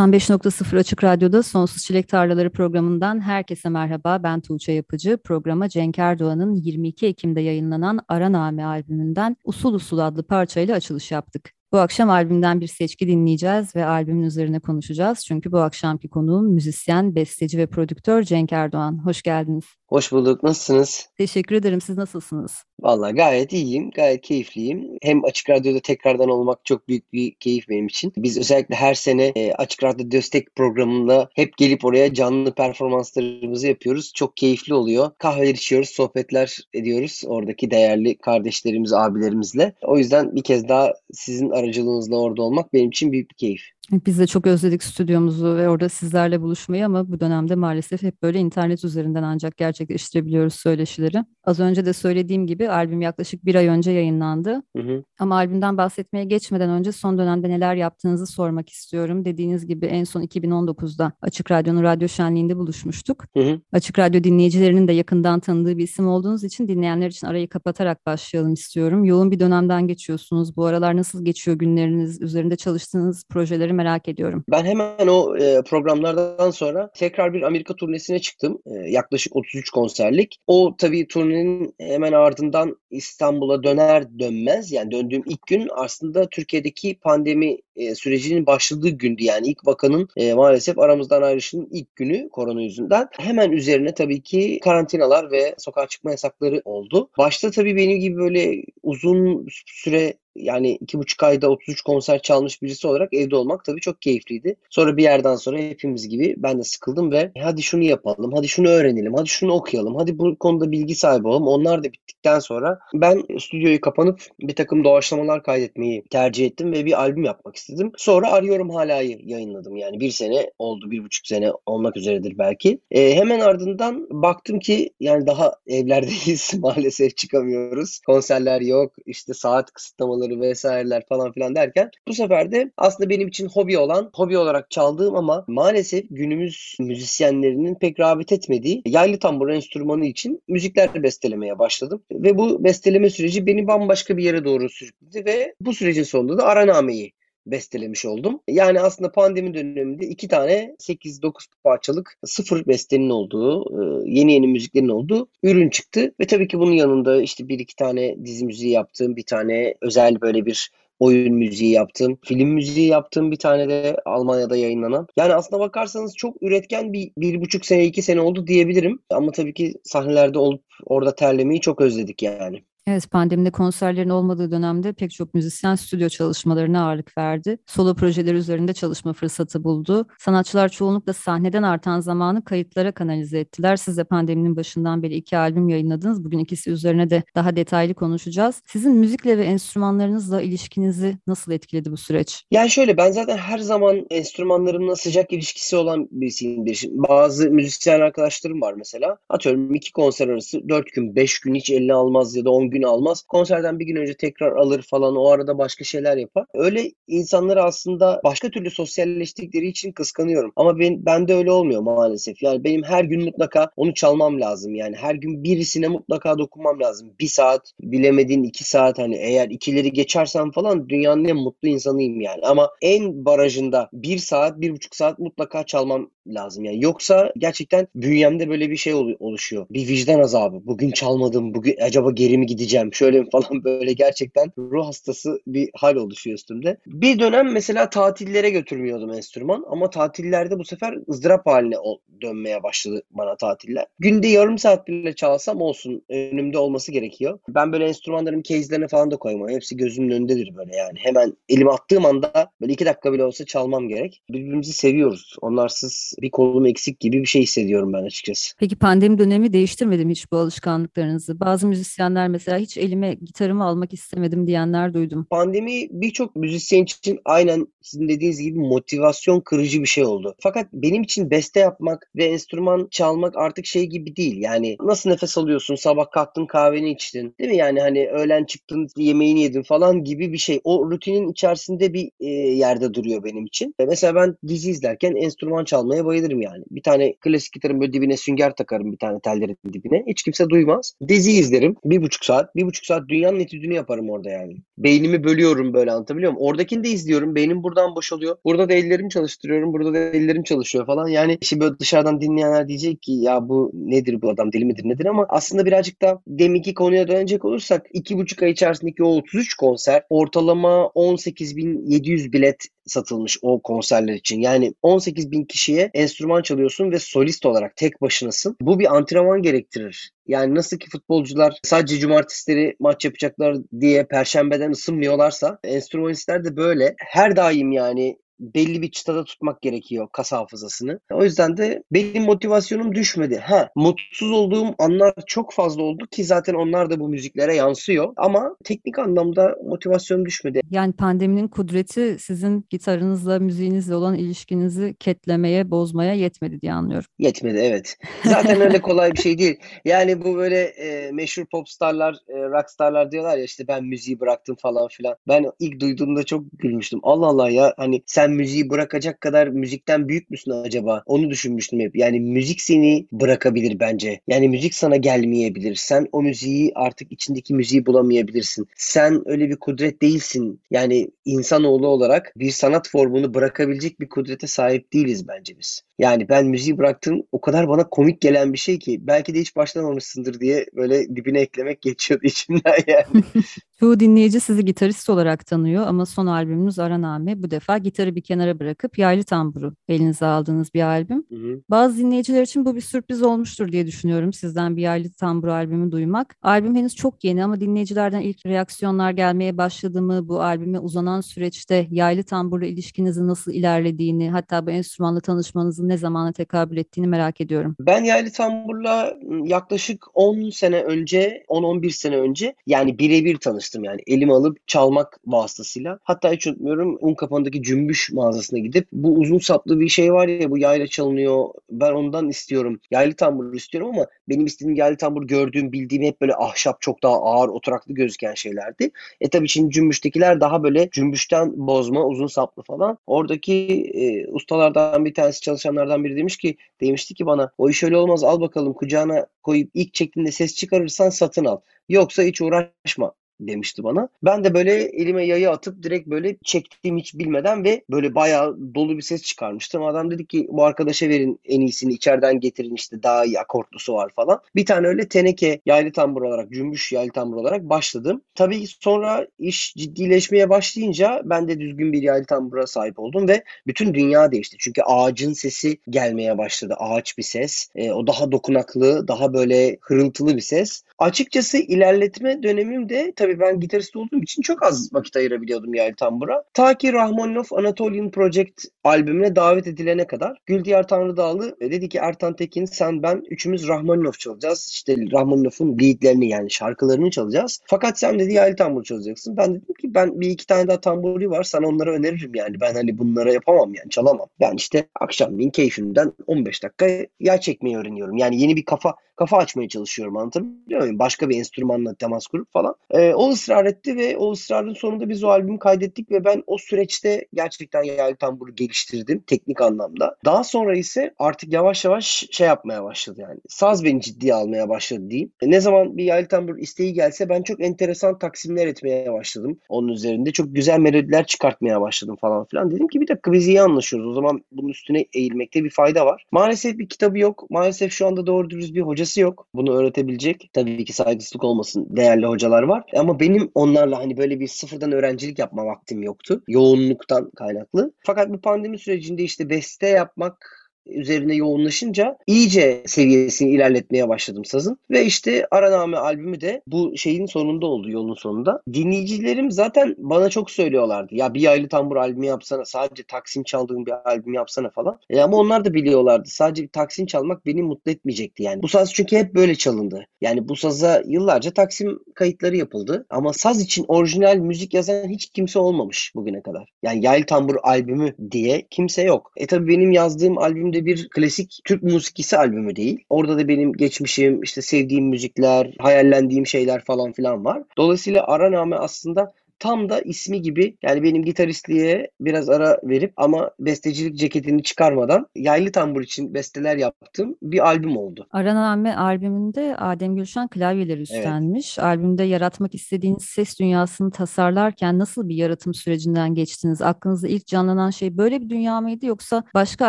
95.0 0.00 0.78
Açık 0.78 1.04
Radyo'da 1.04 1.42
Sonsuz 1.42 1.82
Çilek 1.82 2.08
Tarlaları 2.08 2.50
programından 2.50 3.20
herkese 3.20 3.68
merhaba. 3.68 4.22
Ben 4.22 4.40
Tuğçe 4.40 4.72
Yapıcı. 4.72 5.18
Programa 5.24 5.68
Cenk 5.68 5.98
Erdoğan'ın 5.98 6.54
22 6.54 7.06
Ekim'de 7.06 7.40
yayınlanan 7.40 8.00
Araname 8.08 8.64
albümünden 8.64 9.36
Usul 9.44 9.74
Usul 9.74 9.98
adlı 9.98 10.26
parçayla 10.26 10.76
açılış 10.76 11.10
yaptık. 11.10 11.52
Bu 11.72 11.78
akşam 11.78 12.10
albümden 12.10 12.60
bir 12.60 12.66
seçki 12.66 13.08
dinleyeceğiz 13.08 13.76
ve 13.76 13.86
albümün 13.86 14.22
üzerine 14.22 14.60
konuşacağız. 14.60 15.24
Çünkü 15.26 15.52
bu 15.52 15.58
akşamki 15.58 16.08
konuğum 16.08 16.52
müzisyen, 16.52 17.14
besteci 17.14 17.58
ve 17.58 17.66
prodüktör 17.66 18.22
Cenk 18.22 18.52
Erdoğan. 18.52 19.06
Hoş 19.06 19.22
geldiniz. 19.22 19.79
Hoş 19.90 20.12
bulduk. 20.12 20.42
Nasılsınız? 20.42 21.08
Teşekkür 21.18 21.54
ederim. 21.54 21.80
Siz 21.80 21.96
nasılsınız? 21.96 22.64
Vallahi 22.80 23.14
gayet 23.14 23.52
iyiyim. 23.52 23.90
Gayet 23.90 24.20
keyifliyim. 24.20 24.98
Hem 25.02 25.24
Açık 25.24 25.50
Radyo'da 25.50 25.80
tekrardan 25.80 26.28
olmak 26.28 26.64
çok 26.64 26.88
büyük 26.88 27.12
bir 27.12 27.34
keyif 27.34 27.68
benim 27.68 27.86
için. 27.86 28.12
Biz 28.16 28.38
özellikle 28.38 28.74
her 28.74 28.94
sene 28.94 29.32
e, 29.36 29.52
Açık 29.52 29.84
Radyo 29.84 30.10
Destek 30.10 30.56
programında 30.56 31.28
hep 31.34 31.56
gelip 31.56 31.84
oraya 31.84 32.14
canlı 32.14 32.54
performanslarımızı 32.54 33.68
yapıyoruz. 33.68 34.12
Çok 34.14 34.36
keyifli 34.36 34.74
oluyor. 34.74 35.10
Kahveler 35.18 35.54
içiyoruz, 35.54 35.90
sohbetler 35.90 36.58
ediyoruz 36.74 37.22
oradaki 37.26 37.70
değerli 37.70 38.18
kardeşlerimiz, 38.18 38.92
abilerimizle. 38.92 39.74
O 39.82 39.98
yüzden 39.98 40.36
bir 40.36 40.42
kez 40.42 40.68
daha 40.68 40.92
sizin 41.12 41.50
aracılığınızla 41.50 42.16
orada 42.16 42.42
olmak 42.42 42.72
benim 42.72 42.88
için 42.88 43.12
büyük 43.12 43.30
bir 43.30 43.36
keyif. 43.36 43.62
Biz 43.92 44.18
de 44.18 44.26
çok 44.26 44.46
özledik 44.46 44.82
stüdyomuzu 44.82 45.56
ve 45.56 45.68
orada 45.68 45.88
sizlerle 45.88 46.40
buluşmayı 46.40 46.86
ama 46.86 47.12
bu 47.12 47.20
dönemde 47.20 47.54
maalesef 47.54 48.02
hep 48.02 48.22
böyle 48.22 48.38
internet 48.38 48.84
üzerinden 48.84 49.22
ancak 49.22 49.56
gerçekleştirebiliyoruz 49.56 50.54
söyleşileri. 50.54 51.24
Az 51.44 51.60
önce 51.60 51.86
de 51.86 51.92
söylediğim 51.92 52.46
gibi 52.46 52.70
albüm 52.70 53.00
yaklaşık 53.00 53.44
bir 53.44 53.54
ay 53.54 53.66
önce 53.66 53.90
yayınlandı. 53.90 54.62
Hı 54.76 54.82
hı. 54.82 55.04
Ama 55.18 55.36
albümden 55.36 55.76
bahsetmeye 55.76 56.24
geçmeden 56.24 56.70
önce 56.70 56.92
son 56.92 57.18
dönemde 57.18 57.48
neler 57.48 57.74
yaptığınızı 57.74 58.26
sormak 58.26 58.68
istiyorum. 58.68 59.24
Dediğiniz 59.24 59.66
gibi 59.66 59.86
en 59.86 60.04
son 60.04 60.22
2019'da 60.22 61.12
Açık 61.22 61.50
Radyo'nun 61.50 61.82
radyo 61.82 62.08
şenliğinde 62.08 62.56
buluşmuştuk. 62.56 63.24
Hı 63.36 63.40
hı. 63.40 63.60
Açık 63.72 63.98
Radyo 63.98 64.24
dinleyicilerinin 64.24 64.88
de 64.88 64.92
yakından 64.92 65.40
tanıdığı 65.40 65.78
bir 65.78 65.84
isim 65.84 66.08
olduğunuz 66.08 66.44
için 66.44 66.68
dinleyenler 66.68 67.08
için 67.08 67.26
arayı 67.26 67.48
kapatarak 67.48 68.06
başlayalım 68.06 68.52
istiyorum. 68.52 69.04
Yoğun 69.04 69.30
bir 69.30 69.40
dönemden 69.40 69.86
geçiyorsunuz. 69.86 70.56
Bu 70.56 70.64
aralar 70.64 70.96
nasıl 70.96 71.24
geçiyor 71.24 71.58
günleriniz? 71.58 72.22
Üzerinde 72.22 72.56
çalıştığınız 72.56 73.24
projeleri 73.28 73.79
merak 73.84 74.08
ediyorum. 74.08 74.44
Ben 74.50 74.64
hemen 74.64 75.06
o 75.06 75.36
e, 75.36 75.62
programlardan 75.62 76.50
sonra 76.50 76.90
tekrar 76.94 77.34
bir 77.34 77.42
Amerika 77.42 77.76
turnesine 77.76 78.18
çıktım. 78.18 78.58
E, 78.66 78.90
yaklaşık 78.90 79.36
33 79.36 79.70
konserlik. 79.70 80.36
O 80.46 80.74
tabii 80.78 81.08
turnenin 81.08 81.74
hemen 81.78 82.12
ardından 82.12 82.76
İstanbul'a 82.90 83.62
döner 83.62 84.18
dönmez 84.18 84.72
yani 84.72 84.90
döndüğüm 84.90 85.22
ilk 85.26 85.46
gün 85.46 85.68
aslında 85.70 86.28
Türkiye'deki 86.28 86.98
pandemi 86.98 87.58
e, 87.76 87.94
sürecinin 87.94 88.46
başladığı 88.46 88.88
gündü. 88.88 89.24
Yani 89.24 89.46
ilk 89.46 89.66
vakanın 89.66 90.08
e, 90.16 90.34
maalesef 90.34 90.78
aramızdan 90.78 91.22
ayrışının 91.22 91.68
ilk 91.70 91.96
günü 91.96 92.28
korona 92.28 92.62
yüzünden. 92.62 93.08
Hemen 93.18 93.52
üzerine 93.52 93.94
tabii 93.94 94.22
ki 94.22 94.60
karantinalar 94.64 95.30
ve 95.30 95.54
sokağa 95.58 95.86
çıkma 95.86 96.10
yasakları 96.10 96.62
oldu. 96.64 97.10
Başta 97.18 97.50
tabii 97.50 97.76
benim 97.76 98.00
gibi 98.00 98.16
böyle 98.16 98.62
uzun 98.82 99.46
süre 99.66 100.14
yani 100.36 100.78
iki 100.80 100.98
buçuk 100.98 101.22
ayda 101.22 101.50
33 101.50 101.82
konser 101.82 102.22
çalmış 102.22 102.62
birisi 102.62 102.88
olarak 102.88 103.14
evde 103.14 103.36
olmak 103.36 103.64
tabii 103.64 103.80
çok 103.80 104.02
keyifliydi. 104.02 104.56
Sonra 104.70 104.96
bir 104.96 105.02
yerden 105.02 105.36
sonra 105.36 105.58
hepimiz 105.58 106.08
gibi 106.08 106.34
ben 106.38 106.58
de 106.58 106.64
sıkıldım 106.64 107.12
ve 107.12 107.32
hadi 107.42 107.62
şunu 107.62 107.82
yapalım, 107.82 108.32
hadi 108.32 108.48
şunu 108.48 108.68
öğrenelim, 108.68 109.14
hadi 109.14 109.28
şunu 109.28 109.52
okuyalım, 109.52 109.96
hadi 109.96 110.18
bu 110.18 110.36
konuda 110.38 110.72
bilgi 110.72 110.94
sahibi 110.94 111.28
olalım. 111.28 111.48
Onlar 111.48 111.84
da 111.84 111.92
bittikten 111.92 112.38
sonra 112.38 112.78
ben 112.94 113.22
stüdyoyu 113.38 113.80
kapanıp 113.80 114.20
bir 114.40 114.54
takım 114.54 114.84
doğaçlamalar 114.84 115.42
kaydetmeyi 115.42 116.04
tercih 116.10 116.46
ettim 116.46 116.72
ve 116.72 116.84
bir 116.84 117.00
albüm 117.00 117.24
yapmak 117.24 117.56
istedim. 117.56 117.92
Sonra 117.96 118.32
Arıyorum 118.32 118.70
Hala'yı 118.70 119.18
yayınladım. 119.24 119.76
Yani 119.76 120.00
bir 120.00 120.10
sene 120.10 120.50
oldu, 120.58 120.90
bir 120.90 121.04
buçuk 121.04 121.26
sene 121.26 121.52
olmak 121.66 121.96
üzeredir 121.96 122.38
belki. 122.38 122.78
E, 122.90 123.14
hemen 123.14 123.40
ardından 123.40 124.06
baktım 124.10 124.58
ki 124.58 124.90
yani 125.00 125.26
daha 125.26 125.52
evlerdeyiz 125.66 126.54
maalesef 126.58 127.16
çıkamıyoruz. 127.16 128.00
Konserler 128.06 128.60
yok, 128.60 128.92
işte 129.06 129.34
saat 129.34 129.70
kısıtlamaları 129.70 130.19
vesaireler 130.20 131.02
falan 131.08 131.32
filan 131.32 131.54
derken 131.54 131.90
bu 132.08 132.14
sefer 132.14 132.52
de 132.52 132.70
aslında 132.76 133.10
benim 133.10 133.28
için 133.28 133.48
hobi 133.48 133.78
olan, 133.78 134.10
hobi 134.14 134.38
olarak 134.38 134.70
çaldığım 134.70 135.16
ama 135.16 135.44
maalesef 135.48 136.04
günümüz 136.10 136.76
müzisyenlerinin 136.80 137.74
pek 137.74 138.00
rağbet 138.00 138.32
etmediği 138.32 138.82
yaylı 138.86 139.18
tambur 139.18 139.48
enstrümanı 139.48 140.06
için 140.06 140.42
müzikler 140.48 141.02
bestelemeye 141.02 141.58
başladım. 141.58 142.02
Ve 142.12 142.38
bu 142.38 142.64
besteleme 142.64 143.10
süreci 143.10 143.46
beni 143.46 143.66
bambaşka 143.66 144.16
bir 144.16 144.24
yere 144.24 144.44
doğru 144.44 144.68
sürükledi 144.68 145.24
ve 145.24 145.54
bu 145.60 145.74
sürecin 145.74 146.02
sonunda 146.02 146.38
da 146.38 146.46
Araname'yi 146.46 147.12
bestelemiş 147.46 148.04
oldum. 148.04 148.40
Yani 148.48 148.80
aslında 148.80 149.12
pandemi 149.12 149.54
döneminde 149.54 150.06
iki 150.06 150.28
tane 150.28 150.76
8-9 150.78 151.32
parçalık 151.64 152.18
sıfır 152.24 152.66
bestenin 152.66 153.10
olduğu, 153.10 153.64
e, 153.82 154.10
yeni 154.10 154.32
yeni 154.32 154.48
müziklerin 154.48 154.88
olduğu 154.88 155.28
ürün 155.42 155.70
çıktı. 155.70 156.14
Ve 156.20 156.26
tabii 156.26 156.48
ki 156.48 156.58
bunun 156.58 156.72
yanında 156.72 157.22
işte 157.22 157.48
bir 157.48 157.58
iki 157.58 157.76
tane 157.76 158.16
dizi 158.24 158.44
müziği 158.44 158.72
yaptığım, 158.72 159.16
bir 159.16 159.26
tane 159.26 159.74
özel 159.82 160.20
böyle 160.20 160.46
bir 160.46 160.70
oyun 161.00 161.34
müziği 161.34 161.70
yaptım. 161.72 162.18
Film 162.24 162.48
müziği 162.48 162.88
yaptım 162.88 163.30
bir 163.30 163.36
tane 163.36 163.68
de 163.68 163.96
Almanya'da 164.04 164.56
yayınlanan. 164.56 165.06
Yani 165.16 165.34
aslına 165.34 165.60
bakarsanız 165.60 166.16
çok 166.16 166.42
üretken 166.42 166.92
bir, 166.92 167.12
bir 167.18 167.40
buçuk 167.40 167.66
sene 167.66 167.84
iki 167.84 168.02
sene 168.02 168.20
oldu 168.20 168.46
diyebilirim. 168.46 168.98
Ama 169.10 169.32
tabii 169.32 169.54
ki 169.54 169.74
sahnelerde 169.84 170.38
olup 170.38 170.64
orada 170.86 171.14
terlemeyi 171.14 171.60
çok 171.60 171.80
özledik 171.80 172.22
yani. 172.22 172.62
Evet 172.90 173.10
pandemide 173.10 173.50
konserlerin 173.50 174.08
olmadığı 174.08 174.50
dönemde 174.50 174.92
pek 174.92 175.10
çok 175.10 175.34
müzisyen 175.34 175.74
stüdyo 175.74 176.08
çalışmalarına 176.08 176.86
ağırlık 176.86 177.18
verdi. 177.18 177.58
Solo 177.66 177.94
projeler 177.94 178.34
üzerinde 178.34 178.72
çalışma 178.72 179.12
fırsatı 179.12 179.64
buldu. 179.64 180.06
Sanatçılar 180.18 180.68
çoğunlukla 180.68 181.12
sahneden 181.12 181.62
artan 181.62 182.00
zamanı 182.00 182.44
kayıtlara 182.44 182.92
kanalize 182.92 183.38
ettiler. 183.38 183.76
Siz 183.76 183.96
de 183.96 184.04
pandeminin 184.04 184.56
başından 184.56 185.02
beri 185.02 185.14
iki 185.14 185.36
albüm 185.36 185.68
yayınladınız. 185.68 186.24
Bugün 186.24 186.38
ikisi 186.38 186.70
üzerine 186.70 187.10
de 187.10 187.22
daha 187.34 187.56
detaylı 187.56 187.94
konuşacağız. 187.94 188.62
Sizin 188.66 188.92
müzikle 188.92 189.38
ve 189.38 189.44
enstrümanlarınızla 189.44 190.42
ilişkinizi 190.42 191.18
nasıl 191.26 191.52
etkiledi 191.52 191.92
bu 191.92 191.96
süreç? 191.96 192.44
Yani 192.50 192.70
şöyle 192.70 192.96
ben 192.96 193.10
zaten 193.10 193.36
her 193.36 193.58
zaman 193.58 194.06
enstrümanlarımla 194.10 194.96
sıcak 194.96 195.32
ilişkisi 195.32 195.76
olan 195.76 196.08
birisiyimdir. 196.10 196.84
Bazı 196.90 197.50
müzisyen 197.50 198.00
arkadaşlarım 198.00 198.60
var 198.60 198.74
mesela. 198.76 199.16
Atıyorum 199.28 199.74
iki 199.74 199.92
konser 199.92 200.28
arası 200.28 200.68
dört 200.68 200.92
gün, 200.92 201.16
beş 201.16 201.38
gün 201.38 201.54
hiç 201.54 201.70
eline 201.70 201.94
almaz 201.94 202.36
ya 202.36 202.44
da 202.44 202.50
on 202.50 202.70
gün 202.70 202.79
gün 202.80 202.86
almaz. 202.86 203.22
Konserden 203.22 203.78
bir 203.78 203.84
gün 203.84 203.96
önce 203.96 204.14
tekrar 204.14 204.52
alır 204.52 204.82
falan 204.90 205.16
o 205.16 205.30
arada 205.30 205.58
başka 205.58 205.84
şeyler 205.84 206.16
yapar. 206.16 206.44
Öyle 206.54 206.90
insanları 207.06 207.62
aslında 207.62 208.20
başka 208.24 208.50
türlü 208.50 208.70
sosyalleştikleri 208.70 209.68
için 209.68 209.92
kıskanıyorum. 209.92 210.52
Ama 210.56 210.78
ben, 210.78 211.06
bende 211.06 211.34
öyle 211.34 211.52
olmuyor 211.52 211.82
maalesef. 211.82 212.42
Yani 212.42 212.64
benim 212.64 212.82
her 212.82 213.04
gün 213.04 213.24
mutlaka 213.24 213.70
onu 213.76 213.94
çalmam 213.94 214.40
lazım. 214.40 214.74
Yani 214.74 214.96
her 214.96 215.14
gün 215.14 215.44
birisine 215.44 215.88
mutlaka 215.88 216.38
dokunmam 216.38 216.80
lazım. 216.80 217.12
Bir 217.20 217.26
saat 217.26 217.72
bilemediğin 217.80 218.42
iki 218.42 218.64
saat 218.64 218.98
hani 218.98 219.16
eğer 219.16 219.48
ikileri 219.50 219.92
geçersem 219.92 220.50
falan 220.50 220.88
dünyanın 220.88 221.24
en 221.24 221.36
mutlu 221.36 221.68
insanıyım 221.68 222.20
yani. 222.20 222.42
Ama 222.42 222.70
en 222.82 223.24
barajında 223.24 223.88
bir 223.92 224.18
saat, 224.18 224.60
bir 224.60 224.72
buçuk 224.72 224.96
saat 224.96 225.18
mutlaka 225.18 225.66
çalmam 225.66 226.10
lazım. 226.26 226.64
Yani 226.64 226.82
yoksa 226.82 227.32
gerçekten 227.38 227.88
bünyemde 227.94 228.48
böyle 228.48 228.70
bir 228.70 228.76
şey 228.76 228.94
oluşuyor. 228.94 229.66
Bir 229.70 229.88
vicdan 229.88 230.20
azabı. 230.20 230.66
Bugün 230.66 230.90
çalmadım. 230.90 231.54
Bugün 231.54 231.76
acaba 231.80 232.10
geri 232.10 232.38
mi 232.38 232.46
gideyim? 232.46 232.59
Gideceğim 232.60 232.94
şöyle 232.94 233.20
mi 233.20 233.30
falan 233.32 233.64
böyle 233.64 233.92
gerçekten 233.92 234.52
ruh 234.58 234.86
hastası 234.86 235.40
bir 235.46 235.70
hal 235.74 235.96
oluşuyor 235.96 236.38
üstümde. 236.38 236.76
Bir 236.86 237.18
dönem 237.18 237.52
mesela 237.52 237.90
tatillere 237.90 238.50
götürmüyordum 238.50 239.10
enstrüman 239.10 239.64
ama 239.70 239.90
tatillerde 239.90 240.58
bu 240.58 240.64
sefer 240.64 240.98
ızdırap 241.08 241.46
haline 241.46 241.76
dönmeye 242.22 242.62
başladı 242.62 243.02
bana 243.10 243.36
tatiller. 243.36 243.86
Günde 243.98 244.26
yarım 244.26 244.58
saat 244.58 244.88
bile 244.88 245.14
çalsam 245.14 245.60
olsun 245.60 246.02
önümde 246.08 246.58
olması 246.58 246.92
gerekiyor. 246.92 247.38
Ben 247.48 247.72
böyle 247.72 247.84
enstrümanların 247.84 248.42
case'lerine 248.42 248.88
falan 248.88 249.10
da 249.10 249.16
koymam. 249.16 249.48
Hepsi 249.48 249.76
gözümün 249.76 250.10
önündedir 250.10 250.56
böyle 250.56 250.76
yani. 250.76 250.98
Hemen 250.98 251.32
elime 251.48 251.70
attığım 251.70 252.04
anda 252.04 252.50
böyle 252.60 252.72
iki 252.72 252.86
dakika 252.86 253.12
bile 253.12 253.24
olsa 253.24 253.44
çalmam 253.44 253.88
gerek. 253.88 254.22
Birbirimizi 254.30 254.72
seviyoruz. 254.72 255.36
Onlarsız 255.40 256.14
bir 256.22 256.30
kolum 256.30 256.66
eksik 256.66 257.00
gibi 257.00 257.20
bir 257.20 257.26
şey 257.26 257.42
hissediyorum 257.42 257.92
ben 257.92 258.04
açıkçası. 258.04 258.56
Peki 258.58 258.76
pandemi 258.76 259.18
dönemi 259.18 259.52
değiştirmedim 259.52 260.10
hiç 260.10 260.32
bu 260.32 260.36
alışkanlıklarınızı? 260.36 261.40
Bazı 261.40 261.66
müzisyenler 261.66 262.28
mesela 262.28 262.49
hiç 262.58 262.78
elime 262.78 263.14
gitarımı 263.14 263.64
almak 263.64 263.92
istemedim 263.92 264.46
diyenler 264.46 264.94
duydum. 264.94 265.26
Pandemi 265.30 265.88
birçok 265.90 266.36
müzisyen 266.36 266.82
için 266.82 267.18
aynen 267.24 267.66
sizin 267.82 268.08
dediğiniz 268.08 268.42
gibi 268.42 268.58
motivasyon 268.58 269.40
kırıcı 269.40 269.80
bir 269.80 269.86
şey 269.86 270.04
oldu. 270.04 270.34
Fakat 270.40 270.66
benim 270.72 271.02
için 271.02 271.30
beste 271.30 271.60
yapmak 271.60 272.10
ve 272.16 272.24
enstrüman 272.24 272.88
çalmak 272.90 273.36
artık 273.36 273.66
şey 273.66 273.86
gibi 273.86 274.16
değil. 274.16 274.36
Yani 274.40 274.76
nasıl 274.82 275.10
nefes 275.10 275.38
alıyorsun? 275.38 275.74
Sabah 275.74 276.10
kalktın 276.10 276.46
kahveni 276.46 276.90
içtin. 276.90 277.34
Değil 277.38 277.50
mi? 277.50 277.56
Yani 277.56 277.80
hani 277.80 278.08
öğlen 278.08 278.44
çıktın 278.44 278.88
yemeğini 278.96 279.42
yedin 279.42 279.62
falan 279.62 280.04
gibi 280.04 280.32
bir 280.32 280.38
şey. 280.38 280.60
O 280.64 280.90
rutinin 280.90 281.28
içerisinde 281.28 281.92
bir 281.92 282.10
e, 282.20 282.26
yerde 282.56 282.94
duruyor 282.94 283.24
benim 283.24 283.46
için. 283.46 283.74
E, 283.78 283.84
mesela 283.84 284.14
ben 284.14 284.36
dizi 284.48 284.70
izlerken 284.70 285.14
enstrüman 285.14 285.64
çalmaya 285.64 286.04
bayılırım 286.04 286.42
yani. 286.42 286.64
Bir 286.70 286.82
tane 286.82 287.14
klasik 287.20 287.52
gitarın 287.52 287.80
böyle 287.80 287.92
dibine 287.92 288.16
sünger 288.16 288.54
takarım 288.56 288.92
bir 288.92 288.98
tane 288.98 289.20
tellerin 289.20 289.56
dibine. 289.72 290.04
Hiç 290.06 290.22
kimse 290.22 290.48
duymaz. 290.48 290.94
Dizi 291.08 291.32
izlerim. 291.32 291.76
Bir 291.84 292.02
buçuk 292.02 292.24
saat. 292.24 292.39
Bir 292.56 292.66
buçuk 292.66 292.86
saat 292.86 293.08
dünyanın 293.08 293.40
etüdünü 293.40 293.74
yaparım 293.74 294.10
orada 294.10 294.30
yani. 294.30 294.56
Beynimi 294.78 295.24
bölüyorum 295.24 295.74
böyle 295.74 295.92
anlatabiliyor 295.92 296.32
muyum? 296.32 296.46
Oradakini 296.46 296.84
de 296.84 296.88
izliyorum. 296.88 297.34
Beynim 297.34 297.62
buradan 297.62 297.94
boşalıyor. 297.94 298.36
Burada 298.44 298.68
da 298.68 298.72
ellerimi 298.72 299.10
çalıştırıyorum. 299.10 299.72
Burada 299.72 299.94
da 299.94 299.98
ellerim 299.98 300.42
çalışıyor 300.42 300.86
falan. 300.86 301.08
Yani 301.08 301.38
şimdi 301.42 301.62
böyle 301.62 301.78
dışarıdan 301.78 302.20
dinleyenler 302.20 302.68
diyecek 302.68 303.02
ki 303.02 303.12
ya 303.12 303.48
bu 303.48 303.70
nedir 303.74 304.22
bu 304.22 304.30
adam 304.30 304.52
deli 304.52 304.64
midir 304.64 304.88
nedir 304.88 305.06
ama 305.06 305.26
aslında 305.28 305.66
birazcık 305.66 306.02
da 306.02 306.22
deminki 306.26 306.74
konuya 306.74 307.08
dönecek 307.08 307.44
olursak 307.44 307.86
iki 307.92 308.18
buçuk 308.18 308.42
ay 308.42 308.50
içerisindeki 308.50 309.04
o 309.04 309.08
33 309.08 309.54
konser 309.54 310.02
ortalama 310.10 310.90
18.700 310.94 312.32
bilet 312.32 312.66
satılmış 312.90 313.38
o 313.42 313.62
konserler 313.62 314.14
için. 314.14 314.40
Yani 314.40 314.74
18 314.82 315.30
bin 315.30 315.44
kişiye 315.44 315.90
enstrüman 315.94 316.42
çalıyorsun 316.42 316.90
ve 316.90 316.98
solist 316.98 317.46
olarak 317.46 317.76
tek 317.76 318.02
başınasın. 318.02 318.56
Bu 318.60 318.78
bir 318.78 318.96
antrenman 318.96 319.42
gerektirir. 319.42 320.10
Yani 320.26 320.54
nasıl 320.54 320.78
ki 320.78 320.90
futbolcular 320.90 321.58
sadece 321.62 321.98
cumartesileri 321.98 322.76
maç 322.80 323.04
yapacaklar 323.04 323.56
diye 323.80 324.04
perşembeden 324.04 324.70
ısınmıyorlarsa 324.70 325.58
enstrümanistler 325.64 326.44
de 326.44 326.56
böyle. 326.56 326.94
Her 326.98 327.36
daim 327.36 327.72
yani 327.72 328.16
belli 328.40 328.82
bir 328.82 328.90
çıtada 328.90 329.24
tutmak 329.24 329.62
gerekiyor 329.62 330.08
kas 330.12 330.32
hafızasını. 330.32 331.00
O 331.12 331.24
yüzden 331.24 331.56
de 331.56 331.82
benim 331.92 332.22
motivasyonum 332.22 332.94
düşmedi. 332.94 333.36
Ha, 333.36 333.68
mutsuz 333.76 334.30
olduğum 334.30 334.74
anlar 334.78 335.14
çok 335.26 335.52
fazla 335.52 335.82
oldu 335.82 336.06
ki 336.10 336.24
zaten 336.24 336.54
onlar 336.54 336.90
da 336.90 337.00
bu 337.00 337.08
müziklere 337.08 337.54
yansıyor. 337.54 338.12
Ama 338.16 338.56
teknik 338.64 338.98
anlamda 338.98 339.56
motivasyonum 339.64 340.26
düşmedi. 340.26 340.60
Yani 340.70 340.92
pandeminin 340.92 341.48
kudreti 341.48 342.16
sizin 342.20 342.66
gitarınızla, 342.70 343.38
müziğinizle 343.38 343.94
olan 343.94 344.14
ilişkinizi 344.14 344.94
ketlemeye, 345.00 345.70
bozmaya 345.70 346.14
yetmedi 346.14 346.60
diye 346.60 346.72
anlıyorum. 346.72 347.06
Yetmedi 347.18 347.58
evet. 347.58 347.96
Zaten 348.24 348.60
öyle 348.60 348.80
kolay 348.80 349.12
bir 349.12 349.18
şey 349.18 349.38
değil. 349.38 349.56
Yani 349.84 350.24
bu 350.24 350.36
böyle 350.36 350.60
e, 350.60 351.12
meşhur 351.12 351.44
popstarlar, 351.44 352.14
e, 352.28 352.34
rockstarlar 352.34 353.12
diyorlar 353.12 353.38
ya 353.38 353.44
işte 353.44 353.68
ben 353.68 353.84
müziği 353.84 354.20
bıraktım 354.20 354.56
falan 354.62 354.88
filan. 354.88 355.16
Ben 355.28 355.44
ilk 355.58 355.80
duyduğumda 355.80 356.24
çok 356.24 356.44
gülmüştüm. 356.52 357.00
Allah 357.02 357.26
Allah 357.26 357.50
ya 357.50 357.74
hani 357.76 358.02
sen 358.06 358.29
sen 358.30 358.36
müziği 358.36 358.70
bırakacak 358.70 359.20
kadar 359.20 359.48
müzikten 359.48 360.08
büyük 360.08 360.30
müsün 360.30 360.50
acaba? 360.50 361.02
Onu 361.06 361.30
düşünmüştüm 361.30 361.80
hep. 361.80 361.96
Yani 361.96 362.20
müzik 362.20 362.60
seni 362.60 363.06
bırakabilir 363.12 363.80
bence. 363.80 364.20
Yani 364.28 364.48
müzik 364.48 364.74
sana 364.74 364.96
gelmeyebilir. 364.96 365.74
Sen 365.74 366.08
o 366.12 366.22
müziği 366.22 366.72
artık 366.74 367.12
içindeki 367.12 367.54
müziği 367.54 367.86
bulamayabilirsin. 367.86 368.66
Sen 368.76 369.22
öyle 369.26 369.48
bir 369.48 369.56
kudret 369.56 370.02
değilsin. 370.02 370.60
Yani 370.70 371.10
insanoğlu 371.24 371.86
olarak 371.86 372.32
bir 372.36 372.50
sanat 372.50 372.88
formunu 372.88 373.34
bırakabilecek 373.34 374.00
bir 374.00 374.08
kudrete 374.08 374.46
sahip 374.46 374.92
değiliz 374.92 375.28
bence 375.28 375.58
biz. 375.58 375.82
Yani 375.98 376.28
ben 376.28 376.46
müziği 376.46 376.78
bıraktım 376.78 377.22
o 377.32 377.40
kadar 377.40 377.68
bana 377.68 377.88
komik 377.88 378.20
gelen 378.20 378.52
bir 378.52 378.58
şey 378.58 378.78
ki 378.78 378.98
belki 379.02 379.34
de 379.34 379.40
hiç 379.40 379.56
başlamamışsındır 379.56 380.40
diye 380.40 380.66
böyle 380.76 381.16
dibine 381.16 381.40
eklemek 381.40 381.82
geçiyordu 381.82 382.24
içimden 382.26 382.78
yani. 382.86 383.24
Çoğu 383.80 384.00
dinleyici 384.00 384.40
sizi 384.40 384.64
gitarist 384.64 385.10
olarak 385.10 385.46
tanıyor 385.46 385.86
ama 385.86 386.06
son 386.06 386.26
albümünüz 386.26 386.78
Araname 386.78 387.42
bu 387.42 387.50
defa 387.50 387.78
gitarı 387.78 388.14
bir 388.14 388.19
kenara 388.20 388.58
bırakıp 388.58 388.98
yaylı 388.98 389.24
tamburu 389.24 389.74
elinize 389.88 390.26
aldığınız 390.26 390.74
bir 390.74 390.82
albüm. 390.82 391.24
Hı 391.28 391.36
hı. 391.36 391.62
Bazı 391.70 391.98
dinleyiciler 391.98 392.42
için 392.42 392.64
bu 392.64 392.76
bir 392.76 392.80
sürpriz 392.80 393.22
olmuştur 393.22 393.72
diye 393.72 393.86
düşünüyorum 393.86 394.32
sizden 394.32 394.76
bir 394.76 394.82
yaylı 394.82 395.12
tamburu 395.12 395.52
albümü 395.52 395.92
duymak. 395.92 396.36
Albüm 396.42 396.76
henüz 396.76 396.96
çok 396.96 397.24
yeni 397.24 397.44
ama 397.44 397.60
dinleyicilerden 397.60 398.20
ilk 398.20 398.46
reaksiyonlar 398.46 399.10
gelmeye 399.10 399.56
başladı 399.56 400.02
mı? 400.02 400.28
Bu 400.28 400.42
albüme 400.42 400.78
uzanan 400.78 401.20
süreçte 401.20 401.86
yaylı 401.90 402.22
tamburla 402.22 402.66
ilişkinizin 402.66 403.28
nasıl 403.28 403.52
ilerlediğini 403.52 404.30
hatta 404.30 404.66
bu 404.66 404.70
enstrümanla 404.70 405.20
tanışmanızın 405.20 405.88
ne 405.88 405.98
zamana 405.98 406.32
tekabül 406.32 406.76
ettiğini 406.76 407.06
merak 407.06 407.40
ediyorum. 407.40 407.76
Ben 407.80 408.04
yaylı 408.04 408.30
tamburla 408.30 409.16
yaklaşık 409.44 410.04
10 410.14 410.50
sene 410.50 410.82
önce, 410.82 411.44
10-11 411.48 411.90
sene 411.90 412.16
önce 412.16 412.54
yani 412.66 412.98
birebir 412.98 413.36
tanıştım 413.36 413.84
yani 413.84 414.00
elim 414.06 414.30
alıp 414.30 414.68
çalmak 414.68 415.20
vasıtasıyla. 415.26 415.98
Hatta 416.02 416.32
hiç 416.32 416.46
unutmuyorum 416.46 416.98
Unkapanı'ndaki 417.00 417.62
cümbüş 417.62 418.09
mağazasına 418.12 418.58
gidip 418.58 418.88
bu 418.92 419.14
uzun 419.14 419.38
saplı 419.38 419.80
bir 419.80 419.88
şey 419.88 420.12
var 420.12 420.28
ya 420.28 420.50
bu 420.50 420.58
yayla 420.58 420.86
çalınıyor. 420.86 421.48
Ben 421.70 421.92
ondan 421.92 422.28
istiyorum. 422.28 422.80
Yaylı 422.90 423.14
tambur 423.14 423.54
istiyorum 423.54 423.90
ama 423.94 424.06
benim 424.28 424.46
istediğim 424.46 424.76
yaylı 424.76 424.96
tambur 424.96 425.26
gördüğüm 425.26 425.72
bildiğim 425.72 426.02
hep 426.02 426.20
böyle 426.20 426.34
ahşap 426.34 426.80
çok 426.80 427.02
daha 427.02 427.14
ağır 427.14 427.48
oturaklı 427.48 427.94
gözüken 427.94 428.34
şeylerdi. 428.34 428.90
E 429.20 429.28
tabii 429.28 429.48
şimdi 429.48 429.70
cümbüştekiler 429.70 430.40
daha 430.40 430.62
böyle 430.62 430.90
cümbüşten 430.90 431.52
bozma 431.66 432.06
uzun 432.06 432.26
saplı 432.26 432.62
falan. 432.62 432.98
Oradaki 433.06 433.54
e, 433.94 434.26
ustalardan 434.32 435.04
bir 435.04 435.14
tanesi 435.14 435.40
çalışanlardan 435.40 436.04
biri 436.04 436.16
demiş 436.16 436.36
ki 436.36 436.56
demişti 436.80 437.14
ki 437.14 437.26
bana 437.26 437.50
o 437.58 437.70
iş 437.70 437.82
öyle 437.82 437.96
olmaz 437.96 438.24
al 438.24 438.40
bakalım 438.40 438.72
kucağına 438.72 439.26
koyup 439.42 439.70
ilk 439.74 439.94
çektiğinde 439.94 440.32
ses 440.32 440.54
çıkarırsan 440.54 441.10
satın 441.10 441.44
al. 441.44 441.60
Yoksa 441.88 442.22
hiç 442.22 442.40
uğraşma 442.42 443.12
demişti 443.40 443.84
bana. 443.84 444.08
Ben 444.22 444.44
de 444.44 444.54
böyle 444.54 444.72
elime 444.74 445.26
yayı 445.26 445.50
atıp 445.50 445.82
direkt 445.82 446.06
böyle 446.06 446.36
çektiğim 446.44 446.98
hiç 446.98 447.14
bilmeden 447.14 447.64
ve 447.64 447.84
böyle 447.90 448.14
bayağı 448.14 448.58
dolu 448.74 448.96
bir 448.96 449.02
ses 449.02 449.22
çıkarmıştım. 449.22 449.84
Adam 449.84 450.10
dedi 450.10 450.26
ki 450.26 450.46
bu 450.50 450.64
arkadaşa 450.64 451.08
verin 451.08 451.40
en 451.44 451.60
iyisini 451.60 451.92
içeriden 451.92 452.40
getirin 452.40 452.74
işte 452.74 453.02
daha 453.02 453.24
iyi 453.24 453.40
akortlusu 453.40 453.94
var 453.94 454.12
falan. 454.16 454.40
Bir 454.56 454.66
tane 454.66 454.86
öyle 454.86 455.08
teneke 455.08 455.60
yaylı 455.66 455.92
tambur 455.92 456.22
olarak 456.22 456.50
cümbüş 456.52 456.92
yaylı 456.92 457.12
tambur 457.12 457.36
olarak 457.36 457.62
başladım. 457.62 458.22
Tabii 458.34 458.66
sonra 458.66 459.26
iş 459.38 459.74
ciddileşmeye 459.74 460.50
başlayınca 460.50 461.22
ben 461.24 461.48
de 461.48 461.60
düzgün 461.60 461.92
bir 461.92 462.02
yaylı 462.02 462.24
tambura 462.24 462.66
sahip 462.66 462.98
oldum 462.98 463.28
ve 463.28 463.44
bütün 463.66 463.94
dünya 463.94 464.32
değişti. 464.32 464.56
Çünkü 464.58 464.82
ağacın 464.82 465.32
sesi 465.32 465.78
gelmeye 465.90 466.38
başladı. 466.38 466.74
Ağaç 466.78 467.18
bir 467.18 467.22
ses. 467.22 467.68
E, 467.74 467.92
o 467.92 468.06
daha 468.06 468.32
dokunaklı, 468.32 469.08
daha 469.08 469.32
böyle 469.32 469.76
hırıltılı 469.80 470.36
bir 470.36 470.40
ses. 470.40 470.82
Açıkçası 470.98 471.58
ilerletme 471.58 472.42
dönemimde 472.42 473.12
tabii 473.16 473.29
tabii 473.30 473.40
ben 473.40 473.60
gitarist 473.60 473.96
olduğum 473.96 474.22
için 474.22 474.42
çok 474.42 474.62
az 474.62 474.94
vakit 474.94 475.16
ayırabiliyordum 475.16 475.74
yaylı 475.74 475.94
tambura. 475.94 476.44
Ta 476.54 476.78
ki 476.78 476.92
Rahmaninov 476.92 477.44
Anatolian 477.52 478.10
Project 478.10 478.64
albümüne 478.84 479.36
davet 479.36 479.66
edilene 479.66 480.06
kadar 480.06 480.38
Güldiyar 480.46 480.88
Tanrıdağlı 480.88 481.56
e, 481.60 481.70
dedi 481.70 481.88
ki 481.88 481.98
Ertan 481.98 482.36
Tekin 482.36 482.64
sen 482.64 483.02
ben 483.02 483.22
üçümüz 483.30 483.68
Rahmaninov 483.68 484.12
çalacağız. 484.12 484.68
İşte 484.72 484.96
Rahmaninov'un 485.12 485.78
leadlerini 485.78 486.28
yani 486.28 486.50
şarkılarını 486.50 487.10
çalacağız. 487.10 487.60
Fakat 487.66 487.98
sen 487.98 488.18
dedi 488.18 488.32
yaylı 488.32 488.56
tambur 488.56 488.84
çalacaksın. 488.84 489.36
Ben 489.36 489.54
dedim 489.54 489.74
ki 489.74 489.94
ben 489.94 490.20
bir 490.20 490.30
iki 490.30 490.46
tane 490.46 490.68
daha 490.68 490.80
tamburi 490.80 491.30
var 491.30 491.42
sana 491.42 491.66
onları 491.66 491.92
öneririm 491.92 492.34
yani. 492.34 492.60
Ben 492.60 492.74
hani 492.74 492.98
bunlara 492.98 493.32
yapamam 493.32 493.74
yani 493.74 493.90
çalamam. 493.90 494.28
Ben 494.40 494.54
işte 494.54 494.88
akşamleyin 495.00 495.50
keyfimden 495.50 496.12
15 496.26 496.62
dakika 496.62 496.86
yay 497.20 497.40
çekmeyi 497.40 497.76
öğreniyorum. 497.76 498.16
Yani 498.16 498.40
yeni 498.40 498.56
bir 498.56 498.64
kafa 498.64 498.94
kafa 499.20 499.36
açmaya 499.36 499.68
çalışıyorum 499.68 500.16
anlatabiliyor 500.16 500.80
muyum? 500.80 500.98
Başka 500.98 501.28
bir 501.28 501.38
enstrümanla 501.38 501.94
temas 501.94 502.26
kurup 502.26 502.52
falan. 502.52 502.74
E, 502.90 503.14
o 503.20 503.30
ısrar 503.30 503.64
etti 503.64 503.96
ve 503.96 504.16
o 504.16 504.32
ısrarın 504.32 504.74
sonunda 504.74 505.08
biz 505.08 505.24
o 505.24 505.28
albümü 505.28 505.58
kaydettik 505.58 506.10
ve 506.10 506.24
ben 506.24 506.42
o 506.46 506.58
süreçte 506.58 507.26
gerçekten 507.34 507.82
yaylı 507.82 508.16
tamburu 508.16 508.54
geliştirdim 508.54 509.22
teknik 509.26 509.60
anlamda. 509.60 510.16
Daha 510.24 510.44
sonra 510.44 510.76
ise 510.76 511.14
artık 511.18 511.52
yavaş 511.52 511.84
yavaş 511.84 512.26
şey 512.30 512.46
yapmaya 512.46 512.84
başladı 512.84 513.20
yani. 513.20 513.40
Saz 513.48 513.84
beni 513.84 514.00
ciddiye 514.00 514.34
almaya 514.34 514.68
başladı 514.68 515.10
diyeyim. 515.10 515.32
Ne 515.42 515.60
zaman 515.60 515.96
bir 515.96 516.04
yaylı 516.04 516.28
tambur 516.28 516.58
isteği 516.58 516.92
gelse 516.92 517.28
ben 517.28 517.42
çok 517.42 517.60
enteresan 517.60 518.18
taksimler 518.18 518.66
etmeye 518.66 519.12
başladım. 519.12 519.58
Onun 519.68 519.88
üzerinde 519.88 520.32
çok 520.32 520.54
güzel 520.54 520.78
melodiler 520.78 521.26
çıkartmaya 521.26 521.80
başladım 521.80 522.16
falan 522.20 522.44
filan. 522.44 522.70
Dedim 522.70 522.88
ki 522.88 523.00
bir 523.00 523.08
dakika 523.08 523.32
biz 523.32 523.48
iyi 523.48 523.62
anlaşıyoruz. 523.62 524.10
O 524.10 524.12
zaman 524.12 524.44
bunun 524.52 524.68
üstüne 524.68 525.04
eğilmekte 525.12 525.64
bir 525.64 525.70
fayda 525.70 526.06
var. 526.06 526.24
Maalesef 526.32 526.78
bir 526.78 526.88
kitabı 526.88 527.18
yok. 527.18 527.50
Maalesef 527.50 527.92
şu 527.92 528.06
anda 528.06 528.26
doğru 528.26 528.50
dürüst 528.50 528.74
bir 528.74 528.82
hocası 528.82 529.20
yok. 529.20 529.46
Bunu 529.54 529.78
öğretebilecek. 529.78 530.50
Tabii 530.52 530.84
ki 530.84 530.92
saygısızlık 530.92 531.44
olmasın. 531.44 531.86
Değerli 531.90 532.26
hocalar 532.26 532.62
var. 532.62 532.84
Ama 532.96 533.09
benim 533.20 533.50
onlarla 533.54 533.98
hani 533.98 534.16
böyle 534.16 534.40
bir 534.40 534.48
sıfırdan 534.48 534.92
öğrencilik 534.92 535.38
yapma 535.38 535.66
vaktim 535.66 536.02
yoktu. 536.02 536.42
Yoğunluktan 536.48 537.30
kaynaklı. 537.30 537.92
Fakat 538.06 538.28
bu 538.28 538.40
pandemi 538.40 538.78
sürecinde 538.78 539.22
işte 539.22 539.50
beste 539.50 539.88
yapmak 539.88 540.59
üzerine 540.90 541.34
yoğunlaşınca 541.34 542.16
iyice 542.26 542.82
seviyesini 542.86 543.50
ilerletmeye 543.50 544.08
başladım 544.08 544.44
sazın. 544.44 544.78
Ve 544.90 545.04
işte 545.04 545.46
Araname 545.50 545.96
albümü 545.96 546.40
de 546.40 546.62
bu 546.66 546.96
şeyin 546.96 547.26
sonunda 547.26 547.66
oldu, 547.66 547.90
yolun 547.90 548.14
sonunda. 548.14 548.62
Dinleyicilerim 548.72 549.50
zaten 549.50 549.94
bana 549.98 550.30
çok 550.30 550.50
söylüyorlardı. 550.50 551.14
Ya 551.14 551.34
bir 551.34 551.40
yaylı 551.40 551.68
tambur 551.68 551.96
albümü 551.96 552.26
yapsana, 552.26 552.64
sadece 552.64 553.02
Taksim 553.02 553.42
çaldığın 553.42 553.86
bir 553.86 553.92
albüm 554.10 554.34
yapsana 554.34 554.70
falan. 554.70 554.98
E 555.10 555.20
ama 555.20 555.36
onlar 555.36 555.64
da 555.64 555.74
biliyorlardı. 555.74 556.28
Sadece 556.28 556.68
Taksim 556.68 557.06
çalmak 557.06 557.46
beni 557.46 557.62
mutlu 557.62 557.90
etmeyecekti 557.90 558.42
yani. 558.42 558.62
Bu 558.62 558.68
saz 558.68 558.94
çünkü 558.94 559.16
hep 559.16 559.34
böyle 559.34 559.54
çalındı. 559.54 560.06
Yani 560.20 560.48
bu 560.48 560.56
saza 560.56 561.02
yıllarca 561.06 561.50
Taksim 561.50 561.98
kayıtları 562.14 562.56
yapıldı. 562.56 563.06
Ama 563.10 563.32
saz 563.32 563.60
için 563.60 563.84
orijinal 563.88 564.36
müzik 564.36 564.74
yazan 564.74 565.08
hiç 565.08 565.30
kimse 565.30 565.58
olmamış 565.58 566.12
bugüne 566.14 566.42
kadar. 566.42 566.68
Yani 566.82 567.04
yaylı 567.04 567.26
tambur 567.26 567.56
albümü 567.62 568.14
diye 568.30 568.66
kimse 568.70 569.02
yok. 569.02 569.32
E 569.36 569.46
tabi 569.46 569.68
benim 569.68 569.92
yazdığım 569.92 570.38
albümde 570.38 570.79
bir 570.86 571.08
klasik 571.08 571.60
Türk 571.64 571.82
musikisi 571.82 572.36
albümü 572.36 572.76
değil. 572.76 573.04
Orada 573.10 573.38
da 573.38 573.48
benim 573.48 573.72
geçmişim, 573.72 574.42
işte 574.42 574.62
sevdiğim 574.62 575.04
müzikler, 575.04 575.74
hayallendiğim 575.78 576.46
şeyler 576.46 576.84
falan 576.84 577.12
filan 577.12 577.44
var. 577.44 577.62
Dolayısıyla 577.76 578.26
Araname 578.26 578.76
aslında 578.76 579.32
tam 579.60 579.88
da 579.88 580.00
ismi 580.00 580.42
gibi 580.42 580.76
yani 580.82 581.02
benim 581.02 581.24
gitaristliğe 581.24 582.10
biraz 582.20 582.48
ara 582.48 582.78
verip 582.82 583.12
ama 583.16 583.50
bestecilik 583.60 584.18
ceketini 584.18 584.62
çıkarmadan 584.62 585.26
yaylı 585.36 585.72
tambur 585.72 586.02
için 586.02 586.34
besteler 586.34 586.76
yaptığım 586.76 587.36
bir 587.42 587.66
albüm 587.66 587.96
oldu. 587.96 588.26
Araname 588.30 588.94
albümünde 588.96 589.76
Adem 589.76 590.16
Gülşen 590.16 590.48
klavyeleri 590.48 591.00
üstlenmiş. 591.00 591.78
Evet. 591.78 591.86
Albümde 591.86 592.22
yaratmak 592.22 592.74
istediğiniz 592.74 593.24
ses 593.24 593.60
dünyasını 593.60 594.10
tasarlarken 594.10 594.98
nasıl 594.98 595.28
bir 595.28 595.34
yaratım 595.34 595.74
sürecinden 595.74 596.34
geçtiniz? 596.34 596.82
Aklınızda 596.82 597.28
ilk 597.28 597.46
canlanan 597.46 597.90
şey 597.90 598.16
böyle 598.16 598.40
bir 598.40 598.48
dünya 598.48 598.80
mıydı 598.80 599.06
yoksa 599.06 599.44
başka 599.54 599.88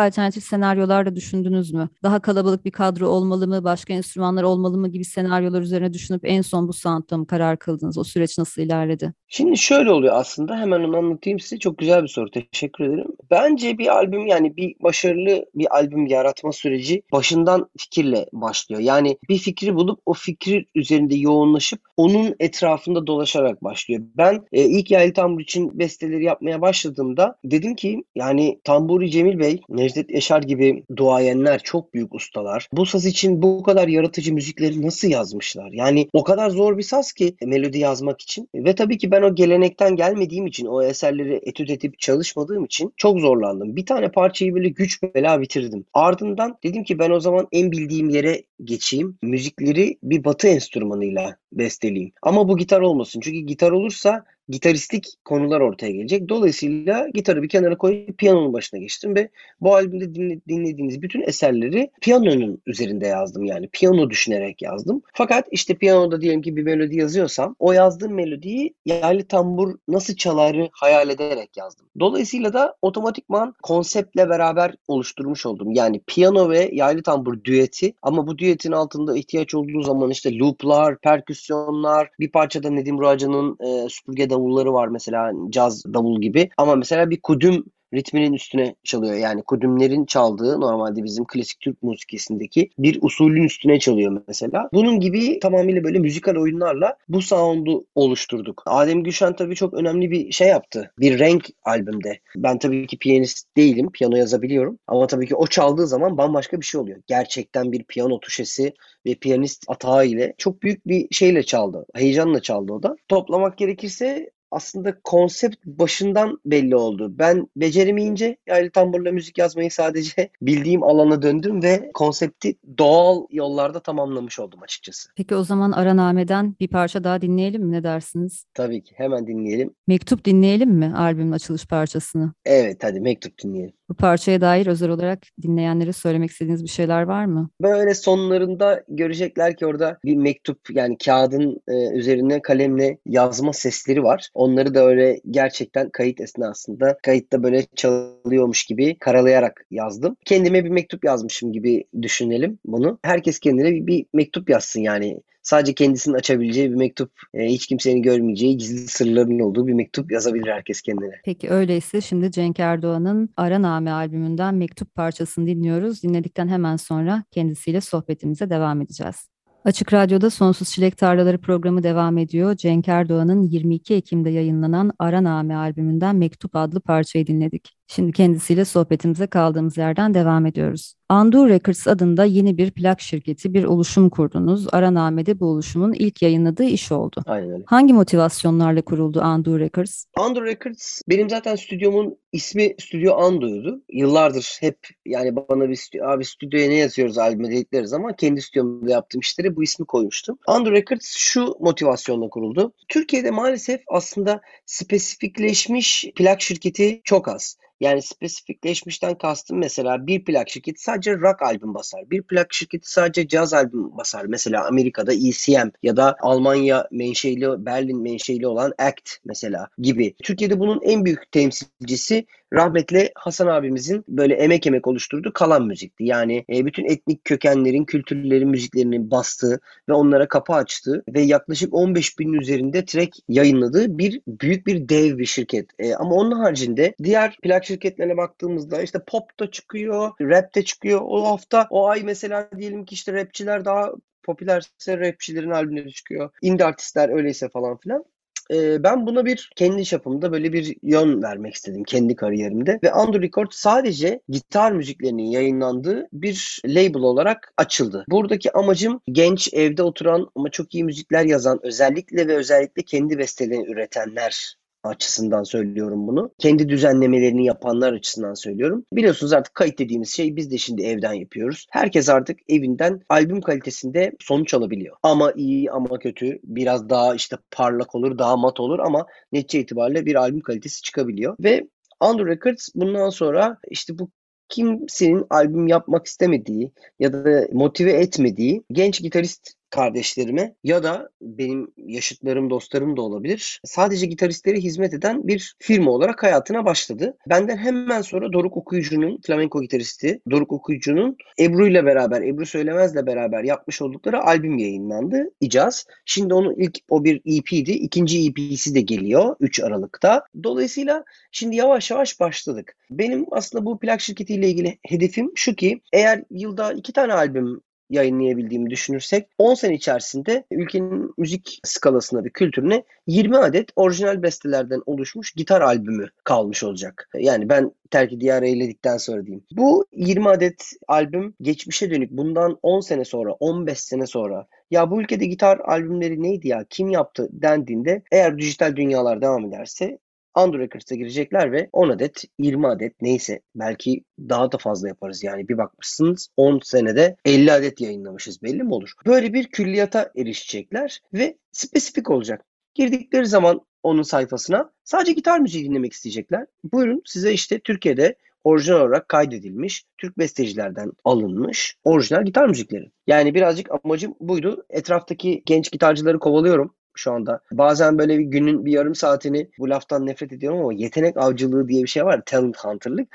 alternatif 0.00 0.44
senaryolar 0.44 1.06
da 1.06 1.16
düşündünüz 1.16 1.72
mü? 1.72 1.88
Daha 2.02 2.20
kalabalık 2.20 2.64
bir 2.64 2.70
kadro 2.70 3.08
olmalı 3.08 3.48
mı, 3.48 3.64
başka 3.64 3.92
enstrümanlar 3.92 4.42
olmalı 4.42 4.78
mı 4.78 4.88
gibi 4.88 5.04
senaryolar 5.04 5.62
üzerine 5.62 5.92
düşünüp 5.92 6.20
en 6.24 6.42
son 6.42 6.68
bu 6.68 6.72
sound'da 6.72 7.16
mı 7.16 7.26
karar 7.26 7.58
kıldınız? 7.58 7.98
O 7.98 8.04
süreç 8.04 8.38
nasıl 8.38 8.62
ilerledi? 8.62 9.12
Şimdi 9.28 9.56
şöyle 9.62 9.90
oluyor 9.90 10.14
aslında 10.16 10.56
hemen 10.56 10.80
onu 10.80 10.96
anlatayım 10.96 11.40
size. 11.40 11.58
Çok 11.58 11.78
güzel 11.78 12.02
bir 12.02 12.08
soru. 12.08 12.30
Teşekkür 12.30 12.84
ederim. 12.84 13.06
Bence 13.30 13.78
bir 13.78 13.86
albüm 13.86 14.26
yani 14.26 14.56
bir 14.56 14.74
başarılı 14.80 15.46
bir 15.54 15.76
albüm 15.76 16.06
yaratma 16.06 16.52
süreci 16.52 17.02
başından 17.12 17.68
fikirle 17.78 18.26
başlıyor. 18.32 18.80
Yani 18.80 19.18
bir 19.28 19.38
fikri 19.38 19.74
bulup 19.74 20.00
o 20.06 20.12
fikri 20.12 20.66
üzerinde 20.74 21.14
yoğunlaşıp 21.14 21.80
onun 21.96 22.34
etrafında 22.40 23.06
dolaşarak 23.06 23.64
başlıyor. 23.64 24.02
Ben 24.16 24.42
e, 24.52 24.64
ilk 24.64 24.90
Yaylı 24.90 25.12
Tambur 25.12 25.40
için 25.40 25.78
besteleri 25.78 26.24
yapmaya 26.24 26.60
başladığımda 26.60 27.36
dedim 27.44 27.74
ki 27.74 28.04
yani 28.14 28.60
Tamburi 28.64 29.10
Cemil 29.10 29.38
Bey, 29.38 29.60
Necdet 29.68 30.10
Eşar 30.10 30.42
gibi 30.42 30.84
duayenler 30.96 31.60
çok 31.62 31.94
büyük 31.94 32.14
ustalar. 32.14 32.68
Bu 32.72 32.86
saz 32.86 33.06
için 33.06 33.42
bu 33.42 33.62
kadar 33.62 33.88
yaratıcı 33.88 34.34
müzikleri 34.34 34.82
nasıl 34.82 35.08
yazmışlar? 35.08 35.70
Yani 35.72 36.08
o 36.12 36.24
kadar 36.24 36.50
zor 36.50 36.78
bir 36.78 36.82
saz 36.82 37.12
ki 37.12 37.36
melodi 37.42 37.78
yazmak 37.78 38.20
için. 38.20 38.48
Ve 38.54 38.74
tabii 38.74 38.98
ki 38.98 39.10
ben 39.10 39.22
o 39.22 39.34
gelenekten 39.52 39.96
gelmediğim 39.96 40.46
için, 40.46 40.66
o 40.66 40.82
eserleri 40.82 41.40
etüt 41.42 41.70
edip 41.70 41.98
çalışmadığım 41.98 42.64
için 42.64 42.92
çok 42.96 43.20
zorlandım. 43.20 43.76
Bir 43.76 43.86
tane 43.86 44.10
parçayı 44.10 44.54
böyle 44.54 44.68
güç 44.68 45.02
bela 45.02 45.40
bitirdim. 45.40 45.84
Ardından 45.94 46.58
dedim 46.62 46.84
ki 46.84 46.98
ben 46.98 47.10
o 47.10 47.20
zaman 47.20 47.48
en 47.52 47.72
bildiğim 47.72 48.08
yere 48.08 48.42
geçeyim. 48.64 49.18
Müzikleri 49.22 49.98
bir 50.02 50.24
batı 50.24 50.48
enstrümanıyla 50.48 51.36
besteleyeyim. 51.52 52.12
Ama 52.22 52.48
bu 52.48 52.56
gitar 52.56 52.80
olmasın. 52.80 53.20
Çünkü 53.20 53.38
gitar 53.38 53.70
olursa 53.70 54.24
gitaristlik 54.48 55.06
konular 55.24 55.60
ortaya 55.60 55.92
gelecek. 55.92 56.28
Dolayısıyla 56.28 57.08
gitarı 57.14 57.42
bir 57.42 57.48
kenara 57.48 57.76
koyup 57.76 58.18
piyanonun 58.18 58.52
başına 58.52 58.80
geçtim 58.80 59.14
ve 59.14 59.28
bu 59.60 59.74
albümde 59.74 60.14
dinlediğiniz 60.48 61.02
bütün 61.02 61.22
eserleri 61.22 61.90
piyanonun 62.00 62.62
üzerinde 62.66 63.06
yazdım. 63.06 63.44
Yani 63.44 63.68
piyano 63.68 64.10
düşünerek 64.10 64.62
yazdım. 64.62 65.02
Fakat 65.14 65.46
işte 65.50 65.74
piyanoda 65.74 66.20
diyelim 66.20 66.42
ki 66.42 66.56
bir 66.56 66.62
melodi 66.62 66.96
yazıyorsam 66.96 67.56
o 67.58 67.72
yazdığım 67.72 68.14
melodiyi 68.14 68.74
yaylı 68.86 69.24
tambur 69.24 69.74
nasıl 69.88 70.16
çaları 70.16 70.68
hayal 70.72 71.10
ederek 71.10 71.56
yazdım. 71.56 71.86
Dolayısıyla 72.00 72.52
da 72.52 72.76
otomatikman 72.82 73.54
konseptle 73.62 74.28
beraber 74.28 74.74
oluşturmuş 74.88 75.46
oldum. 75.46 75.72
Yani 75.72 76.00
piyano 76.06 76.50
ve 76.50 76.70
yaylı 76.72 77.02
tambur 77.02 77.44
düeti 77.44 77.94
ama 78.02 78.26
bu 78.26 78.38
düetin 78.38 78.72
altında 78.72 79.16
ihtiyaç 79.16 79.54
olduğu 79.54 79.82
zaman 79.82 80.10
işte 80.10 80.38
looplar, 80.38 80.98
perküsyonlar, 80.98 82.10
bir 82.20 82.30
parçada 82.30 82.70
Nedim 82.70 82.98
Ruaca'nın 82.98 83.56
e, 83.60 83.88
süpürge 83.88 84.30
davulları 84.32 84.72
var 84.72 84.88
mesela 84.88 85.32
caz 85.50 85.84
davul 85.94 86.20
gibi. 86.20 86.50
Ama 86.56 86.76
mesela 86.76 87.10
bir 87.10 87.20
kudüm 87.20 87.64
ritminin 87.94 88.32
üstüne 88.32 88.74
çalıyor. 88.84 89.14
Yani 89.14 89.42
kudümlerin 89.42 90.04
çaldığı 90.04 90.60
normalde 90.60 91.04
bizim 91.04 91.24
klasik 91.24 91.60
Türk 91.60 91.82
musikisindeki 91.82 92.70
bir 92.78 92.98
usulün 93.02 93.42
üstüne 93.42 93.78
çalıyor 93.78 94.22
mesela. 94.28 94.68
Bunun 94.72 95.00
gibi 95.00 95.38
tamamıyla 95.40 95.84
böyle 95.84 95.98
müzikal 95.98 96.36
oyunlarla 96.36 96.96
bu 97.08 97.22
sound'u 97.22 97.86
oluşturduk. 97.94 98.62
Adem 98.66 99.02
Gülşen 99.02 99.36
tabii 99.36 99.54
çok 99.54 99.74
önemli 99.74 100.10
bir 100.10 100.32
şey 100.32 100.48
yaptı. 100.48 100.92
Bir 100.98 101.18
renk 101.18 101.46
albümde. 101.64 102.20
Ben 102.36 102.58
tabii 102.58 102.86
ki 102.86 102.98
piyanist 102.98 103.56
değilim. 103.56 103.90
Piyano 103.92 104.16
yazabiliyorum. 104.16 104.78
Ama 104.86 105.06
tabii 105.06 105.26
ki 105.26 105.36
o 105.36 105.46
çaldığı 105.46 105.86
zaman 105.86 106.18
bambaşka 106.18 106.60
bir 106.60 106.66
şey 106.66 106.80
oluyor. 106.80 107.00
Gerçekten 107.06 107.72
bir 107.72 107.84
piyano 107.84 108.20
tuşesi 108.20 108.74
ve 109.06 109.14
piyanist 109.14 109.64
atağı 109.68 110.06
ile 110.06 110.34
çok 110.38 110.62
büyük 110.62 110.86
bir 110.86 111.06
şeyle 111.10 111.42
çaldı. 111.42 111.86
Heyecanla 111.94 112.42
çaldı 112.42 112.72
o 112.72 112.82
da. 112.82 112.96
Toplamak 113.08 113.58
gerekirse 113.58 114.30
aslında 114.52 115.00
konsept 115.04 115.56
başından 115.66 116.38
belli 116.46 116.76
oldu. 116.76 117.18
Ben 117.18 117.46
beceremeyince 117.56 118.36
yaylı 118.46 118.70
tamburla 118.70 119.12
müzik 119.12 119.38
yazmayı 119.38 119.70
sadece 119.70 120.30
bildiğim 120.42 120.82
alana 120.82 121.22
döndüm 121.22 121.62
ve 121.62 121.90
konsepti 121.94 122.54
doğal 122.78 123.26
yollarda 123.30 123.80
tamamlamış 123.80 124.38
oldum 124.38 124.62
açıkçası. 124.62 125.10
Peki 125.16 125.34
o 125.34 125.44
zaman 125.44 125.72
Araname'den 125.72 126.56
bir 126.60 126.68
parça 126.68 127.04
daha 127.04 127.20
dinleyelim 127.20 127.62
mi? 127.62 127.72
Ne 127.72 127.82
dersiniz? 127.82 128.44
Tabii 128.54 128.82
ki 128.82 128.94
hemen 128.96 129.26
dinleyelim. 129.26 129.74
Mektup 129.86 130.24
dinleyelim 130.24 130.70
mi 130.70 130.92
albümün 130.96 131.32
açılış 131.32 131.66
parçasını? 131.66 132.32
Evet 132.44 132.84
hadi 132.84 133.00
mektup 133.00 133.38
dinleyelim. 133.44 133.74
Bu 133.92 133.96
parçaya 133.96 134.40
dair 134.40 134.66
özel 134.66 134.90
olarak 134.90 135.18
dinleyenlere 135.42 135.92
söylemek 135.92 136.30
istediğiniz 136.30 136.64
bir 136.64 136.68
şeyler 136.68 137.02
var 137.02 137.24
mı? 137.24 137.50
Böyle 137.62 137.94
sonlarında 137.94 138.84
görecekler 138.88 139.56
ki 139.56 139.66
orada 139.66 139.98
bir 140.04 140.16
mektup 140.16 140.58
yani 140.70 140.98
kağıdın 140.98 141.60
e, 141.68 141.98
üzerine 141.98 142.42
kalemle 142.42 142.98
yazma 143.06 143.52
sesleri 143.52 144.02
var. 144.02 144.28
Onları 144.34 144.74
da 144.74 144.86
öyle 144.86 145.20
gerçekten 145.30 145.90
kayıt 145.90 146.20
esnasında 146.20 146.98
kayıtta 147.02 147.42
böyle 147.42 147.66
çalıyormuş 147.76 148.64
gibi 148.64 148.98
karalayarak 148.98 149.66
yazdım. 149.70 150.16
Kendime 150.24 150.64
bir 150.64 150.70
mektup 150.70 151.04
yazmışım 151.04 151.52
gibi 151.52 151.84
düşünelim 152.02 152.58
bunu. 152.64 152.98
Herkes 153.02 153.38
kendine 153.38 153.70
bir, 153.70 153.86
bir 153.86 154.06
mektup 154.12 154.50
yazsın 154.50 154.80
yani 154.80 155.20
sadece 155.42 155.74
kendisinin 155.74 156.14
açabileceği 156.14 156.70
bir 156.70 156.76
mektup, 156.76 157.12
e, 157.34 157.46
hiç 157.46 157.66
kimsenin 157.66 158.02
görmeyeceği 158.02 158.56
gizli 158.56 158.88
sırların 158.88 159.38
olduğu 159.38 159.66
bir 159.66 159.72
mektup 159.72 160.12
yazabilir 160.12 160.46
herkes 160.46 160.82
kendine. 160.82 161.14
Peki 161.24 161.50
öyleyse 161.50 162.00
şimdi 162.00 162.30
Cenk 162.30 162.60
Erdoğan'ın 162.60 163.28
Araname 163.36 163.90
albümünden 163.90 164.54
mektup 164.54 164.94
parçasını 164.94 165.46
dinliyoruz. 165.46 166.02
Dinledikten 166.02 166.48
hemen 166.48 166.76
sonra 166.76 167.24
kendisiyle 167.30 167.80
sohbetimize 167.80 168.50
devam 168.50 168.80
edeceğiz. 168.80 169.32
Açık 169.64 169.92
Radyo'da 169.92 170.30
Sonsuz 170.30 170.70
Çilek 170.70 170.96
Tarlaları 170.96 171.38
programı 171.38 171.82
devam 171.82 172.18
ediyor. 172.18 172.56
Cenk 172.56 172.88
Erdoğan'ın 172.88 173.42
22 173.42 173.94
Ekim'de 173.94 174.30
yayınlanan 174.30 174.92
Araname 174.98 175.56
albümünden 175.56 176.16
Mektup 176.16 176.56
adlı 176.56 176.80
parçayı 176.80 177.26
dinledik. 177.26 177.76
Şimdi 177.94 178.12
kendisiyle 178.12 178.64
sohbetimize 178.64 179.26
kaldığımız 179.26 179.76
yerden 179.76 180.14
devam 180.14 180.46
ediyoruz. 180.46 180.94
Andu 181.08 181.48
Records 181.48 181.88
adında 181.88 182.24
yeni 182.24 182.58
bir 182.58 182.70
plak 182.70 183.00
şirketi, 183.00 183.54
bir 183.54 183.64
oluşum 183.64 184.10
kurdunuz. 184.10 184.66
Araname'de 184.74 185.40
bu 185.40 185.46
oluşumun 185.46 185.92
ilk 185.92 186.22
yayınladığı 186.22 186.64
iş 186.64 186.92
oldu. 186.92 187.22
Aynen 187.26 187.50
öyle. 187.50 187.64
Hangi 187.66 187.92
motivasyonlarla 187.92 188.82
kuruldu 188.82 189.20
Andu 189.20 189.58
Records? 189.58 190.04
Andu 190.16 190.44
Records 190.44 191.00
benim 191.08 191.30
zaten 191.30 191.56
stüdyomun 191.56 192.18
ismi 192.32 192.74
Stüdyo 192.80 193.14
Andu'ydu. 193.14 193.82
Yıllardır 193.92 194.56
hep 194.60 194.78
yani 195.06 195.36
bana 195.36 195.68
bir 195.68 195.76
stüdyo, 195.76 196.06
abi 196.06 196.24
stüdyoya 196.24 196.68
ne 196.68 196.74
yazıyoruz 196.74 197.18
albüme 197.18 197.50
dedikleri 197.50 197.88
zaman 197.88 198.16
kendi 198.16 198.42
stüdyomda 198.42 198.90
yaptığım 198.90 199.20
işlere 199.20 199.56
bu 199.56 199.62
ismi 199.62 199.86
koymuştum. 199.86 200.38
Andu 200.46 200.72
Records 200.72 201.14
şu 201.16 201.56
motivasyonla 201.60 202.28
kuruldu. 202.28 202.72
Türkiye'de 202.88 203.30
maalesef 203.30 203.80
aslında 203.86 204.40
spesifikleşmiş 204.66 206.06
plak 206.16 206.42
şirketi 206.42 207.00
çok 207.04 207.28
az. 207.28 207.56
Yani 207.82 208.02
spesifikleşmişten 208.02 209.18
kastım 209.18 209.58
mesela 209.58 210.06
bir 210.06 210.24
plak 210.24 210.48
şirketi 210.48 210.82
sadece 210.82 211.12
rock 211.12 211.42
albüm 211.42 211.74
basar. 211.74 212.10
Bir 212.10 212.22
plak 212.22 212.52
şirketi 212.54 212.92
sadece 212.92 213.28
caz 213.28 213.54
albüm 213.54 213.96
basar. 213.96 214.24
Mesela 214.24 214.66
Amerika'da 214.66 215.12
ECM 215.12 215.68
ya 215.82 215.96
da 215.96 216.16
Almanya 216.20 216.88
menşeli, 216.90 217.66
Berlin 217.66 218.02
menşeli 218.02 218.46
olan 218.46 218.72
ACT 218.78 219.10
mesela 219.24 219.68
gibi. 219.78 220.14
Türkiye'de 220.22 220.60
bunun 220.60 220.80
en 220.82 221.04
büyük 221.04 221.32
temsilcisi 221.32 222.26
rahmetli 222.52 223.10
Hasan 223.14 223.46
abimizin 223.46 224.04
böyle 224.08 224.34
emek 224.34 224.66
emek 224.66 224.86
oluşturduğu 224.86 225.32
kalan 225.32 225.66
müzikti. 225.66 226.04
Yani 226.04 226.44
e, 226.50 226.66
bütün 226.66 226.84
etnik 226.84 227.24
kökenlerin, 227.24 227.84
kültürlerin 227.84 228.48
müziklerini 228.48 229.10
bastığı 229.10 229.60
ve 229.88 229.92
onlara 229.92 230.28
kapı 230.28 230.52
açtığı 230.52 231.04
ve 231.08 231.20
yaklaşık 231.20 231.74
15 231.74 232.18
bin 232.18 232.32
üzerinde 232.32 232.84
track 232.84 233.16
yayınladığı 233.28 233.98
bir 233.98 234.20
büyük 234.26 234.66
bir 234.66 234.88
dev 234.88 235.18
bir 235.18 235.26
şirket. 235.26 235.70
E, 235.78 235.94
ama 235.94 236.14
onun 236.14 236.32
haricinde 236.32 236.94
diğer 237.02 237.36
plak 237.42 237.64
şirketlerine 237.64 238.16
baktığımızda 238.16 238.82
işte 238.82 238.98
pop 239.06 239.40
da 239.40 239.50
çıkıyor, 239.50 240.10
rap 240.20 240.54
de 240.54 240.64
çıkıyor. 240.64 241.00
O 241.04 241.24
hafta 241.24 241.66
o 241.70 241.88
ay 241.88 242.02
mesela 242.02 242.48
diyelim 242.58 242.84
ki 242.84 242.94
işte 242.94 243.12
rapçiler 243.12 243.64
daha 243.64 243.92
popülerse 244.22 244.98
rapçilerin 244.98 245.50
albümleri 245.50 245.92
çıkıyor. 245.92 246.30
Indie 246.42 246.66
artistler 246.66 247.08
öyleyse 247.08 247.48
falan 247.48 247.76
filan 247.76 248.04
ben 248.50 249.06
buna 249.06 249.24
bir 249.24 249.50
kendi 249.56 249.84
çapımda 249.84 250.32
böyle 250.32 250.52
bir 250.52 250.76
yön 250.82 251.22
vermek 251.22 251.54
istedim 251.54 251.84
kendi 251.84 252.16
kariyerimde. 252.16 252.78
Ve 252.82 252.92
Andrew 252.92 253.26
Record 253.26 253.48
sadece 253.50 254.20
gitar 254.28 254.72
müziklerinin 254.72 255.30
yayınlandığı 255.30 256.08
bir 256.12 256.62
label 256.66 257.02
olarak 257.02 257.52
açıldı. 257.56 258.04
Buradaki 258.08 258.52
amacım 258.52 259.00
genç 259.06 259.48
evde 259.52 259.82
oturan 259.82 260.30
ama 260.36 260.50
çok 260.50 260.74
iyi 260.74 260.84
müzikler 260.84 261.24
yazan 261.24 261.60
özellikle 261.62 262.28
ve 262.28 262.36
özellikle 262.36 262.82
kendi 262.82 263.18
bestelerini 263.18 263.72
üretenler 263.72 264.61
açısından 264.84 265.42
söylüyorum 265.42 266.06
bunu. 266.06 266.30
Kendi 266.38 266.68
düzenlemelerini 266.68 267.46
yapanlar 267.46 267.92
açısından 267.92 268.34
söylüyorum. 268.34 268.84
Biliyorsunuz 268.92 269.32
artık 269.32 269.54
kayıt 269.54 269.78
dediğimiz 269.78 270.16
şey 270.16 270.36
biz 270.36 270.50
de 270.50 270.58
şimdi 270.58 270.82
evden 270.82 271.12
yapıyoruz. 271.12 271.66
Herkes 271.70 272.08
artık 272.08 272.38
evinden 272.48 273.00
albüm 273.08 273.40
kalitesinde 273.40 274.12
sonuç 274.20 274.54
alabiliyor. 274.54 274.96
Ama 275.02 275.32
iyi 275.32 275.70
ama 275.70 275.98
kötü 275.98 276.40
biraz 276.44 276.88
daha 276.88 277.14
işte 277.14 277.36
parlak 277.50 277.94
olur 277.94 278.18
daha 278.18 278.36
mat 278.36 278.60
olur 278.60 278.78
ama 278.78 279.06
netice 279.32 279.60
itibariyle 279.60 280.06
bir 280.06 280.14
albüm 280.14 280.40
kalitesi 280.40 280.82
çıkabiliyor. 280.82 281.36
Ve 281.40 281.66
Under 282.10 282.26
Records 282.26 282.68
bundan 282.74 283.10
sonra 283.10 283.58
işte 283.70 283.98
bu 283.98 284.10
kimsenin 284.48 285.26
albüm 285.30 285.68
yapmak 285.68 286.06
istemediği 286.06 286.72
ya 286.98 287.12
da 287.12 287.48
motive 287.52 287.92
etmediği 287.92 288.62
genç 288.72 289.02
gitarist 289.02 289.54
kardeşlerime 289.72 290.54
ya 290.64 290.82
da 290.82 291.10
benim 291.20 291.72
yaşıtlarım, 291.76 292.50
dostlarım 292.50 292.96
da 292.96 293.02
olabilir. 293.02 293.60
Sadece 293.64 294.06
gitaristlere 294.06 294.56
hizmet 294.56 294.94
eden 294.94 295.28
bir 295.28 295.54
firma 295.58 295.90
olarak 295.90 296.22
hayatına 296.22 296.64
başladı. 296.64 297.16
Benden 297.28 297.56
hemen 297.56 298.02
sonra 298.02 298.32
Doruk 298.32 298.56
Okuyucu'nun, 298.56 299.20
flamenco 299.26 299.62
gitaristi 299.62 300.20
Doruk 300.30 300.52
Okuyucu'nun 300.52 301.16
Ebru 301.38 301.68
ile 301.68 301.84
beraber, 301.84 302.22
Ebru 302.22 302.46
Söylemez'le 302.46 303.06
beraber 303.06 303.44
yapmış 303.44 303.82
oldukları 303.82 304.22
albüm 304.22 304.58
yayınlandı. 304.58 305.30
İcaz. 305.40 305.86
Şimdi 306.04 306.34
onun 306.34 306.54
ilk 306.54 306.78
o 306.88 307.04
bir 307.04 307.16
EP'di. 307.24 307.72
İkinci 307.72 308.26
EP'si 308.26 308.74
de 308.74 308.80
geliyor 308.80 309.36
3 309.40 309.60
Aralık'ta. 309.60 310.24
Dolayısıyla 310.44 311.04
şimdi 311.30 311.56
yavaş 311.56 311.90
yavaş 311.90 312.20
başladık. 312.20 312.76
Benim 312.90 313.26
aslında 313.30 313.66
bu 313.66 313.78
plak 313.78 314.00
şirketiyle 314.00 314.48
ilgili 314.48 314.78
hedefim 314.86 315.32
şu 315.34 315.54
ki 315.54 315.80
eğer 315.92 316.24
yılda 316.30 316.72
iki 316.72 316.92
tane 316.92 317.12
albüm 317.12 317.60
yayınlayabildiğimi 317.92 318.70
düşünürsek 318.70 319.28
10 319.38 319.54
sene 319.54 319.74
içerisinde 319.74 320.44
ülkenin 320.50 321.14
müzik 321.18 321.60
skalasına 321.64 322.24
ve 322.24 322.30
kültürüne 322.30 322.84
20 323.06 323.38
adet 323.38 323.70
orijinal 323.76 324.22
bestelerden 324.22 324.82
oluşmuş 324.86 325.32
gitar 325.32 325.60
albümü 325.60 326.08
kalmış 326.24 326.64
olacak. 326.64 327.08
Yani 327.14 327.48
ben 327.48 327.72
terki 327.90 328.20
diyarı 328.20 328.46
eyledikten 328.46 328.96
sonra 328.96 329.26
diyeyim. 329.26 329.44
Bu 329.52 329.86
20 329.92 330.28
adet 330.28 330.70
albüm 330.88 331.34
geçmişe 331.42 331.90
dönük 331.90 332.10
bundan 332.10 332.58
10 332.62 332.80
sene 332.80 333.04
sonra 333.04 333.32
15 333.32 333.80
sene 333.80 334.06
sonra 334.06 334.46
ya 334.70 334.90
bu 334.90 335.00
ülkede 335.02 335.26
gitar 335.26 335.58
albümleri 335.58 336.22
neydi 336.22 336.48
ya 336.48 336.64
kim 336.70 336.88
yaptı 336.88 337.28
dendiğinde 337.32 338.02
eğer 338.12 338.38
dijital 338.38 338.76
dünyalar 338.76 339.22
devam 339.22 339.44
ederse 339.44 339.98
Android 340.34 340.60
Records'a 340.60 340.94
girecekler 340.94 341.52
ve 341.52 341.68
10 341.72 341.88
adet, 341.88 342.24
20 342.38 342.66
adet 342.66 343.02
neyse 343.02 343.40
belki 343.54 344.04
daha 344.18 344.52
da 344.52 344.58
fazla 344.58 344.88
yaparız. 344.88 345.22
Yani 345.22 345.48
bir 345.48 345.58
bakmışsınız 345.58 346.28
10 346.36 346.60
senede 346.64 347.16
50 347.24 347.52
adet 347.52 347.80
yayınlamışız 347.80 348.42
belli 348.42 348.62
mi 348.62 348.74
olur? 348.74 348.92
Böyle 349.06 349.32
bir 349.32 349.46
külliyata 349.46 350.10
erişecekler 350.16 351.00
ve 351.14 351.36
spesifik 351.52 352.10
olacak. 352.10 352.44
Girdikleri 352.74 353.26
zaman 353.26 353.60
onun 353.82 354.02
sayfasına 354.02 354.70
sadece 354.84 355.12
gitar 355.12 355.38
müziği 355.40 355.64
dinlemek 355.64 355.92
isteyecekler. 355.92 356.46
Buyurun 356.72 357.02
size 357.04 357.32
işte 357.32 357.60
Türkiye'de 357.60 358.16
orijinal 358.44 358.80
olarak 358.80 359.08
kaydedilmiş, 359.08 359.84
Türk 359.98 360.18
bestecilerden 360.18 360.92
alınmış 361.04 361.76
orijinal 361.84 362.24
gitar 362.24 362.48
müzikleri. 362.48 362.90
Yani 363.06 363.34
birazcık 363.34 363.68
amacım 363.84 364.14
buydu. 364.20 364.64
Etraftaki 364.70 365.42
genç 365.46 365.72
gitarcıları 365.72 366.18
kovalıyorum 366.18 366.74
şu 366.94 367.12
anda. 367.12 367.40
Bazen 367.52 367.98
böyle 367.98 368.18
bir 368.18 368.24
günün 368.24 368.64
bir 368.64 368.72
yarım 368.72 368.94
saatini 368.94 369.48
bu 369.58 369.70
laftan 369.70 370.06
nefret 370.06 370.32
ediyorum 370.32 370.60
ama 370.60 370.72
yetenek 370.72 371.16
avcılığı 371.16 371.68
diye 371.68 371.82
bir 371.82 371.88
şey 371.88 372.04
var. 372.04 372.22
Talent 372.26 372.58
hunter'lık. 372.58 373.08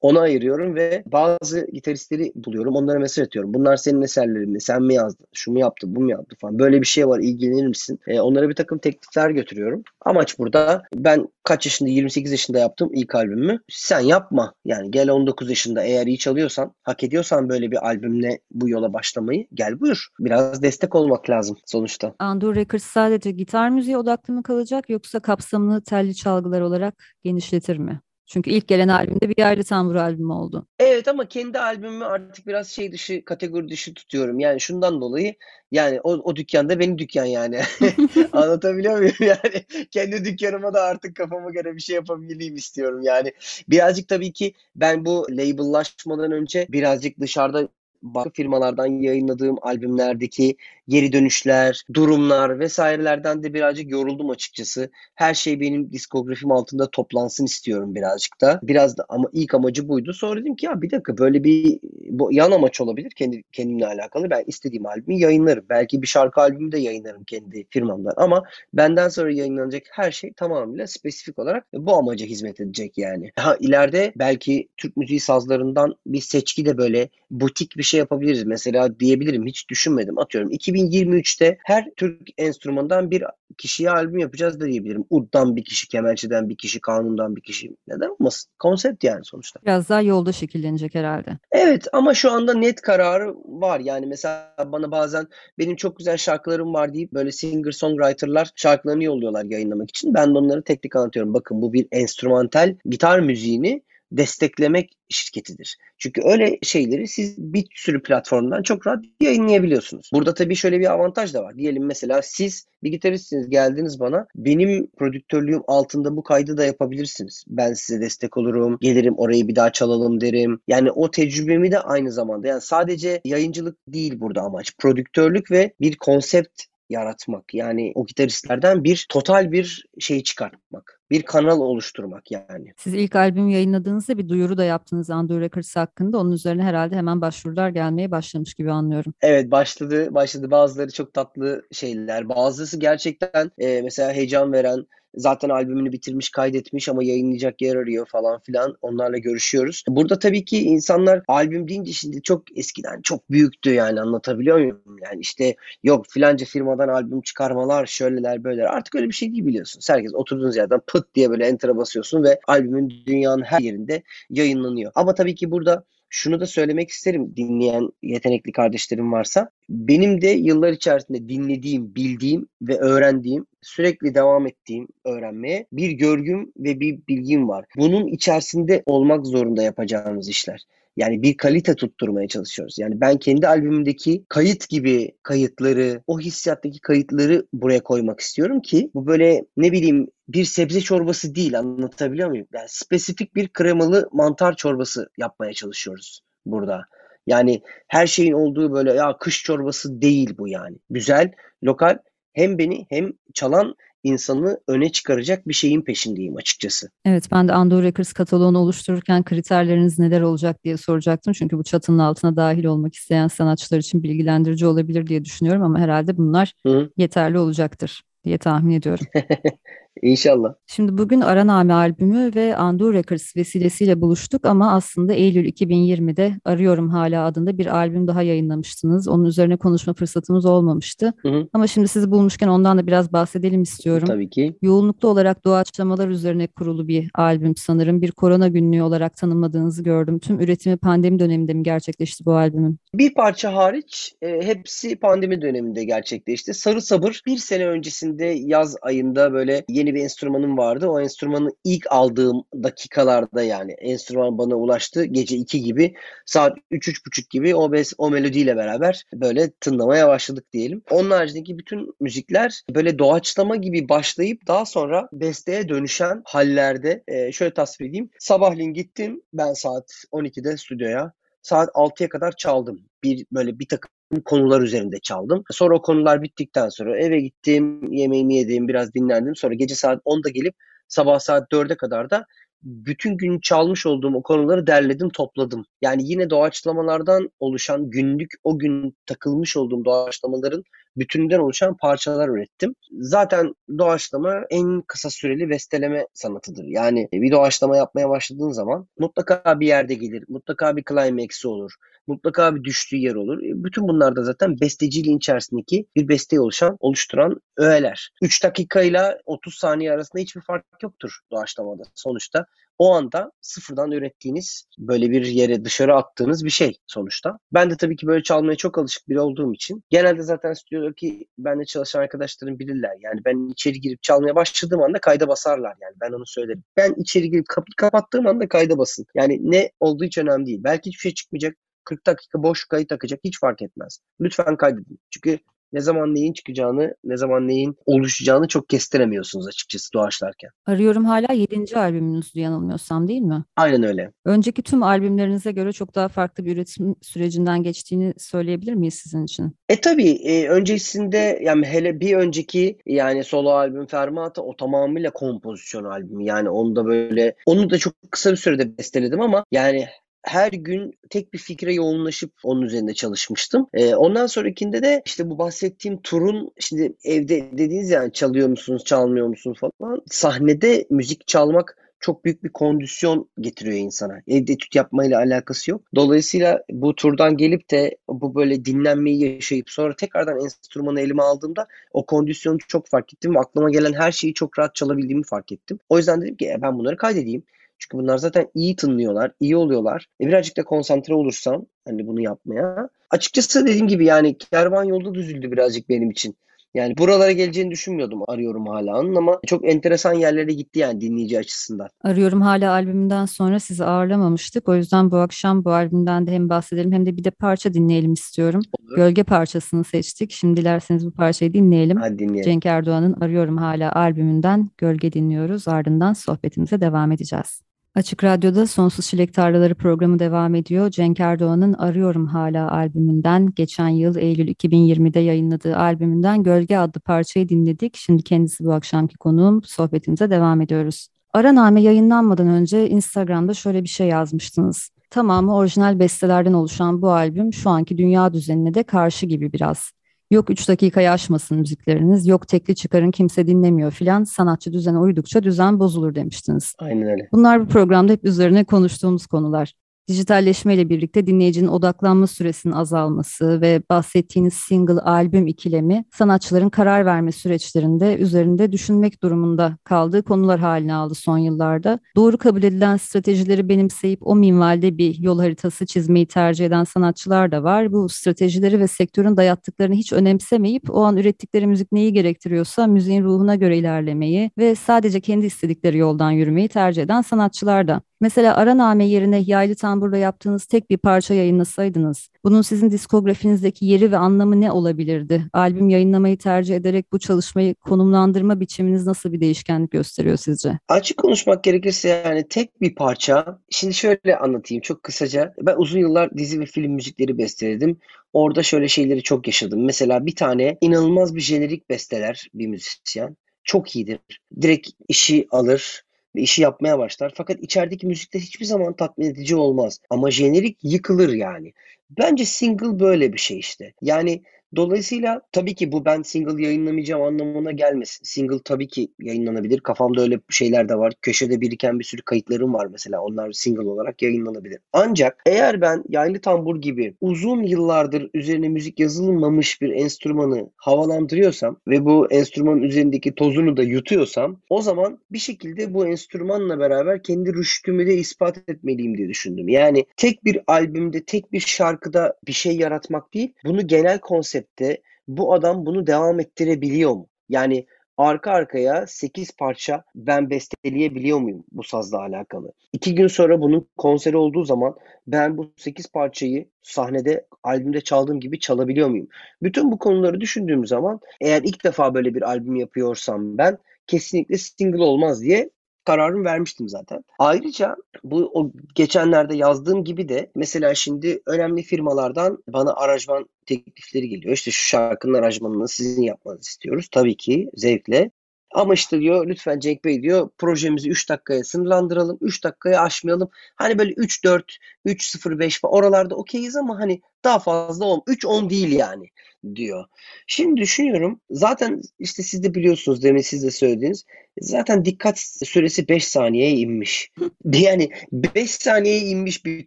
Ona 0.00 0.20
ayırıyorum 0.20 0.74
ve 0.74 1.02
bazı 1.06 1.66
gitaristleri 1.72 2.32
buluyorum. 2.34 2.76
Onlara 2.76 2.98
mesaj 2.98 3.26
atıyorum. 3.26 3.54
Bunlar 3.54 3.76
senin 3.76 4.02
eserlerin 4.02 4.50
mi? 4.50 4.60
Sen 4.60 4.82
mi 4.82 4.94
yazdın? 4.94 5.26
Şu 5.34 5.52
mu 5.52 5.58
yaptı? 5.58 5.94
Bu 5.94 6.00
mu 6.00 6.10
yaptı 6.10 6.36
falan. 6.40 6.58
Böyle 6.58 6.80
bir 6.80 6.86
şey 6.86 7.08
var. 7.08 7.20
İlgilenir 7.20 7.66
misin? 7.66 7.98
E, 8.06 8.20
onlara 8.20 8.48
bir 8.48 8.54
takım 8.54 8.78
teklifler 8.78 9.30
götürüyorum. 9.30 9.82
Amaç 10.04 10.38
burada 10.38 10.82
ben 10.94 11.28
kaç 11.42 11.66
yaşında 11.66 11.90
28 11.90 12.32
yaşında 12.32 12.58
yaptım 12.58 12.90
ilk 12.94 13.14
albümümü. 13.14 13.60
Sen 13.68 14.00
yapma. 14.00 14.54
Yani 14.64 14.90
gel 14.90 15.08
19 15.10 15.50
yaşında 15.50 15.82
eğer 15.82 16.06
iyi 16.06 16.18
çalıyorsan, 16.18 16.72
hak 16.82 17.04
ediyorsan 17.04 17.48
böyle 17.48 17.70
bir 17.70 17.86
albümle 17.86 18.40
bu 18.50 18.68
yola 18.68 18.92
başlamayı 18.92 19.46
gel 19.54 19.80
buyur. 19.80 20.06
Biraz 20.20 20.62
destek 20.62 20.94
olmak 20.94 21.30
lazım 21.30 21.56
sonuçta. 21.66 22.14
Andur 22.18 22.56
Records 22.56 22.84
sadece 22.84 23.30
gitar 23.30 23.70
müziği 23.70 23.96
odaklı 23.96 24.34
mı 24.34 24.42
kalacak 24.42 24.90
yoksa 24.90 25.20
kapsamını 25.20 25.82
telli 25.82 26.14
çalgılar 26.14 26.60
olarak 26.60 26.94
genişletir 27.24 27.76
mi? 27.76 28.00
Çünkü 28.28 28.50
ilk 28.50 28.68
gelen 28.68 28.88
albümde 28.88 29.28
bir 29.28 29.38
yerde 29.38 29.62
tambur 29.62 29.94
albümü 29.94 30.32
oldu. 30.32 30.66
Evet 30.78 31.08
ama 31.08 31.28
kendi 31.28 31.58
albümümü 31.58 32.04
artık 32.04 32.46
biraz 32.46 32.68
şey 32.68 32.92
dışı, 32.92 33.24
kategori 33.24 33.68
dışı 33.68 33.94
tutuyorum. 33.94 34.38
Yani 34.40 34.60
şundan 34.60 35.00
dolayı 35.00 35.34
yani 35.72 36.00
o, 36.00 36.12
o 36.12 36.36
dükkanda 36.36 36.78
benim 36.78 36.98
dükkan 36.98 37.24
yani. 37.24 37.60
Anlatabiliyor 38.32 38.98
muyum? 38.98 39.14
Yani 39.20 39.86
kendi 39.90 40.24
dükkanıma 40.24 40.74
da 40.74 40.82
artık 40.82 41.16
kafama 41.16 41.50
göre 41.50 41.74
bir 41.74 41.80
şey 41.80 41.96
yapabileyim 41.96 42.54
istiyorum 42.54 43.02
yani. 43.02 43.32
Birazcık 43.68 44.08
tabii 44.08 44.32
ki 44.32 44.54
ben 44.76 45.04
bu 45.04 45.26
labellaşmadan 45.30 46.32
önce 46.32 46.66
birazcık 46.68 47.20
dışarıda 47.20 47.68
başka 48.02 48.30
firmalardan 48.30 48.86
yayınladığım 48.86 49.56
albümlerdeki 49.62 50.56
geri 50.88 51.12
dönüşler, 51.12 51.84
durumlar 51.94 52.58
vesairelerden 52.58 53.42
de 53.42 53.54
birazcık 53.54 53.90
yoruldum 53.90 54.30
açıkçası. 54.30 54.90
Her 55.14 55.34
şey 55.34 55.60
benim 55.60 55.92
diskografim 55.92 56.52
altında 56.52 56.90
toplansın 56.90 57.44
istiyorum 57.44 57.94
birazcık 57.94 58.40
da. 58.40 58.60
Biraz 58.62 58.98
da 58.98 59.04
ama 59.08 59.28
ilk 59.32 59.54
amacı 59.54 59.88
buydu. 59.88 60.12
Sonra 60.12 60.40
dedim 60.40 60.56
ki 60.56 60.66
ya 60.66 60.82
bir 60.82 60.90
dakika 60.90 61.18
böyle 61.18 61.44
bir 61.44 61.78
bu 62.10 62.32
yan 62.32 62.50
amaç 62.50 62.80
olabilir 62.80 63.10
kendi 63.10 63.42
kendimle 63.52 63.86
alakalı. 63.86 64.30
Ben 64.30 64.44
istediğim 64.46 64.86
albümü 64.86 65.18
yayınlarım. 65.18 65.64
Belki 65.70 66.02
bir 66.02 66.06
şarkı 66.06 66.40
albümü 66.40 66.72
de 66.72 66.78
yayınlarım 66.78 67.24
kendi 67.24 67.66
firmamdan. 67.70 68.12
Ama 68.16 68.42
benden 68.72 69.08
sonra 69.08 69.32
yayınlanacak 69.32 69.82
her 69.90 70.12
şey 70.12 70.32
tamamıyla 70.32 70.86
spesifik 70.86 71.38
olarak 71.38 71.66
bu 71.74 71.96
amaca 71.96 72.26
hizmet 72.26 72.60
edecek 72.60 72.98
yani. 72.98 73.30
Ha 73.36 73.56
ileride 73.60 74.12
belki 74.16 74.68
Türk 74.76 74.96
müziği 74.96 75.20
sazlarından 75.20 75.96
bir 76.06 76.20
seçki 76.20 76.66
de 76.66 76.78
böyle 76.78 77.08
butik 77.30 77.76
bir 77.76 77.82
şey 77.88 77.98
yapabiliriz. 77.98 78.44
Mesela 78.44 79.00
diyebilirim 79.00 79.46
hiç 79.46 79.68
düşünmedim. 79.68 80.18
Atıyorum 80.18 80.50
2023'te 80.50 81.58
her 81.64 81.90
Türk 81.96 82.28
enstrümandan 82.38 83.10
bir 83.10 83.24
kişiye 83.58 83.90
albüm 83.90 84.18
yapacağız 84.18 84.60
da 84.60 84.66
diyebilirim. 84.66 85.04
Ud'dan 85.10 85.56
bir 85.56 85.64
kişi, 85.64 85.88
kemençeden 85.88 86.48
bir 86.48 86.56
kişi, 86.56 86.80
kanundan 86.80 87.36
bir 87.36 87.40
kişi. 87.40 87.76
Neden 87.88 88.08
olmasın? 88.08 88.50
Konsept 88.58 89.04
yani 89.04 89.24
sonuçta. 89.24 89.60
Biraz 89.62 89.88
daha 89.88 90.02
yolda 90.02 90.32
şekillenecek 90.32 90.94
herhalde. 90.94 91.38
Evet 91.52 91.86
ama 91.92 92.14
şu 92.14 92.30
anda 92.32 92.54
net 92.54 92.80
kararı 92.80 93.34
var. 93.44 93.80
Yani 93.80 94.06
mesela 94.06 94.54
bana 94.66 94.90
bazen 94.90 95.26
benim 95.58 95.76
çok 95.76 95.96
güzel 95.98 96.16
şarkılarım 96.16 96.74
var 96.74 96.94
deyip 96.94 97.12
böyle 97.12 97.32
singer 97.32 97.72
songwriterlar 97.72 98.50
şarkılarını 98.56 99.04
yolluyorlar 99.04 99.44
yayınlamak 99.44 99.88
için. 99.90 100.14
Ben 100.14 100.34
de 100.34 100.38
onları 100.38 100.62
tek 100.62 100.82
tek 100.82 100.96
anlatıyorum. 100.96 101.34
Bakın 101.34 101.62
bu 101.62 101.72
bir 101.72 101.86
enstrümantal 101.92 102.74
gitar 102.84 103.20
müziğini 103.20 103.82
desteklemek 104.12 104.90
şirketidir. 105.08 105.76
Çünkü 105.98 106.20
öyle 106.24 106.58
şeyleri 106.62 107.08
siz 107.08 107.38
bir 107.38 107.66
sürü 107.74 108.02
platformdan 108.02 108.62
çok 108.62 108.86
rahat 108.86 109.04
yayınlayabiliyorsunuz. 109.20 110.10
Burada 110.12 110.34
tabii 110.34 110.56
şöyle 110.56 110.80
bir 110.80 110.92
avantaj 110.92 111.34
da 111.34 111.42
var. 111.42 111.56
Diyelim 111.56 111.86
mesela 111.86 112.22
siz 112.22 112.66
bir 112.82 112.90
gitaristsiniz 112.90 113.50
geldiniz 113.50 114.00
bana. 114.00 114.26
Benim 114.36 114.86
prodüktörlüğüm 114.98 115.62
altında 115.66 116.16
bu 116.16 116.22
kaydı 116.22 116.56
da 116.56 116.64
yapabilirsiniz. 116.64 117.44
Ben 117.48 117.72
size 117.72 118.00
destek 118.00 118.36
olurum. 118.36 118.78
Gelirim 118.80 119.14
orayı 119.18 119.48
bir 119.48 119.56
daha 119.56 119.72
çalalım 119.72 120.20
derim. 120.20 120.60
Yani 120.68 120.90
o 120.90 121.10
tecrübemi 121.10 121.72
de 121.72 121.78
aynı 121.78 122.12
zamanda 122.12 122.48
yani 122.48 122.60
sadece 122.60 123.20
yayıncılık 123.24 123.78
değil 123.88 124.20
burada 124.20 124.40
amaç. 124.40 124.76
Prodüktörlük 124.78 125.50
ve 125.50 125.72
bir 125.80 125.96
konsept 125.96 126.62
yaratmak. 126.88 127.54
Yani 127.54 127.92
o 127.94 128.06
gitaristlerden 128.06 128.84
bir 128.84 129.06
total 129.08 129.52
bir 129.52 129.86
şey 129.98 130.22
çıkartmak. 130.22 131.00
Bir 131.10 131.22
kanal 131.22 131.60
oluşturmak 131.60 132.30
yani. 132.30 132.72
Siz 132.76 132.94
ilk 132.94 133.16
albüm 133.16 133.48
yayınladığınızda 133.48 134.18
bir 134.18 134.28
duyuru 134.28 134.56
da 134.56 134.64
yaptınız 134.64 135.10
Andrew 135.10 135.40
Records 135.40 135.76
hakkında. 135.76 136.18
Onun 136.18 136.32
üzerine 136.32 136.62
herhalde 136.62 136.96
hemen 136.96 137.20
başvurular 137.20 137.68
gelmeye 137.68 138.10
başlamış 138.10 138.54
gibi 138.54 138.72
anlıyorum. 138.72 139.14
Evet 139.20 139.50
başladı. 139.50 140.14
Başladı. 140.14 140.50
Bazıları 140.50 140.92
çok 140.92 141.14
tatlı 141.14 141.62
şeyler. 141.72 142.28
Bazısı 142.28 142.80
gerçekten 142.80 143.50
e, 143.58 143.82
mesela 143.82 144.12
heyecan 144.12 144.52
veren 144.52 144.86
Zaten 145.14 145.48
albümünü 145.48 145.92
bitirmiş, 145.92 146.30
kaydetmiş 146.30 146.88
ama 146.88 147.04
yayınlayacak 147.04 147.62
yer 147.62 147.76
arıyor 147.76 148.06
falan 148.06 148.40
filan. 148.40 148.76
Onlarla 148.82 149.18
görüşüyoruz. 149.18 149.84
Burada 149.88 150.18
tabii 150.18 150.44
ki 150.44 150.62
insanlar 150.62 151.22
albüm 151.28 151.68
deyince 151.68 151.92
şimdi 151.92 152.22
çok 152.22 152.58
eskiden 152.58 153.02
çok 153.02 153.30
büyüktü 153.30 153.70
yani 153.70 154.00
anlatabiliyor 154.00 154.58
muyum? 154.58 154.82
Yani 155.04 155.20
işte 155.20 155.56
yok 155.82 156.06
filanca 156.08 156.46
firmadan 156.46 156.88
albüm 156.88 157.20
çıkarmalar 157.20 157.86
şöyleler 157.86 158.44
böyleler. 158.44 158.66
Artık 158.66 158.94
öyle 158.94 159.08
bir 159.08 159.14
şey 159.14 159.32
değil 159.32 159.46
biliyorsun. 159.46 159.80
Herkes 159.88 160.14
oturduğunuz 160.14 160.56
yerden 160.56 160.80
pıt 160.86 161.14
diye 161.14 161.30
böyle 161.30 161.46
enter'a 161.46 161.76
basıyorsun 161.76 162.22
ve 162.22 162.40
albümün 162.46 162.92
dünyanın 163.06 163.42
her 163.42 163.60
yerinde 163.60 164.02
yayınlanıyor. 164.30 164.92
Ama 164.94 165.14
tabii 165.14 165.34
ki 165.34 165.50
burada 165.50 165.84
şunu 166.10 166.40
da 166.40 166.46
söylemek 166.46 166.90
isterim 166.90 167.36
dinleyen 167.36 167.88
yetenekli 168.02 168.52
kardeşlerim 168.52 169.12
varsa. 169.12 169.50
Benim 169.68 170.20
de 170.20 170.28
yıllar 170.28 170.72
içerisinde 170.72 171.28
dinlediğim, 171.28 171.94
bildiğim 171.94 172.48
ve 172.62 172.76
öğrendiğim, 172.78 173.46
sürekli 173.62 174.14
devam 174.14 174.46
ettiğim 174.46 174.88
öğrenmeye 175.04 175.66
bir 175.72 175.90
görgüm 175.90 176.52
ve 176.56 176.80
bir 176.80 176.98
bilgim 177.08 177.48
var. 177.48 177.64
Bunun 177.76 178.06
içerisinde 178.06 178.82
olmak 178.86 179.26
zorunda 179.26 179.62
yapacağımız 179.62 180.28
işler. 180.28 180.60
Yani 180.98 181.22
bir 181.22 181.36
kalite 181.36 181.74
tutturmaya 181.74 182.28
çalışıyoruz. 182.28 182.78
Yani 182.78 183.00
ben 183.00 183.16
kendi 183.16 183.48
albümümdeki 183.48 184.24
kayıt 184.28 184.68
gibi 184.68 185.12
kayıtları, 185.22 186.02
o 186.06 186.20
hissiyattaki 186.20 186.80
kayıtları 186.80 187.46
buraya 187.52 187.82
koymak 187.82 188.20
istiyorum 188.20 188.60
ki 188.60 188.90
bu 188.94 189.06
böyle 189.06 189.44
ne 189.56 189.72
bileyim 189.72 190.08
bir 190.28 190.44
sebze 190.44 190.80
çorbası 190.80 191.34
değil 191.34 191.58
anlatabiliyor 191.58 192.28
muyum? 192.28 192.46
Yani 192.52 192.66
spesifik 192.68 193.34
bir 193.34 193.48
kremalı 193.48 194.08
mantar 194.12 194.56
çorbası 194.56 195.10
yapmaya 195.18 195.52
çalışıyoruz 195.52 196.22
burada. 196.46 196.82
Yani 197.26 197.62
her 197.88 198.06
şeyin 198.06 198.32
olduğu 198.32 198.72
böyle 198.72 198.92
ya 198.92 199.16
kış 199.18 199.42
çorbası 199.42 200.02
değil 200.02 200.34
bu 200.38 200.48
yani. 200.48 200.76
Güzel, 200.90 201.32
lokal 201.64 201.98
hem 202.32 202.58
beni 202.58 202.86
hem 202.88 203.12
çalan 203.34 203.74
insanı 204.02 204.60
öne 204.68 204.92
çıkaracak 204.92 205.48
bir 205.48 205.54
şeyin 205.54 205.82
peşindeyim 205.82 206.36
açıkçası. 206.36 206.90
Evet 207.04 207.28
ben 207.32 207.48
de 207.48 207.52
Andor 207.52 207.82
Records 207.82 208.12
kataloğunu 208.12 208.58
oluştururken 208.58 209.24
kriterleriniz 209.24 209.98
neler 209.98 210.20
olacak 210.20 210.64
diye 210.64 210.76
soracaktım. 210.76 211.32
Çünkü 211.32 211.58
bu 211.58 211.64
çatının 211.64 211.98
altına 211.98 212.36
dahil 212.36 212.64
olmak 212.64 212.94
isteyen 212.94 213.28
sanatçılar 213.28 213.78
için 213.78 214.02
bilgilendirici 214.02 214.66
olabilir 214.66 215.06
diye 215.06 215.24
düşünüyorum 215.24 215.62
ama 215.62 215.78
herhalde 215.78 216.16
bunlar 216.16 216.52
Hı. 216.66 216.90
yeterli 216.96 217.38
olacaktır 217.38 218.02
diye 218.24 218.38
tahmin 218.38 218.74
ediyorum. 218.74 219.06
İnşallah. 220.02 220.54
Şimdi 220.66 220.98
bugün 220.98 221.20
Araname 221.20 221.72
albümü 221.72 222.34
ve 222.34 222.56
Andur 222.56 222.94
Records 222.94 223.36
vesilesiyle 223.36 224.00
buluştuk 224.00 224.44
ama 224.46 224.72
aslında 224.72 225.12
Eylül 225.12 225.44
2020'de 225.44 226.34
Arıyorum 226.44 226.88
Hala 226.88 227.26
adında 227.26 227.58
bir 227.58 227.66
albüm 227.66 228.06
daha 228.06 228.22
yayınlamıştınız. 228.22 229.08
Onun 229.08 229.24
üzerine 229.24 229.56
konuşma 229.56 229.94
fırsatımız 229.94 230.46
olmamıştı. 230.46 231.12
Hı 231.22 231.28
hı. 231.28 231.48
Ama 231.52 231.66
şimdi 231.66 231.88
sizi 231.88 232.10
bulmuşken 232.10 232.48
ondan 232.48 232.78
da 232.78 232.86
biraz 232.86 233.12
bahsedelim 233.12 233.62
istiyorum. 233.62 234.06
Tabii 234.06 234.30
ki. 234.30 234.56
Yoğunluklu 234.62 235.08
olarak 235.08 235.44
doğaçlamalar 235.44 236.08
üzerine 236.08 236.46
kurulu 236.46 236.88
bir 236.88 237.10
albüm 237.14 237.56
sanırım. 237.56 238.02
Bir 238.02 238.10
korona 238.10 238.48
günlüğü 238.48 238.82
olarak 238.82 239.16
tanımladığınızı 239.16 239.82
gördüm. 239.82 240.18
Tüm 240.18 240.40
üretimi 240.40 240.76
pandemi 240.76 241.18
döneminde 241.18 241.54
mi 241.54 241.62
gerçekleşti 241.62 242.24
bu 242.24 242.32
albümün? 242.32 242.78
Bir 242.94 243.14
parça 243.14 243.54
hariç 243.54 244.14
e, 244.22 244.42
hepsi 244.42 244.96
pandemi 244.96 245.42
döneminde 245.42 245.84
gerçekleşti. 245.84 246.54
Sarı 246.54 246.82
Sabır 246.82 247.22
bir 247.26 247.36
sene 247.36 247.66
öncesinde 247.66 248.24
yaz 248.24 248.76
ayında 248.82 249.32
böyle 249.32 249.64
yeni 249.68 249.87
yeni 249.88 249.94
bir 249.94 250.04
enstrümanım 250.04 250.58
vardı. 250.58 250.88
O 250.88 251.00
enstrümanı 251.00 251.50
ilk 251.64 251.86
aldığım 251.90 252.44
dakikalarda 252.54 253.42
yani 253.42 253.72
enstrüman 253.72 254.38
bana 254.38 254.54
ulaştı. 254.54 255.04
Gece 255.04 255.36
2 255.36 255.62
gibi 255.62 255.94
saat 256.26 256.58
3-3.30 256.72 257.30
gibi 257.30 257.54
o, 257.54 257.72
bes, 257.72 257.92
o 257.98 258.10
melodiyle 258.10 258.56
beraber 258.56 259.04
böyle 259.14 259.50
tınlamaya 259.50 260.08
başladık 260.08 260.44
diyelim. 260.52 260.82
Onun 260.90 261.10
haricindeki 261.10 261.58
bütün 261.58 261.94
müzikler 262.00 262.62
böyle 262.74 262.98
doğaçlama 262.98 263.56
gibi 263.56 263.88
başlayıp 263.88 264.46
daha 264.46 264.66
sonra 264.66 265.08
besteye 265.12 265.68
dönüşen 265.68 266.22
hallerde 266.24 267.04
e, 267.08 267.32
şöyle 267.32 267.54
tasvir 267.54 267.88
edeyim. 267.88 268.10
Sabahleyin 268.18 268.74
gittim 268.74 269.22
ben 269.32 269.52
saat 269.52 269.84
12'de 270.12 270.56
stüdyoya. 270.56 271.12
Saat 271.42 271.68
6'ya 271.68 272.08
kadar 272.08 272.32
çaldım. 272.36 272.80
Bir 273.04 273.26
böyle 273.32 273.58
bir 273.58 273.68
takım 273.68 273.90
konular 274.24 274.60
üzerinde 274.60 274.98
çaldım. 275.00 275.44
Sonra 275.50 275.74
o 275.76 275.82
konular 275.82 276.22
bittikten 276.22 276.68
sonra 276.68 276.98
eve 276.98 277.20
gittim, 277.20 277.92
yemeğimi 277.92 278.34
yedim, 278.34 278.68
biraz 278.68 278.94
dinlendim. 278.94 279.36
Sonra 279.36 279.54
gece 279.54 279.74
saat 279.74 280.02
10'da 280.04 280.28
gelip 280.28 280.54
sabah 280.88 281.18
saat 281.18 281.52
4'e 281.52 281.76
kadar 281.76 282.10
da 282.10 282.26
bütün 282.62 283.16
gün 283.16 283.40
çalmış 283.40 283.86
olduğum 283.86 284.14
o 284.14 284.22
konuları 284.22 284.66
derledim, 284.66 285.08
topladım. 285.08 285.64
Yani 285.82 286.02
yine 286.04 286.30
doğaçlamalardan 286.30 287.30
oluşan 287.40 287.90
günlük 287.90 288.30
o 288.44 288.58
gün 288.58 288.96
takılmış 289.06 289.56
olduğum 289.56 289.84
doğaçlamaların 289.84 290.62
bütününden 290.96 291.38
oluşan 291.38 291.76
parçalar 291.76 292.28
ürettim. 292.28 292.74
Zaten 293.00 293.54
doğaçlama 293.78 294.44
en 294.50 294.82
kısa 294.86 295.10
süreli 295.10 295.50
besteleme 295.50 296.06
sanatıdır. 296.14 296.64
Yani 296.64 297.08
bir 297.12 297.32
doğaçlama 297.32 297.76
yapmaya 297.76 298.08
başladığın 298.08 298.52
zaman 298.52 298.86
mutlaka 298.98 299.60
bir 299.60 299.66
yerde 299.66 299.94
gelir, 299.94 300.24
mutlaka 300.28 300.76
bir 300.76 300.84
climax'i 300.88 301.48
olur, 301.48 301.72
mutlaka 302.08 302.54
bir 302.54 302.64
düştüğü 302.64 302.96
yer 302.96 303.14
olur. 303.14 303.38
E, 303.38 303.64
bütün 303.64 303.88
bunlar 303.88 304.16
da 304.16 304.22
zaten 304.22 304.60
besteciliğin 304.60 305.16
içerisindeki 305.16 305.86
bir 305.96 306.08
besteyi 306.08 306.40
oluşan, 306.40 306.76
oluşturan 306.80 307.40
öğeler. 307.56 308.10
3 308.22 308.44
dakikayla 308.44 309.18
30 309.26 309.54
saniye 309.54 309.92
arasında 309.92 310.22
hiçbir 310.22 310.40
fark 310.40 310.64
yoktur 310.82 311.18
doğaçlamada. 311.30 311.82
Sonuçta 311.94 312.46
o 312.78 312.94
anda 312.94 313.32
sıfırdan 313.40 313.92
ürettiğiniz 313.92 314.64
böyle 314.78 315.10
bir 315.10 315.26
yere 315.26 315.64
dışarı 315.64 315.94
attığınız 315.94 316.44
bir 316.44 316.50
şey 316.50 316.78
sonuçta. 316.86 317.38
Ben 317.52 317.70
de 317.70 317.76
tabii 317.76 317.96
ki 317.96 318.06
böyle 318.06 318.22
çalmaya 318.22 318.56
çok 318.56 318.78
alışık 318.78 319.08
biri 319.08 319.20
olduğum 319.20 319.54
için 319.54 319.82
genelde 319.90 320.22
zaten 320.22 320.52
stüdyodaki 320.52 321.26
benle 321.38 321.64
çalışan 321.64 322.00
arkadaşlarım 322.00 322.58
bilirler. 322.58 322.96
Yani 323.00 323.20
ben 323.24 323.48
içeri 323.52 323.80
girip 323.80 324.02
çalmaya 324.02 324.34
başladığım 324.34 324.82
anda 324.82 324.98
kayda 325.00 325.28
basarlar 325.28 325.74
yani 325.82 325.94
ben 326.00 326.12
onu 326.12 326.26
söylerim. 326.26 326.64
Ben 326.76 326.94
içeri 326.98 327.30
girip 327.30 327.46
kapıyı 327.48 327.74
kapattığım 327.76 328.26
anda 328.26 328.48
kayda 328.48 328.78
basın. 328.78 329.06
Yani 329.14 329.38
ne 329.42 329.70
olduğu 329.80 330.04
hiç 330.04 330.18
önemli 330.18 330.46
değil. 330.46 330.60
Belki 330.64 330.90
hiçbir 330.90 331.00
şey 331.00 331.14
çıkmayacak. 331.14 331.56
40 331.88 332.06
dakika 332.06 332.42
boş 332.42 332.64
kayıt 332.64 332.92
akacak 332.92 333.20
hiç 333.24 333.40
fark 333.40 333.62
etmez. 333.62 333.98
Lütfen 334.20 334.56
kaydedin. 334.56 334.98
Çünkü 335.10 335.38
ne 335.72 335.80
zaman 335.80 336.14
neyin 336.14 336.32
çıkacağını, 336.32 336.94
ne 337.04 337.16
zaman 337.16 337.48
neyin 337.48 337.76
oluşacağını 337.86 338.48
çok 338.48 338.68
kestiremiyorsunuz 338.68 339.46
açıkçası 339.46 339.92
doğaçlarken. 339.92 340.50
Arıyorum 340.66 341.04
hala 341.04 341.32
7. 341.32 341.78
albümünüzdü 341.78 342.40
yanılmıyorsam 342.40 343.08
değil 343.08 343.22
mi? 343.22 343.44
Aynen 343.56 343.82
öyle. 343.82 344.12
Önceki 344.24 344.62
tüm 344.62 344.82
albümlerinize 344.82 345.52
göre 345.52 345.72
çok 345.72 345.94
daha 345.94 346.08
farklı 346.08 346.44
bir 346.44 346.54
üretim 346.54 346.94
sürecinden 347.02 347.62
geçtiğini 347.62 348.14
söyleyebilir 348.18 348.74
miyiz 348.74 348.94
sizin 348.94 349.24
için? 349.24 349.56
E 349.68 349.80
tabii 349.80 350.10
e, 350.10 350.48
öncesinde 350.48 351.40
yani 351.42 351.66
hele 351.66 352.00
bir 352.00 352.16
önceki 352.16 352.78
yani 352.86 353.24
solo 353.24 353.50
albüm 353.50 353.86
Fermata 353.86 354.42
o 354.42 354.56
tamamıyla 354.56 355.10
kompozisyon 355.10 355.84
albümü. 355.84 356.24
Yani 356.24 356.50
onu 356.50 356.76
da 356.76 356.86
böyle 356.86 357.34
onu 357.46 357.70
da 357.70 357.78
çok 357.78 357.92
kısa 358.10 358.30
bir 358.30 358.36
sürede 358.36 358.78
besteledim 358.78 359.20
ama 359.20 359.44
yani 359.52 359.88
her 360.28 360.52
gün 360.52 360.98
tek 361.10 361.32
bir 361.32 361.38
fikre 361.38 361.74
yoğunlaşıp 361.74 362.32
onun 362.42 362.62
üzerinde 362.62 362.94
çalışmıştım. 362.94 363.66
E, 363.74 363.94
ondan 363.94 364.26
sonrakinde 364.26 364.82
de 364.82 365.02
işte 365.06 365.30
bu 365.30 365.38
bahsettiğim 365.38 366.02
turun 366.02 366.50
şimdi 366.58 366.92
evde 367.04 367.48
dediğiniz 367.52 367.90
yani 367.90 368.12
çalıyor 368.12 368.48
musunuz, 368.48 368.84
çalmıyor 368.84 369.26
musunuz 369.26 369.58
falan. 369.60 370.02
Sahnede 370.06 370.86
müzik 370.90 371.26
çalmak 371.26 371.76
çok 372.00 372.24
büyük 372.24 372.44
bir 372.44 372.48
kondisyon 372.48 373.28
getiriyor 373.40 373.76
insana. 373.76 374.20
Evde 374.28 374.52
etüt 374.52 374.74
yapmayla 374.74 375.18
alakası 375.18 375.70
yok. 375.70 375.82
Dolayısıyla 375.94 376.62
bu 376.70 376.94
turdan 376.94 377.36
gelip 377.36 377.70
de 377.70 377.96
bu 378.08 378.34
böyle 378.34 378.64
dinlenmeyi 378.64 379.34
yaşayıp 379.34 379.70
sonra 379.70 379.96
tekrardan 379.96 380.40
enstrümanı 380.44 381.00
elime 381.00 381.22
aldığımda 381.22 381.66
o 381.92 382.06
kondisyonu 382.06 382.58
çok 382.68 382.88
fark 382.88 383.14
ettim 383.14 383.36
aklıma 383.36 383.70
gelen 383.70 383.92
her 383.92 384.12
şeyi 384.12 384.34
çok 384.34 384.58
rahat 384.58 384.74
çalabildiğimi 384.74 385.24
fark 385.24 385.52
ettim. 385.52 385.78
O 385.88 385.98
yüzden 385.98 386.22
dedim 386.22 386.36
ki 386.36 386.46
e, 386.46 386.62
ben 386.62 386.78
bunları 386.78 386.96
kaydedeyim. 386.96 387.42
Çünkü 387.78 387.98
bunlar 387.98 388.18
zaten 388.18 388.48
iyi 388.54 388.76
tınlıyorlar, 388.76 389.32
iyi 389.40 389.56
oluyorlar. 389.56 390.06
E 390.20 390.26
birazcık 390.26 390.56
da 390.56 390.64
konsantre 390.64 391.14
olursam 391.14 391.66
hani 391.88 392.06
bunu 392.06 392.20
yapmaya. 392.20 392.88
Açıkçası 393.10 393.66
dediğim 393.66 393.88
gibi 393.88 394.04
yani 394.04 394.38
kervan 394.38 394.84
yolda 394.84 395.14
düzüldü 395.14 395.52
birazcık 395.52 395.88
benim 395.88 396.10
için. 396.10 396.36
Yani 396.74 396.98
buralara 396.98 397.32
geleceğini 397.32 397.70
düşünmüyordum 397.70 398.22
arıyorum 398.28 398.66
hala 398.66 398.98
ama 398.98 399.40
çok 399.46 399.68
enteresan 399.68 400.12
yerlere 400.12 400.52
gitti 400.52 400.78
yani 400.78 401.00
dinleyici 401.00 401.38
açısından. 401.38 401.88
Arıyorum 402.04 402.42
hala 402.42 402.72
albümünden 402.72 403.26
sonra 403.26 403.60
sizi 403.60 403.84
ağırlamamıştık. 403.84 404.68
O 404.68 404.74
yüzden 404.74 405.10
bu 405.10 405.16
akşam 405.16 405.64
bu 405.64 405.72
albümden 405.72 406.26
de 406.26 406.32
hem 406.32 406.48
bahsedelim 406.48 406.92
hem 406.92 407.06
de 407.06 407.16
bir 407.16 407.24
de 407.24 407.30
parça 407.30 407.74
dinleyelim 407.74 408.12
istiyorum. 408.12 408.60
Olur. 408.80 408.96
Gölge 408.96 409.22
parçasını 409.22 409.84
seçtik. 409.84 410.32
Şimdi 410.32 410.60
dilerseniz 410.60 411.06
bu 411.06 411.10
parçayı 411.10 411.54
dinleyelim. 411.54 411.96
Hadi 411.96 412.18
dinleyelim. 412.18 412.50
Cenk 412.50 412.66
Erdoğan'ın 412.66 413.20
Arıyorum 413.20 413.56
Hala 413.56 413.92
albümünden 413.92 414.68
Gölge 414.78 415.12
dinliyoruz. 415.12 415.68
Ardından 415.68 416.12
sohbetimize 416.12 416.80
devam 416.80 417.12
edeceğiz. 417.12 417.67
Açık 417.94 418.24
Radyo'da 418.24 418.66
Sonsuz 418.66 419.06
Çilek 419.06 419.34
Tarlaları 419.34 419.74
programı 419.74 420.18
devam 420.18 420.54
ediyor. 420.54 420.90
Cenk 420.90 421.20
Erdoğan'ın 421.20 421.72
Arıyorum 421.72 422.26
Hala 422.26 422.72
albümünden, 422.72 423.52
geçen 423.56 423.88
yıl 423.88 424.16
Eylül 424.16 424.48
2020'de 424.48 425.20
yayınladığı 425.20 425.76
albümünden 425.76 426.42
Gölge 426.42 426.76
adlı 426.76 427.00
parçayı 427.00 427.48
dinledik. 427.48 427.96
Şimdi 427.96 428.22
kendisi 428.22 428.64
bu 428.64 428.72
akşamki 428.72 429.16
konuğum, 429.16 429.62
sohbetimize 429.64 430.30
devam 430.30 430.60
ediyoruz. 430.60 431.08
Araname 431.32 431.82
yayınlanmadan 431.82 432.48
önce 432.48 432.88
Instagram'da 432.88 433.54
şöyle 433.54 433.82
bir 433.82 433.88
şey 433.88 434.08
yazmıştınız. 434.08 434.90
Tamamı 435.10 435.56
orijinal 435.56 435.98
bestelerden 435.98 436.52
oluşan 436.52 437.02
bu 437.02 437.10
albüm 437.10 437.52
şu 437.52 437.70
anki 437.70 437.98
dünya 437.98 438.32
düzenine 438.32 438.74
de 438.74 438.82
karşı 438.82 439.26
gibi 439.26 439.52
biraz. 439.52 439.92
Yok 440.30 440.50
3 440.50 440.68
dakikayı 440.68 441.10
aşmasın 441.10 441.58
müzikleriniz, 441.58 442.26
yok 442.26 442.48
tekli 442.48 442.74
çıkarın 442.74 443.10
kimse 443.10 443.46
dinlemiyor 443.46 443.90
filan. 443.90 444.24
Sanatçı 444.24 444.72
düzene 444.72 444.98
uydukça 444.98 445.42
düzen 445.42 445.78
bozulur 445.78 446.14
demiştiniz. 446.14 446.74
Aynen 446.78 447.08
öyle. 447.10 447.28
Bunlar 447.32 447.60
bu 447.60 447.68
programda 447.68 448.12
hep 448.12 448.24
üzerine 448.24 448.64
konuştuğumuz 448.64 449.26
konular. 449.26 449.74
Dijitalleşmeyle 450.08 450.88
birlikte 450.88 451.26
dinleyicinin 451.26 451.68
odaklanma 451.68 452.26
süresinin 452.26 452.72
azalması 452.72 453.60
ve 453.60 453.82
bahsettiğiniz 453.90 454.54
single 454.54 455.00
albüm 455.00 455.46
ikilemi 455.46 456.04
sanatçıların 456.14 456.68
karar 456.68 457.06
verme 457.06 457.32
süreçlerinde 457.32 458.16
üzerinde 458.16 458.72
düşünmek 458.72 459.22
durumunda 459.22 459.78
kaldığı 459.84 460.22
konular 460.22 460.60
haline 460.60 460.94
aldı 460.94 461.14
son 461.14 461.38
yıllarda. 461.38 461.98
Doğru 462.16 462.38
kabul 462.38 462.62
edilen 462.62 462.96
stratejileri 462.96 463.68
benimseyip 463.68 464.26
o 464.26 464.36
minvalde 464.36 464.98
bir 464.98 465.18
yol 465.18 465.38
haritası 465.38 465.86
çizmeyi 465.86 466.26
tercih 466.26 466.66
eden 466.66 466.84
sanatçılar 466.84 467.52
da 467.52 467.62
var. 467.62 467.92
Bu 467.92 468.08
stratejileri 468.08 468.80
ve 468.80 468.88
sektörün 468.88 469.36
dayattıklarını 469.36 469.94
hiç 469.94 470.12
önemsemeyip 470.12 470.90
o 470.90 471.00
an 471.02 471.16
ürettikleri 471.16 471.66
müzik 471.66 471.92
neyi 471.92 472.12
gerektiriyorsa 472.12 472.86
müziğin 472.86 473.24
ruhuna 473.24 473.54
göre 473.54 473.78
ilerlemeyi 473.78 474.50
ve 474.58 474.74
sadece 474.74 475.20
kendi 475.20 475.46
istedikleri 475.46 475.98
yoldan 475.98 476.30
yürümeyi 476.30 476.68
tercih 476.68 477.02
eden 477.02 477.22
sanatçılar 477.22 477.88
da. 477.88 478.07
Mesela 478.20 478.56
Araname 478.56 479.06
yerine 479.06 479.42
yaylı 479.46 479.74
tamburla 479.74 480.16
yaptığınız 480.16 480.66
tek 480.66 480.90
bir 480.90 480.96
parça 480.98 481.34
yayınlasaydınız, 481.34 482.28
bunun 482.44 482.62
sizin 482.62 482.90
diskografinizdeki 482.90 483.86
yeri 483.86 484.12
ve 484.12 484.16
anlamı 484.16 484.60
ne 484.60 484.72
olabilirdi? 484.72 485.44
Albüm 485.52 485.88
yayınlamayı 485.88 486.38
tercih 486.38 486.76
ederek 486.76 487.12
bu 487.12 487.18
çalışmayı 487.18 487.74
konumlandırma 487.74 488.60
biçiminiz 488.60 489.06
nasıl 489.06 489.32
bir 489.32 489.40
değişkenlik 489.40 489.90
gösteriyor 489.90 490.36
sizce? 490.36 490.78
Açık 490.88 491.16
konuşmak 491.16 491.64
gerekirse 491.64 492.22
yani 492.26 492.48
tek 492.48 492.80
bir 492.80 492.94
parça, 492.94 493.58
şimdi 493.70 493.94
şöyle 493.94 494.36
anlatayım 494.36 494.80
çok 494.80 495.02
kısaca. 495.02 495.54
Ben 495.62 495.76
uzun 495.76 495.98
yıllar 496.00 496.38
dizi 496.38 496.60
ve 496.60 496.66
film 496.66 496.92
müzikleri 496.92 497.38
besteledim. 497.38 497.98
Orada 498.32 498.62
şöyle 498.62 498.88
şeyleri 498.88 499.22
çok 499.22 499.46
yaşadım. 499.46 499.84
Mesela 499.84 500.26
bir 500.26 500.36
tane 500.36 500.78
inanılmaz 500.80 501.34
bir 501.34 501.40
jenerik 501.40 501.90
besteler 501.90 502.48
bir 502.54 502.66
müzisyen. 502.66 503.36
Çok 503.64 503.96
iyidir. 503.96 504.18
Direkt 504.60 504.88
işi 505.08 505.46
alır, 505.50 506.02
ve 506.36 506.40
işi 506.40 506.62
yapmaya 506.62 506.98
başlar. 506.98 507.32
Fakat 507.34 507.60
içerideki 507.60 508.06
müzikte 508.06 508.40
hiçbir 508.40 508.64
zaman 508.64 508.92
tatmin 508.92 509.26
edici 509.30 509.56
olmaz. 509.56 510.00
Ama 510.10 510.30
jenerik 510.30 510.78
yıkılır 510.82 511.32
yani. 511.32 511.72
Bence 512.10 512.44
single 512.44 513.00
böyle 513.00 513.32
bir 513.32 513.38
şey 513.38 513.58
işte. 513.58 513.92
Yani 514.02 514.42
Dolayısıyla 514.76 515.42
tabii 515.52 515.74
ki 515.74 515.92
bu 515.92 516.04
ben 516.04 516.22
single 516.22 516.62
yayınlamayacağım 516.62 517.22
anlamına 517.22 517.72
gelmesin. 517.72 518.24
Single 518.24 518.58
tabii 518.64 518.88
ki 518.88 519.08
yayınlanabilir. 519.20 519.80
Kafamda 519.80 520.22
öyle 520.22 520.40
şeyler 520.50 520.88
de 520.88 520.98
var. 520.98 521.12
Köşede 521.22 521.60
biriken 521.60 521.98
bir 521.98 522.04
sürü 522.04 522.22
kayıtlarım 522.22 522.74
var 522.74 522.86
mesela. 522.86 523.20
Onlar 523.20 523.52
single 523.52 523.88
olarak 523.88 524.22
yayınlanabilir. 524.22 524.78
Ancak 524.92 525.42
eğer 525.46 525.80
ben 525.80 526.04
yaylı 526.08 526.40
tambur 526.40 526.82
gibi 526.82 527.14
uzun 527.20 527.62
yıllardır 527.62 528.30
üzerine 528.34 528.68
müzik 528.68 529.00
yazılmamış 529.00 529.82
bir 529.82 529.90
enstrümanı 529.90 530.70
havalandırıyorsam 530.76 531.76
ve 531.88 532.04
bu 532.04 532.26
enstrümanın 532.30 532.82
üzerindeki 532.82 533.34
tozunu 533.34 533.76
da 533.76 533.82
yutuyorsam 533.82 534.60
o 534.70 534.82
zaman 534.82 535.18
bir 535.30 535.38
şekilde 535.38 535.94
bu 535.94 536.06
enstrümanla 536.06 536.78
beraber 536.78 537.22
kendi 537.22 537.54
rüştümü 537.54 538.06
de 538.06 538.14
ispat 538.14 538.68
etmeliyim 538.68 539.16
diye 539.16 539.28
düşündüm. 539.28 539.68
Yani 539.68 540.04
tek 540.16 540.44
bir 540.44 540.60
albümde, 540.66 541.24
tek 541.24 541.52
bir 541.52 541.60
şarkıda 541.60 542.36
bir 542.46 542.52
şey 542.52 542.76
yaratmak 542.76 543.34
değil, 543.34 543.52
bunu 543.64 543.86
genel 543.86 544.18
konsept 544.18 544.57
konsepte 544.58 545.02
bu 545.28 545.54
adam 545.54 545.86
bunu 545.86 546.06
devam 546.06 546.40
ettirebiliyor 546.40 547.12
mu? 547.12 547.28
Yani 547.48 547.86
arka 548.16 548.50
arkaya 548.50 549.06
8 549.06 549.56
parça 549.56 550.04
ben 550.14 550.50
besteleyebiliyor 550.50 551.38
muyum 551.38 551.64
bu 551.72 551.82
sazla 551.82 552.18
alakalı? 552.20 552.72
İki 552.92 553.14
gün 553.14 553.26
sonra 553.26 553.60
bunun 553.60 553.88
konseri 553.96 554.36
olduğu 554.36 554.64
zaman 554.64 554.94
ben 555.26 555.56
bu 555.56 555.72
8 555.76 556.12
parçayı 556.12 556.68
sahnede 556.82 557.46
albümde 557.62 558.00
çaldığım 558.00 558.40
gibi 558.40 558.60
çalabiliyor 558.60 559.08
muyum? 559.08 559.28
Bütün 559.62 559.92
bu 559.92 559.98
konuları 559.98 560.40
düşündüğüm 560.40 560.86
zaman 560.86 561.20
eğer 561.40 561.62
ilk 561.62 561.84
defa 561.84 562.14
böyle 562.14 562.34
bir 562.34 562.42
albüm 562.42 562.76
yapıyorsam 562.76 563.58
ben 563.58 563.78
kesinlikle 564.06 564.58
single 564.58 565.02
olmaz 565.02 565.42
diye 565.42 565.70
kararını 566.04 566.44
vermiştim 566.44 566.88
zaten. 566.88 567.24
Ayrıca 567.38 567.96
bu 568.24 568.50
o 568.54 568.72
geçenlerde 568.94 569.56
yazdığım 569.56 570.04
gibi 570.04 570.28
de 570.28 570.50
mesela 570.54 570.94
şimdi 570.94 571.42
önemli 571.46 571.82
firmalardan 571.82 572.62
bana 572.68 572.92
aranjman 572.94 573.48
teklifleri 573.66 574.28
geliyor. 574.28 574.54
İşte 574.54 574.70
şu 574.70 574.86
şarkının 574.86 575.34
aranjmanını 575.34 575.88
sizin 575.88 576.22
yapmanızı 576.22 576.68
istiyoruz. 576.68 577.08
Tabii 577.12 577.36
ki 577.36 577.70
zevkle. 577.74 578.30
Ama 578.74 578.94
işte 578.94 579.20
diyor 579.20 579.46
lütfen 579.46 579.80
Cenk 579.80 580.04
Bey 580.04 580.22
diyor 580.22 580.50
projemizi 580.58 581.10
3 581.10 581.28
dakikaya 581.28 581.64
sınırlandıralım. 581.64 582.38
3 582.40 582.64
dakikaya 582.64 583.00
aşmayalım. 583.00 583.50
Hani 583.76 583.98
böyle 583.98 584.12
3-4, 584.12 584.62
3-0-5 585.06 585.78
oralarda 585.82 586.34
okeyiz 586.34 586.76
ama 586.76 586.98
hani 587.00 587.20
daha 587.44 587.58
fazla 587.58 588.04
10. 588.04 588.18
3-10 588.18 588.70
değil 588.70 588.92
yani 588.92 589.26
diyor. 589.74 590.04
Şimdi 590.46 590.80
düşünüyorum 590.80 591.40
zaten 591.50 592.02
işte 592.18 592.42
siz 592.42 592.62
de 592.62 592.74
biliyorsunuz 592.74 593.22
demin 593.22 593.40
siz 593.40 593.62
de 593.62 593.70
söylediğiniz 593.70 594.24
zaten 594.60 595.04
dikkat 595.04 595.38
süresi 595.38 596.08
5 596.08 596.28
saniyeye 596.28 596.72
inmiş. 596.72 597.30
Yani 597.64 598.10
5 598.32 598.70
saniyeye 598.70 599.20
inmiş 599.20 599.64
bir 599.64 599.86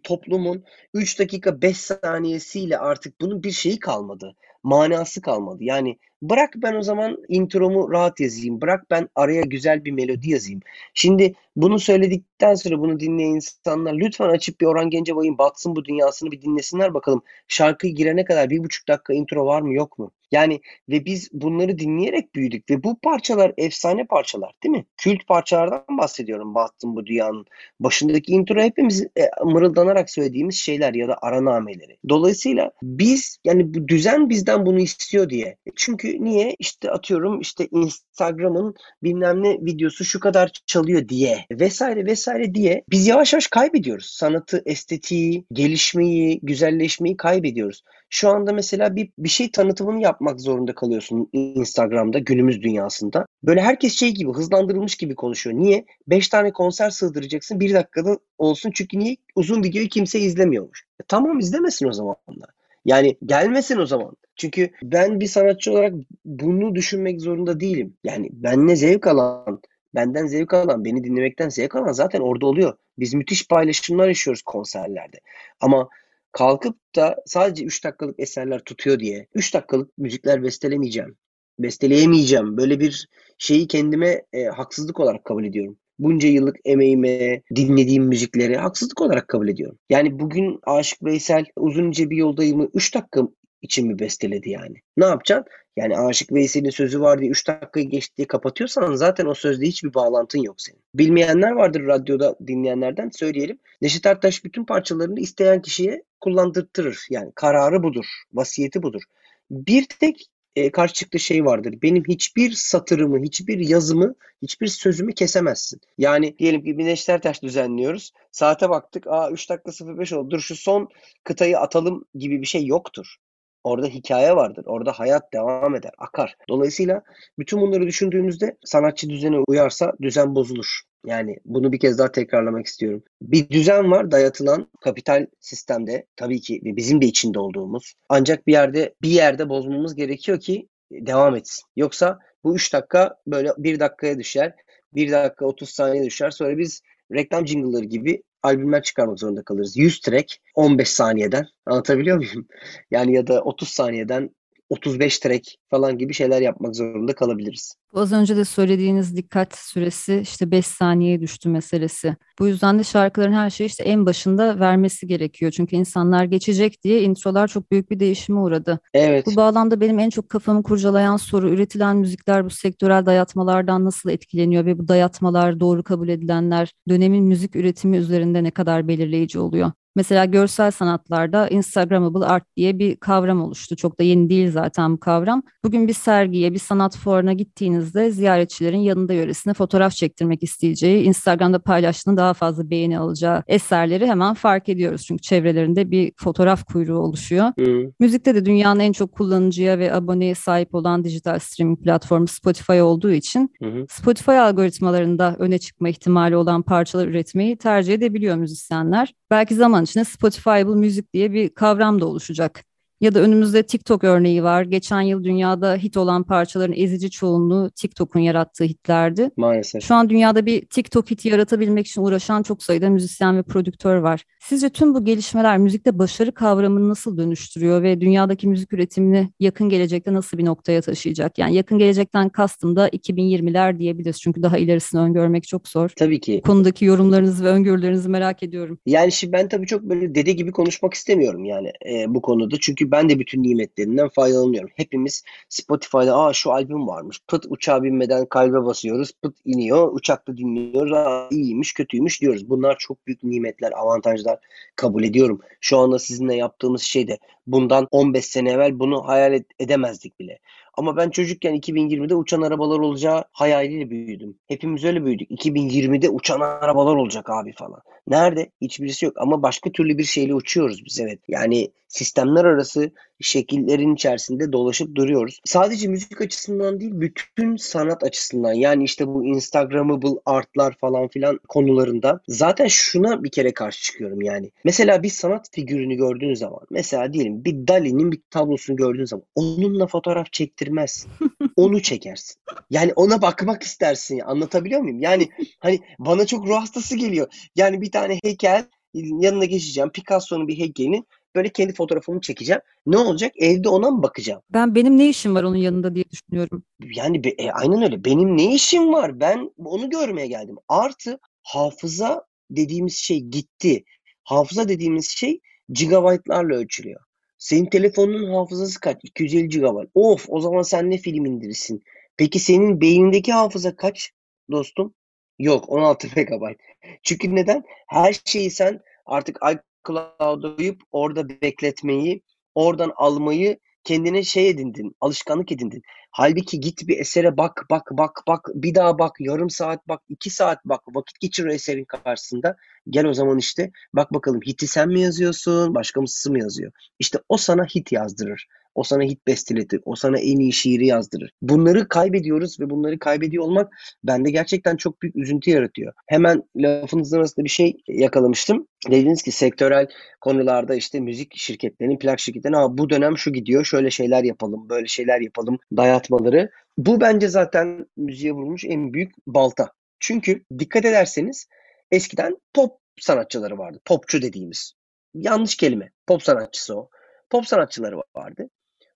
toplumun 0.00 0.64
3 0.94 1.18
dakika 1.18 1.62
5 1.62 1.76
saniyesiyle 1.76 2.78
artık 2.78 3.20
bunun 3.20 3.42
bir 3.42 3.52
şeyi 3.52 3.78
kalmadı. 3.78 4.36
Manası 4.62 5.20
kalmadı. 5.20 5.64
Yani 5.64 5.98
Bırak 6.22 6.52
ben 6.56 6.74
o 6.74 6.82
zaman 6.82 7.18
intromu 7.28 7.92
rahat 7.92 8.20
yazayım. 8.20 8.60
Bırak 8.60 8.90
ben 8.90 9.08
araya 9.14 9.42
güzel 9.42 9.84
bir 9.84 9.92
melodi 9.92 10.30
yazayım. 10.30 10.60
Şimdi 10.94 11.34
bunu 11.56 11.78
söyledikten 11.78 12.54
sonra 12.54 12.80
bunu 12.80 13.00
dinleyen 13.00 13.34
insanlar 13.34 13.94
lütfen 13.94 14.28
açıp 14.28 14.60
bir 14.60 14.66
Orhan 14.66 14.90
Gencebay'ın 14.90 15.38
Batsın 15.38 15.76
Bu 15.76 15.84
Dünyasını 15.84 16.30
bir 16.30 16.42
dinlesinler 16.42 16.94
bakalım. 16.94 17.22
Şarkıyı 17.48 17.94
girene 17.94 18.24
kadar 18.24 18.50
bir 18.50 18.64
buçuk 18.64 18.88
dakika 18.88 19.14
intro 19.14 19.46
var 19.46 19.62
mı 19.62 19.74
yok 19.74 19.98
mu? 19.98 20.10
Yani 20.32 20.60
ve 20.88 21.04
biz 21.04 21.28
bunları 21.32 21.78
dinleyerek 21.78 22.34
büyüdük 22.34 22.70
ve 22.70 22.82
bu 22.82 22.98
parçalar 23.00 23.52
efsane 23.56 24.04
parçalar 24.04 24.52
değil 24.62 24.76
mi? 24.76 24.84
Kült 24.96 25.26
parçalardan 25.26 25.98
bahsediyorum 25.98 26.54
Battım 26.54 26.96
bu 26.96 27.06
dünyanın. 27.06 27.44
Başındaki 27.80 28.32
intro 28.32 28.60
hepimiz 28.60 29.02
e, 29.02 29.30
mırıldanarak 29.44 30.10
söylediğimiz 30.10 30.56
şeyler 30.56 30.94
ya 30.94 31.08
da 31.08 31.16
aranameleri. 31.22 31.96
Dolayısıyla 32.08 32.72
biz 32.82 33.38
yani 33.44 33.74
bu 33.74 33.88
düzen 33.88 34.30
bizden 34.30 34.66
bunu 34.66 34.80
istiyor 34.80 35.30
diye. 35.30 35.56
Çünkü 35.76 36.24
niye? 36.24 36.56
İşte 36.58 36.90
atıyorum 36.90 37.40
işte 37.40 37.68
Instagram'ın 37.70 38.74
bilmem 39.02 39.42
ne 39.42 39.52
videosu 39.60 40.04
şu 40.04 40.20
kadar 40.20 40.50
çalıyor 40.66 41.08
diye 41.08 41.46
vesaire 41.50 42.06
vesaire 42.06 42.54
diye 42.54 42.84
biz 42.90 43.06
yavaş 43.06 43.32
yavaş 43.32 43.46
kaybediyoruz. 43.46 44.06
Sanatı, 44.06 44.62
estetiği, 44.66 45.44
gelişmeyi, 45.52 46.40
güzelleşmeyi 46.42 47.16
kaybediyoruz. 47.16 47.82
Şu 48.10 48.28
anda 48.28 48.52
mesela 48.52 48.96
bir, 48.96 49.10
bir 49.18 49.28
şey 49.28 49.50
tanıtımını 49.50 50.02
yapmak 50.02 50.21
zorunda 50.40 50.74
kalıyorsun 50.74 51.28
Instagram'da 51.32 52.18
günümüz 52.18 52.62
dünyasında. 52.62 53.26
Böyle 53.42 53.60
herkes 53.60 53.94
şey 53.94 54.10
gibi 54.10 54.32
hızlandırılmış 54.32 54.96
gibi 54.96 55.14
konuşuyor. 55.14 55.56
Niye? 55.58 55.84
5 56.08 56.28
tane 56.28 56.52
konser 56.52 56.90
sığdıracaksın 56.90 57.60
1 57.60 57.74
dakikada 57.74 58.18
olsun 58.38 58.70
çünkü 58.74 58.98
niye? 58.98 59.16
Uzun 59.34 59.62
videoyu 59.62 59.88
kimse 59.88 60.20
izlemiyormuş. 60.20 60.84
E, 61.00 61.04
tamam 61.08 61.38
izlemesin 61.38 61.88
o 61.88 61.92
zaman 61.92 62.16
da. 62.28 62.46
Yani 62.84 63.16
gelmesin 63.26 63.78
o 63.78 63.86
zaman. 63.86 64.16
Çünkü 64.36 64.70
ben 64.82 65.20
bir 65.20 65.26
sanatçı 65.26 65.72
olarak 65.72 65.94
bunu 66.24 66.74
düşünmek 66.74 67.20
zorunda 67.20 67.60
değilim. 67.60 67.96
Yani 68.04 68.28
benle 68.32 68.76
zevk 68.76 69.06
alan, 69.06 69.60
benden 69.94 70.26
zevk 70.26 70.54
alan, 70.54 70.84
beni 70.84 71.04
dinlemekten 71.04 71.48
zevk 71.48 71.76
alan 71.76 71.92
zaten 71.92 72.20
orada 72.20 72.46
oluyor. 72.46 72.76
Biz 72.98 73.14
müthiş 73.14 73.48
paylaşımlar 73.48 74.08
yaşıyoruz 74.08 74.42
konserlerde. 74.42 75.20
Ama 75.60 75.88
kalkıp 76.32 76.76
da 76.96 77.16
sadece 77.26 77.64
3 77.64 77.84
dakikalık 77.84 78.20
eserler 78.20 78.60
tutuyor 78.60 78.98
diye 79.00 79.26
3 79.34 79.54
dakikalık 79.54 79.98
müzikler 79.98 80.42
bestelemeyeceğim. 80.42 81.16
Besteleyemeyeceğim. 81.58 82.56
Böyle 82.56 82.80
bir 82.80 83.08
şeyi 83.38 83.66
kendime 83.66 84.22
e, 84.32 84.44
haksızlık 84.44 85.00
olarak 85.00 85.24
kabul 85.24 85.44
ediyorum. 85.44 85.78
Bunca 85.98 86.28
yıllık 86.28 86.56
emeğime, 86.64 87.42
dinlediğim 87.56 88.04
müzikleri 88.04 88.56
haksızlık 88.56 89.00
olarak 89.00 89.28
kabul 89.28 89.48
ediyorum. 89.48 89.78
Yani 89.90 90.18
bugün 90.18 90.60
Aşık 90.62 91.04
Veysel 91.04 91.44
uzun 91.56 91.84
ince 91.84 92.10
bir 92.10 92.16
yoldayımı 92.16 92.68
3 92.74 92.94
dakika 92.94 93.28
için 93.62 93.86
mi 93.86 93.98
besteledi 93.98 94.50
yani? 94.50 94.76
Ne 94.96 95.04
yapacaksın? 95.04 95.46
Yani 95.76 95.98
Aşık 95.98 96.32
Veysel'in 96.32 96.70
sözü 96.70 97.00
var 97.00 97.20
diye 97.20 97.30
3 97.30 97.48
dakikayı 97.48 97.88
geçti 97.88 98.16
diye 98.16 98.26
kapatıyorsan 98.26 98.94
zaten 98.94 99.26
o 99.26 99.34
sözde 99.34 99.66
hiçbir 99.66 99.94
bağlantın 99.94 100.42
yok 100.42 100.54
senin. 100.58 100.80
Bilmeyenler 100.94 101.50
vardır 101.50 101.86
radyoda 101.86 102.36
dinleyenlerden 102.46 103.10
söyleyelim. 103.10 103.58
Neşet 103.82 104.06
Ertaş 104.06 104.44
bütün 104.44 104.64
parçalarını 104.64 105.20
isteyen 105.20 105.62
kişiye 105.62 106.02
kullandırtırır. 106.20 107.06
Yani 107.10 107.32
kararı 107.34 107.82
budur, 107.82 108.06
vasiyeti 108.32 108.82
budur. 108.82 109.02
Bir 109.50 109.86
tek 109.86 110.28
e, 110.56 110.70
karşı 110.70 110.94
çıktığı 110.94 111.18
şey 111.18 111.44
vardır. 111.44 111.74
Benim 111.82 112.04
hiçbir 112.08 112.52
satırımı, 112.52 113.22
hiçbir 113.22 113.58
yazımı, 113.58 114.14
hiçbir 114.42 114.66
sözümü 114.66 115.14
kesemezsin. 115.14 115.80
Yani 115.98 116.38
diyelim 116.38 116.64
ki 116.64 116.78
bir 116.78 116.84
Neşet 116.84 117.08
Ertaş 117.08 117.42
düzenliyoruz. 117.42 118.12
Saate 118.30 118.70
baktık. 118.70 119.06
Aa 119.06 119.30
3 119.30 119.50
dakika 119.50 119.98
05 119.98 120.12
oldu. 120.12 120.30
Dur 120.30 120.40
şu 120.40 120.56
son 120.56 120.88
kıtayı 121.24 121.58
atalım 121.58 122.04
gibi 122.14 122.40
bir 122.40 122.46
şey 122.46 122.66
yoktur. 122.66 123.16
Orada 123.64 123.86
hikaye 123.86 124.36
vardır. 124.36 124.64
Orada 124.66 124.92
hayat 124.92 125.32
devam 125.32 125.74
eder, 125.74 125.92
akar. 125.98 126.36
Dolayısıyla 126.48 127.02
bütün 127.38 127.60
bunları 127.60 127.86
düşündüğümüzde 127.86 128.56
sanatçı 128.64 129.10
düzene 129.10 129.36
uyarsa 129.48 129.92
düzen 130.02 130.34
bozulur. 130.34 130.80
Yani 131.06 131.36
bunu 131.44 131.72
bir 131.72 131.78
kez 131.78 131.98
daha 131.98 132.12
tekrarlamak 132.12 132.66
istiyorum. 132.66 133.02
Bir 133.22 133.48
düzen 133.48 133.90
var 133.90 134.10
dayatılan 134.10 134.68
kapital 134.80 135.26
sistemde 135.40 136.06
tabii 136.16 136.40
ki 136.40 136.60
bizim 136.64 137.02
de 137.02 137.06
içinde 137.06 137.38
olduğumuz. 137.38 137.94
Ancak 138.08 138.46
bir 138.46 138.52
yerde 138.52 138.94
bir 139.02 139.10
yerde 139.10 139.48
bozmamız 139.48 139.94
gerekiyor 139.94 140.40
ki 140.40 140.68
devam 140.90 141.36
etsin. 141.36 141.64
Yoksa 141.76 142.18
bu 142.44 142.54
3 142.54 142.72
dakika 142.72 143.16
böyle 143.26 143.50
1 143.58 143.80
dakikaya 143.80 144.18
düşer. 144.18 144.54
1 144.94 145.12
dakika 145.12 145.46
30 145.46 145.70
saniye 145.70 146.04
düşer. 146.04 146.30
Sonra 146.30 146.58
biz 146.58 146.82
reklam 147.12 147.46
jingle'ları 147.46 147.84
gibi 147.84 148.22
albümler 148.42 148.82
çıkarmak 148.82 149.18
zorunda 149.18 149.42
kalırız. 149.42 149.76
100 149.76 150.00
track 150.00 150.36
15 150.54 150.88
saniyeden 150.88 151.46
anlatabiliyor 151.66 152.16
muyum? 152.16 152.46
Yani 152.90 153.14
ya 153.14 153.26
da 153.26 153.42
30 153.42 153.68
saniyeden 153.68 154.30
35 154.68 155.18
track 155.18 155.48
falan 155.72 155.98
gibi 155.98 156.14
şeyler 156.14 156.40
yapmak 156.40 156.76
zorunda 156.76 157.14
kalabiliriz. 157.14 157.74
Az 157.94 158.12
önce 158.12 158.36
de 158.36 158.44
söylediğiniz 158.44 159.16
dikkat 159.16 159.54
süresi 159.56 160.20
işte 160.22 160.50
5 160.50 160.66
saniyeye 160.66 161.20
düştü 161.20 161.48
meselesi. 161.48 162.16
Bu 162.38 162.46
yüzden 162.46 162.78
de 162.78 162.84
şarkıların 162.84 163.32
her 163.32 163.50
şeyi 163.50 163.66
işte 163.66 163.84
en 163.84 164.06
başında 164.06 164.60
vermesi 164.60 165.06
gerekiyor. 165.06 165.52
Çünkü 165.52 165.76
insanlar 165.76 166.24
geçecek 166.24 166.82
diye 166.84 167.02
introlar 167.02 167.48
çok 167.48 167.70
büyük 167.70 167.90
bir 167.90 168.00
değişime 168.00 168.40
uğradı. 168.40 168.80
Evet. 168.94 169.26
Bu 169.26 169.36
bağlamda 169.36 169.80
benim 169.80 169.98
en 169.98 170.10
çok 170.10 170.28
kafamı 170.28 170.62
kurcalayan 170.62 171.16
soru 171.16 171.50
üretilen 171.50 171.96
müzikler 171.96 172.44
bu 172.44 172.50
sektörel 172.50 173.06
dayatmalardan 173.06 173.84
nasıl 173.84 174.10
etkileniyor 174.10 174.66
ve 174.66 174.78
bu 174.78 174.88
dayatmalar 174.88 175.60
doğru 175.60 175.82
kabul 175.82 176.08
edilenler 176.08 176.72
dönemin 176.88 177.24
müzik 177.24 177.56
üretimi 177.56 177.96
üzerinde 177.96 178.44
ne 178.44 178.50
kadar 178.50 178.88
belirleyici 178.88 179.38
oluyor? 179.38 179.70
Mesela 179.96 180.24
görsel 180.24 180.70
sanatlarda 180.70 181.48
Instagrammable 181.48 182.24
art 182.24 182.44
diye 182.56 182.78
bir 182.78 182.96
kavram 182.96 183.42
oluştu. 183.42 183.76
Çok 183.76 183.98
da 183.98 184.02
yeni 184.02 184.30
değil 184.30 184.50
zaten 184.50 184.92
bu 184.92 185.00
kavram. 185.00 185.42
Bugün 185.64 185.88
bir 185.88 185.92
sergiye, 185.92 186.52
bir 186.52 186.58
sanat 186.58 186.96
fuarına 186.96 187.32
gittiğinizde 187.32 188.10
ziyaretçilerin 188.10 188.78
yanında 188.78 189.12
yöresine 189.12 189.54
fotoğraf 189.54 189.92
çektirmek 189.92 190.42
isteyeceği, 190.42 191.04
Instagram'da 191.04 191.58
paylaştığında 191.58 192.16
daha 192.16 192.34
fazla 192.34 192.70
beğeni 192.70 192.98
alacağı 192.98 193.42
eserleri 193.46 194.06
hemen 194.06 194.34
fark 194.34 194.68
ediyoruz. 194.68 195.04
Çünkü 195.06 195.22
çevrelerinde 195.22 195.90
bir 195.90 196.12
fotoğraf 196.16 196.64
kuyruğu 196.64 196.98
oluşuyor. 196.98 197.52
Hı. 197.58 197.92
Müzikte 198.00 198.34
de 198.34 198.44
dünyanın 198.44 198.80
en 198.80 198.92
çok 198.92 199.12
kullanıcıya 199.12 199.78
ve 199.78 199.94
aboneye 199.94 200.34
sahip 200.34 200.74
olan 200.74 201.04
dijital 201.04 201.38
streaming 201.38 201.82
platformu 201.82 202.26
Spotify 202.26 202.80
olduğu 202.80 203.10
için 203.10 203.54
Hı 203.62 203.86
Spotify 203.90 204.38
algoritmalarında 204.38 205.36
öne 205.38 205.58
çıkma 205.58 205.88
ihtimali 205.88 206.36
olan 206.36 206.62
parçalar 206.62 207.08
üretmeyi 207.08 207.56
tercih 207.56 207.94
edebiliyor 207.94 208.36
müzisyenler. 208.36 209.14
Belki 209.30 209.54
zaman 209.54 209.84
içinde 209.84 210.04
Spotifyable 210.04 210.74
müzik 210.74 211.12
diye 211.12 211.32
bir 211.32 211.48
kavram 211.48 212.00
da 212.00 212.06
oluşacak. 212.06 212.71
Ya 213.02 213.14
da 213.14 213.20
önümüzde 213.20 213.62
TikTok 213.62 214.04
örneği 214.04 214.42
var. 214.42 214.62
Geçen 214.62 215.00
yıl 215.00 215.24
dünyada 215.24 215.76
hit 215.76 215.96
olan 215.96 216.22
parçaların 216.22 216.74
ezici 216.76 217.10
çoğunluğu 217.10 217.70
TikTok'un 217.70 218.20
yarattığı 218.20 218.64
hitlerdi. 218.64 219.30
Maalesef. 219.36 219.84
Şu 219.84 219.94
an 219.94 220.10
dünyada 220.10 220.46
bir 220.46 220.66
TikTok 220.66 221.10
hiti 221.10 221.28
yaratabilmek 221.28 221.86
için 221.86 222.02
uğraşan 222.02 222.42
çok 222.42 222.62
sayıda 222.62 222.90
müzisyen 222.90 223.36
ve 223.36 223.42
prodüktör 223.42 223.96
var. 223.96 224.24
Sizce 224.40 224.68
tüm 224.68 224.94
bu 224.94 225.04
gelişmeler 225.04 225.58
müzikte 225.58 225.98
başarı 225.98 226.32
kavramını 226.32 226.88
nasıl 226.88 227.16
dönüştürüyor 227.16 227.82
ve 227.82 228.00
dünyadaki 228.00 228.48
müzik 228.48 228.72
üretimini 228.72 229.28
yakın 229.40 229.68
gelecekte 229.68 230.12
nasıl 230.12 230.38
bir 230.38 230.44
noktaya 230.44 230.80
taşıyacak? 230.80 231.38
Yani 231.38 231.54
yakın 231.54 231.78
gelecekten 231.78 232.28
kastım 232.28 232.76
da 232.76 232.88
2020'ler 232.88 233.78
diyebiliriz. 233.78 234.20
Çünkü 234.20 234.42
daha 234.42 234.58
ilerisini 234.58 235.00
öngörmek 235.00 235.48
çok 235.48 235.68
zor. 235.68 235.90
Tabii 235.96 236.20
ki. 236.20 236.40
Bu 236.44 236.48
konudaki 236.48 236.84
yorumlarınızı 236.84 237.44
ve 237.44 237.48
öngörülerinizi 237.48 238.08
merak 238.08 238.42
ediyorum. 238.42 238.78
Yani 238.86 239.12
şimdi 239.12 239.32
ben 239.32 239.48
tabii 239.48 239.66
çok 239.66 239.82
böyle 239.82 240.14
dede 240.14 240.32
gibi 240.32 240.52
konuşmak 240.52 240.94
istemiyorum 240.94 241.44
yani 241.44 241.72
e, 241.86 242.14
bu 242.14 242.22
konuda. 242.22 242.56
Çünkü 242.60 242.91
ben 242.92 243.08
de 243.08 243.18
bütün 243.18 243.42
nimetlerinden 243.42 244.08
faydalanıyorum. 244.08 244.70
Hepimiz 244.76 245.24
Spotify'da 245.48 246.16
aa 246.18 246.32
şu 246.32 246.52
albüm 246.52 246.86
varmış. 246.86 247.20
Pıt 247.28 247.46
uçağa 247.48 247.82
binmeden 247.82 248.26
kalbe 248.26 248.64
basıyoruz. 248.64 249.12
Pıt 249.22 249.36
iniyor. 249.44 249.92
Uçakta 249.92 250.36
dinliyoruz. 250.36 250.92
Aa 250.92 251.28
iyiymiş 251.30 251.72
kötüymüş 251.72 252.20
diyoruz. 252.20 252.50
Bunlar 252.50 252.76
çok 252.78 253.06
büyük 253.06 253.22
nimetler, 253.24 253.72
avantajlar 253.72 254.38
kabul 254.76 255.04
ediyorum. 255.04 255.40
Şu 255.60 255.78
anda 255.78 255.98
sizinle 255.98 256.34
yaptığımız 256.34 256.82
şey 256.82 257.08
de 257.08 257.18
bundan 257.46 257.88
15 257.90 258.24
sene 258.24 258.50
evvel 258.50 258.78
bunu 258.78 259.08
hayal 259.08 259.32
ed- 259.32 259.52
edemezdik 259.58 260.20
bile. 260.20 260.38
Ama 260.74 260.96
ben 260.96 261.10
çocukken 261.10 261.54
2020'de 261.54 262.14
uçan 262.14 262.42
arabalar 262.42 262.78
olacağı 262.78 263.24
hayaliyle 263.32 263.90
büyüdüm. 263.90 264.38
Hepimiz 264.48 264.84
öyle 264.84 265.04
büyüdük. 265.04 265.30
2020'de 265.30 266.10
uçan 266.10 266.40
arabalar 266.40 266.96
olacak 266.96 267.30
abi 267.30 267.52
falan. 267.52 267.82
Nerede? 268.08 268.50
Hiçbirisi 268.60 269.04
yok. 269.04 269.14
Ama 269.16 269.42
başka 269.42 269.72
türlü 269.72 269.98
bir 269.98 270.04
şeyle 270.04 270.34
uçuyoruz 270.34 270.84
biz 270.84 271.00
evet. 271.00 271.20
Yani 271.28 271.70
sistemler 271.92 272.44
arası 272.44 272.90
şekillerin 273.20 273.94
içerisinde 273.94 274.52
dolaşıp 274.52 274.94
duruyoruz. 274.94 275.40
Sadece 275.44 275.88
müzik 275.88 276.20
açısından 276.20 276.80
değil, 276.80 276.92
bütün 276.94 277.56
sanat 277.56 278.04
açısından. 278.04 278.52
Yani 278.52 278.84
işte 278.84 279.06
bu 279.06 279.24
Instagrammable 279.24 280.20
artlar 280.26 280.76
falan 280.80 281.08
filan 281.08 281.38
konularında. 281.48 282.20
Zaten 282.28 282.66
şuna 282.66 283.24
bir 283.24 283.30
kere 283.30 283.54
karşı 283.54 283.82
çıkıyorum 283.82 284.22
yani. 284.22 284.50
Mesela 284.64 285.02
bir 285.02 285.08
sanat 285.08 285.48
figürünü 285.52 285.94
gördüğün 285.94 286.34
zaman, 286.34 286.60
mesela 286.70 287.12
diyelim 287.12 287.44
bir 287.44 287.66
Dali'nin 287.68 288.12
bir 288.12 288.20
tablosunu 288.30 288.76
gördüğün 288.76 289.04
zaman 289.04 289.26
onunla 289.34 289.86
fotoğraf 289.86 290.32
çektirmezsin. 290.32 291.10
Onu 291.56 291.82
çekersin. 291.82 292.36
Yani 292.70 292.92
ona 292.96 293.22
bakmak 293.22 293.62
istersin. 293.62 294.18
Anlatabiliyor 294.18 294.80
muyum? 294.80 295.00
Yani 295.00 295.28
hani 295.58 295.80
bana 295.98 296.26
çok 296.26 296.46
ruh 296.46 296.60
hastası 296.60 296.96
geliyor. 296.96 297.26
Yani 297.56 297.80
bir 297.80 297.91
tane 297.92 298.18
heykel 298.22 298.64
yanına 298.94 299.44
geçeceğim. 299.44 299.90
Picasso'nun 299.90 300.48
bir 300.48 300.58
heykelini 300.58 301.04
böyle 301.34 301.48
kendi 301.48 301.74
fotoğrafımı 301.74 302.20
çekeceğim. 302.20 302.60
Ne 302.86 302.98
olacak? 302.98 303.32
Evde 303.36 303.68
ona 303.68 303.90
mı 303.90 304.02
bakacağım? 304.02 304.42
Ben 304.50 304.74
benim 304.74 304.98
ne 304.98 305.08
işim 305.08 305.34
var 305.34 305.42
onun 305.42 305.56
yanında 305.56 305.94
diye 305.94 306.04
düşünüyorum. 306.10 306.64
Yani 306.94 307.22
e, 307.38 307.50
aynen 307.50 307.82
öyle. 307.82 308.04
Benim 308.04 308.36
ne 308.36 308.54
işim 308.54 308.92
var? 308.92 309.20
Ben 309.20 309.50
onu 309.64 309.90
görmeye 309.90 310.26
geldim. 310.26 310.56
Artı 310.68 311.18
hafıza 311.42 312.24
dediğimiz 312.50 312.96
şey 312.96 313.20
gitti. 313.20 313.84
Hafıza 314.24 314.68
dediğimiz 314.68 315.08
şey 315.08 315.40
gigabaytlarla 315.68 316.54
ölçülüyor. 316.56 317.00
Senin 317.38 317.66
telefonunun 317.66 318.34
hafızası 318.34 318.80
kaç? 318.80 318.98
250 319.02 319.48
GB. 319.48 319.88
Of 319.94 320.26
o 320.28 320.40
zaman 320.40 320.62
sen 320.62 320.90
ne 320.90 320.98
film 320.98 321.26
indirirsin? 321.26 321.82
Peki 322.16 322.38
senin 322.38 322.80
beynindeki 322.80 323.32
hafıza 323.32 323.76
kaç 323.76 324.10
dostum? 324.50 324.94
Yok 325.38 325.68
16 325.68 326.06
MB. 326.16 326.54
Çünkü 327.02 327.34
neden? 327.34 327.64
Her 327.86 328.20
şeyi 328.24 328.50
sen 328.50 328.80
artık 329.06 329.36
iCloud'a 329.36 330.56
koyup 330.56 330.82
orada 330.92 331.28
bekletmeyi, 331.28 332.22
oradan 332.54 332.92
almayı 332.96 333.58
kendine 333.84 334.22
şey 334.22 334.48
edindin, 334.48 334.96
alışkanlık 335.00 335.52
edindin. 335.52 335.82
Halbuki 336.10 336.60
git 336.60 336.88
bir 336.88 336.98
esere 336.98 337.36
bak, 337.36 337.66
bak, 337.70 337.88
bak, 337.92 338.22
bak, 338.26 338.48
bir 338.54 338.74
daha 338.74 338.98
bak, 338.98 339.16
yarım 339.20 339.50
saat 339.50 339.88
bak, 339.88 340.00
iki 340.08 340.30
saat 340.30 340.64
bak, 340.64 340.80
vakit 340.94 341.20
geçir 341.20 341.46
eserin 341.46 341.84
karşısında. 341.84 342.56
Gel 342.90 343.06
o 343.06 343.14
zaman 343.14 343.38
işte 343.38 343.70
bak 343.94 344.12
bakalım 344.14 344.40
hiti 344.46 344.66
sen 344.66 344.88
mi 344.88 345.00
yazıyorsun, 345.00 345.74
başkamızı 345.74 346.30
mı 346.30 346.38
yazıyor? 346.38 346.72
İşte 346.98 347.18
o 347.28 347.36
sana 347.36 347.64
hit 347.64 347.92
yazdırır. 347.92 348.46
O 348.74 348.82
sana 348.82 349.02
hit 349.02 349.26
besteletir. 349.26 349.80
O 349.84 349.96
sana 349.96 350.18
en 350.18 350.38
iyi 350.38 350.52
şiiri 350.52 350.86
yazdırır. 350.86 351.32
Bunları 351.42 351.88
kaybediyoruz 351.88 352.60
ve 352.60 352.70
bunları 352.70 352.98
kaybediyor 352.98 353.44
olmak 353.44 353.72
bende 354.04 354.30
gerçekten 354.30 354.76
çok 354.76 355.02
büyük 355.02 355.16
üzüntü 355.16 355.50
yaratıyor. 355.50 355.92
Hemen 356.06 356.42
lafınızın 356.56 357.18
arasında 357.18 357.44
bir 357.44 357.50
şey 357.50 357.76
yakalamıştım. 357.88 358.66
Dediniz 358.90 359.22
ki 359.22 359.30
sektörel 359.32 359.86
konularda 360.20 360.74
işte 360.74 361.00
müzik 361.00 361.36
şirketlerinin, 361.36 361.98
plak 361.98 362.20
şirketlerinin 362.20 362.58
Aa, 362.58 362.78
bu 362.78 362.90
dönem 362.90 363.18
şu 363.18 363.32
gidiyor, 363.32 363.64
şöyle 363.64 363.90
şeyler 363.90 364.24
yapalım, 364.24 364.68
böyle 364.68 364.86
şeyler 364.86 365.20
yapalım 365.20 365.58
dayatmaları. 365.76 366.50
Bu 366.78 367.00
bence 367.00 367.28
zaten 367.28 367.86
müziğe 367.96 368.32
vurmuş 368.32 368.64
en 368.64 368.92
büyük 368.92 369.12
balta. 369.26 369.72
Çünkü 370.00 370.44
dikkat 370.58 370.84
ederseniz 370.84 371.46
eskiden 371.90 372.36
pop 372.54 372.72
sanatçıları 373.00 373.58
vardı. 373.58 373.80
Popçu 373.84 374.22
dediğimiz. 374.22 374.72
Yanlış 375.14 375.56
kelime. 375.56 375.90
Pop 376.06 376.22
sanatçısı 376.22 376.76
o. 376.76 376.88
Pop 377.30 377.46
sanatçıları 377.46 377.96
vardı. 378.16 378.48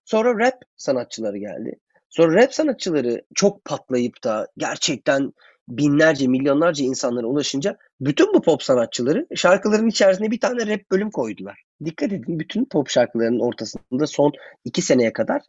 Sonra 0.07 0.45
rap 0.45 0.61
sanatçıları 0.77 1.37
geldi. 1.37 1.79
Sonra 2.09 2.41
rap 2.41 2.53
sanatçıları 2.53 3.21
çok 3.35 3.65
patlayıp 3.65 4.23
da 4.23 4.47
gerçekten 4.57 5.33
binlerce, 5.67 6.27
milyonlarca 6.27 6.85
insanlara 6.85 7.27
ulaşınca 7.27 7.77
bütün 8.01 8.33
bu 8.33 8.41
pop 8.41 8.63
sanatçıları 8.63 9.27
şarkıların 9.35 9.87
içerisine 9.87 10.31
bir 10.31 10.39
tane 10.39 10.67
rap 10.67 10.91
bölüm 10.91 11.11
koydular. 11.11 11.63
Dikkat 11.85 12.13
edin 12.13 12.39
bütün 12.39 12.65
pop 12.65 12.89
şarkılarının 12.89 13.39
ortasında 13.39 14.07
son 14.07 14.31
iki 14.65 14.81
seneye 14.81 15.13
kadar 15.13 15.41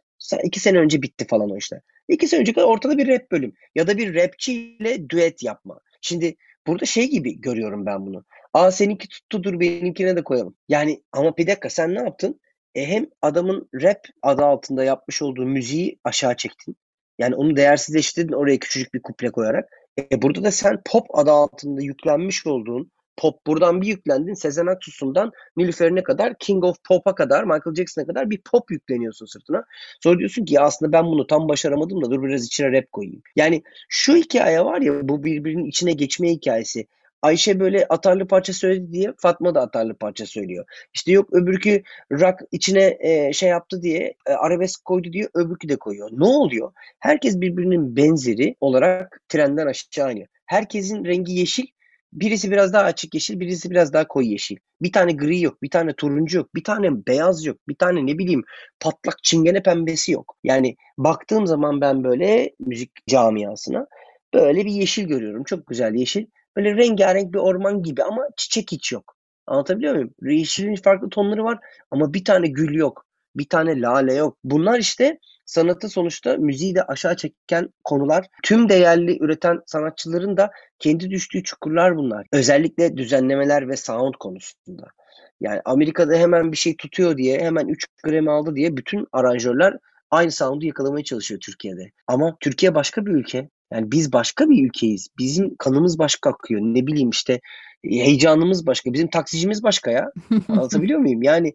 iki 0.43 0.59
sene 0.59 0.77
önce 0.77 1.01
bitti 1.01 1.27
falan 1.27 1.49
o 1.49 1.57
işte. 1.57 1.81
İki 2.07 2.27
sene 2.27 2.39
önce 2.39 2.53
kadar 2.53 2.67
ortada 2.67 2.97
bir 2.97 3.07
rap 3.07 3.31
bölüm 3.31 3.53
ya 3.75 3.87
da 3.87 3.97
bir 3.97 4.15
rapçiyle 4.15 5.09
düet 5.09 5.43
yapma. 5.43 5.79
Şimdi 6.01 6.35
burada 6.67 6.85
şey 6.85 7.09
gibi 7.09 7.41
görüyorum 7.41 7.85
ben 7.85 8.05
bunu. 8.05 8.25
Aa 8.53 8.71
seninki 8.71 9.07
tuttu 9.07 9.43
dur 9.43 9.59
benimkine 9.59 10.15
de 10.15 10.23
koyalım. 10.23 10.55
Yani 10.69 11.03
ama 11.11 11.37
bir 11.37 11.47
dakika 11.47 11.69
sen 11.69 11.95
ne 11.95 11.99
yaptın? 11.99 12.39
E 12.75 12.85
hem 12.85 13.07
adamın 13.21 13.69
rap 13.73 14.07
adı 14.21 14.45
altında 14.45 14.83
yapmış 14.83 15.21
olduğu 15.21 15.45
müziği 15.45 15.99
aşağı 16.03 16.35
çektin. 16.35 16.75
Yani 17.19 17.35
onu 17.35 17.55
değersizleştirdin 17.55 18.33
oraya 18.33 18.59
küçücük 18.59 18.93
bir 18.93 19.01
kuple 19.01 19.31
koyarak. 19.31 19.69
E 20.11 20.21
burada 20.21 20.43
da 20.43 20.51
sen 20.51 20.81
pop 20.85 21.17
adı 21.17 21.31
altında 21.31 21.81
yüklenmiş 21.81 22.47
olduğun 22.47 22.91
pop 23.19 23.47
buradan 23.47 23.81
bir 23.81 23.87
yüklendin 23.87 24.33
Sezen 24.33 24.65
Aksu'sundan 24.65 25.31
Nilüfer'ine 25.57 26.03
kadar 26.03 26.33
King 26.39 26.63
of 26.63 26.77
Pop'a 26.87 27.15
kadar 27.15 27.43
Michael 27.43 27.75
Jackson'a 27.75 28.05
kadar 28.05 28.29
bir 28.29 28.41
pop 28.51 28.71
yükleniyorsun 28.71 29.25
sırtına. 29.25 29.63
Sonra 30.03 30.19
diyorsun 30.19 30.45
ki 30.45 30.53
ya 30.53 30.61
aslında 30.61 30.91
ben 30.91 31.05
bunu 31.05 31.27
tam 31.27 31.49
başaramadım 31.49 32.01
da 32.05 32.11
dur 32.11 32.23
biraz 32.23 32.45
içine 32.45 32.71
rap 32.71 32.91
koyayım. 32.91 33.21
Yani 33.35 33.63
şu 33.89 34.15
hikaye 34.15 34.65
var 34.65 34.81
ya 34.81 35.09
bu 35.09 35.23
birbirinin 35.23 35.65
içine 35.65 35.91
geçme 35.91 36.29
hikayesi. 36.29 36.87
Ayşe 37.21 37.59
böyle 37.59 37.85
atarlı 37.87 38.27
parça 38.27 38.53
söyledi 38.53 38.91
diye 38.93 39.13
Fatma 39.17 39.55
da 39.55 39.61
atarlı 39.61 39.93
parça 39.93 40.25
söylüyor. 40.25 40.65
İşte 40.93 41.11
yok 41.11 41.33
öbürkü 41.33 41.83
rock 42.11 42.39
içine 42.51 42.97
e, 42.99 43.33
şey 43.33 43.49
yaptı 43.49 43.81
diye 43.81 44.13
e, 44.27 44.31
arabesk 44.31 44.85
koydu 44.85 45.13
diye 45.13 45.29
öbürkü 45.33 45.69
de 45.69 45.75
koyuyor. 45.75 46.09
Ne 46.11 46.25
oluyor? 46.25 46.71
Herkes 46.99 47.41
birbirinin 47.41 47.95
benzeri 47.95 48.55
olarak 48.61 49.21
trenden 49.29 49.67
aşağı 49.67 50.11
iniyor. 50.11 50.27
Herkesin 50.45 51.05
rengi 51.05 51.33
yeşil 51.33 51.65
Birisi 52.13 52.51
biraz 52.51 52.73
daha 52.73 52.83
açık 52.83 53.13
yeşil, 53.13 53.39
birisi 53.39 53.71
biraz 53.71 53.93
daha 53.93 54.07
koyu 54.07 54.27
yeşil. 54.27 54.57
Bir 54.81 54.91
tane 54.91 55.11
gri 55.11 55.41
yok, 55.41 55.63
bir 55.63 55.69
tane 55.69 55.93
turuncu 55.93 56.37
yok, 56.37 56.55
bir 56.55 56.63
tane 56.63 57.05
beyaz 57.07 57.45
yok, 57.45 57.57
bir 57.67 57.75
tane 57.75 58.05
ne 58.05 58.17
bileyim 58.17 58.43
patlak 58.79 59.23
çingene 59.23 59.63
pembesi 59.63 60.11
yok. 60.11 60.35
Yani 60.43 60.75
baktığım 60.97 61.47
zaman 61.47 61.81
ben 61.81 62.03
böyle 62.03 62.53
müzik 62.59 62.91
camiasına 63.07 63.87
böyle 64.33 64.65
bir 64.65 64.71
yeşil 64.71 65.07
görüyorum. 65.07 65.43
Çok 65.43 65.67
güzel 65.67 65.93
yeşil. 65.93 66.25
Böyle 66.59 66.77
rengarenk 66.77 67.33
bir 67.33 67.39
orman 67.39 67.83
gibi 67.83 68.03
ama 68.03 68.27
çiçek 68.37 68.71
hiç 68.71 68.91
yok. 68.91 69.15
Anlatabiliyor 69.47 69.93
muyum? 69.93 70.13
Yeşilin 70.21 70.75
farklı 70.75 71.09
tonları 71.09 71.43
var 71.43 71.59
ama 71.91 72.13
bir 72.13 72.25
tane 72.25 72.47
gül 72.47 72.75
yok. 72.75 73.05
Bir 73.35 73.49
tane 73.49 73.81
lale 73.81 74.13
yok. 74.13 74.37
Bunlar 74.43 74.79
işte 74.79 75.19
sanatı 75.45 75.89
sonuçta 75.89 76.37
müziği 76.37 76.75
de 76.75 76.83
aşağı 76.83 77.15
çeken 77.15 77.69
konular. 77.83 78.25
Tüm 78.43 78.69
değerli 78.69 79.17
üreten 79.23 79.61
sanatçıların 79.65 80.37
da 80.37 80.51
kendi 80.79 81.09
düştüğü 81.09 81.43
çukurlar 81.43 81.97
bunlar. 81.97 82.27
Özellikle 82.33 82.97
düzenlemeler 82.97 83.69
ve 83.69 83.77
sound 83.77 84.13
konusunda. 84.19 84.87
Yani 85.41 85.61
Amerika'da 85.65 86.15
hemen 86.15 86.51
bir 86.51 86.57
şey 86.57 86.75
tutuyor 86.75 87.17
diye, 87.17 87.39
hemen 87.39 87.67
3 87.67 87.85
Grammy 88.03 88.31
aldı 88.31 88.55
diye 88.55 88.77
bütün 88.77 89.07
aranjörler 89.11 89.77
aynı 90.11 90.31
sound'u 90.31 90.65
yakalamaya 90.65 91.03
çalışıyor 91.03 91.39
Türkiye'de. 91.39 91.91
Ama 92.07 92.37
Türkiye 92.39 92.75
başka 92.75 93.05
bir 93.05 93.11
ülke. 93.11 93.49
Yani 93.71 93.91
biz 93.91 94.13
başka 94.13 94.49
bir 94.49 94.65
ülkeyiz. 94.65 95.07
Bizim 95.17 95.55
kanımız 95.55 95.99
başka 95.99 96.29
akıyor. 96.29 96.61
Ne 96.61 96.87
bileyim 96.87 97.09
işte 97.09 97.39
heyecanımız 97.83 98.67
başka. 98.67 98.93
Bizim 98.93 99.09
taksicimiz 99.09 99.63
başka 99.63 99.91
ya. 99.91 100.11
Anlatabiliyor 100.47 100.99
muyum? 100.99 101.23
Yani 101.23 101.53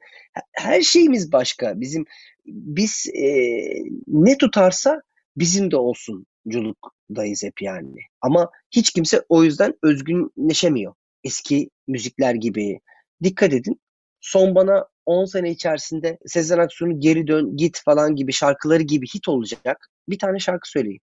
her 0.52 0.82
şeyimiz 0.82 1.32
başka. 1.32 1.80
Bizim 1.80 2.04
biz 2.46 3.06
e, 3.14 3.28
ne 4.06 4.38
tutarsa 4.38 5.02
bizim 5.36 5.70
de 5.70 5.76
olsunculuktayız 5.76 7.42
hep 7.42 7.62
yani. 7.62 8.00
Ama 8.20 8.50
hiç 8.70 8.92
kimse 8.92 9.22
o 9.28 9.44
yüzden 9.44 9.74
özgünleşemiyor. 9.82 10.94
Eski 11.24 11.70
müzikler 11.88 12.34
gibi. 12.34 12.80
Dikkat 13.22 13.52
edin. 13.52 13.80
Son 14.20 14.54
bana 14.54 14.86
10 15.06 15.24
sene 15.24 15.50
içerisinde 15.50 16.18
Sezen 16.26 16.58
Aksu'nun 16.58 17.00
Geri 17.00 17.26
Dön 17.26 17.56
Git 17.56 17.82
falan 17.84 18.16
gibi 18.16 18.32
şarkıları 18.32 18.82
gibi 18.82 19.06
hit 19.06 19.28
olacak. 19.28 19.90
Bir 20.08 20.18
tane 20.18 20.38
şarkı 20.38 20.70
söyleyeyim. 20.70 21.00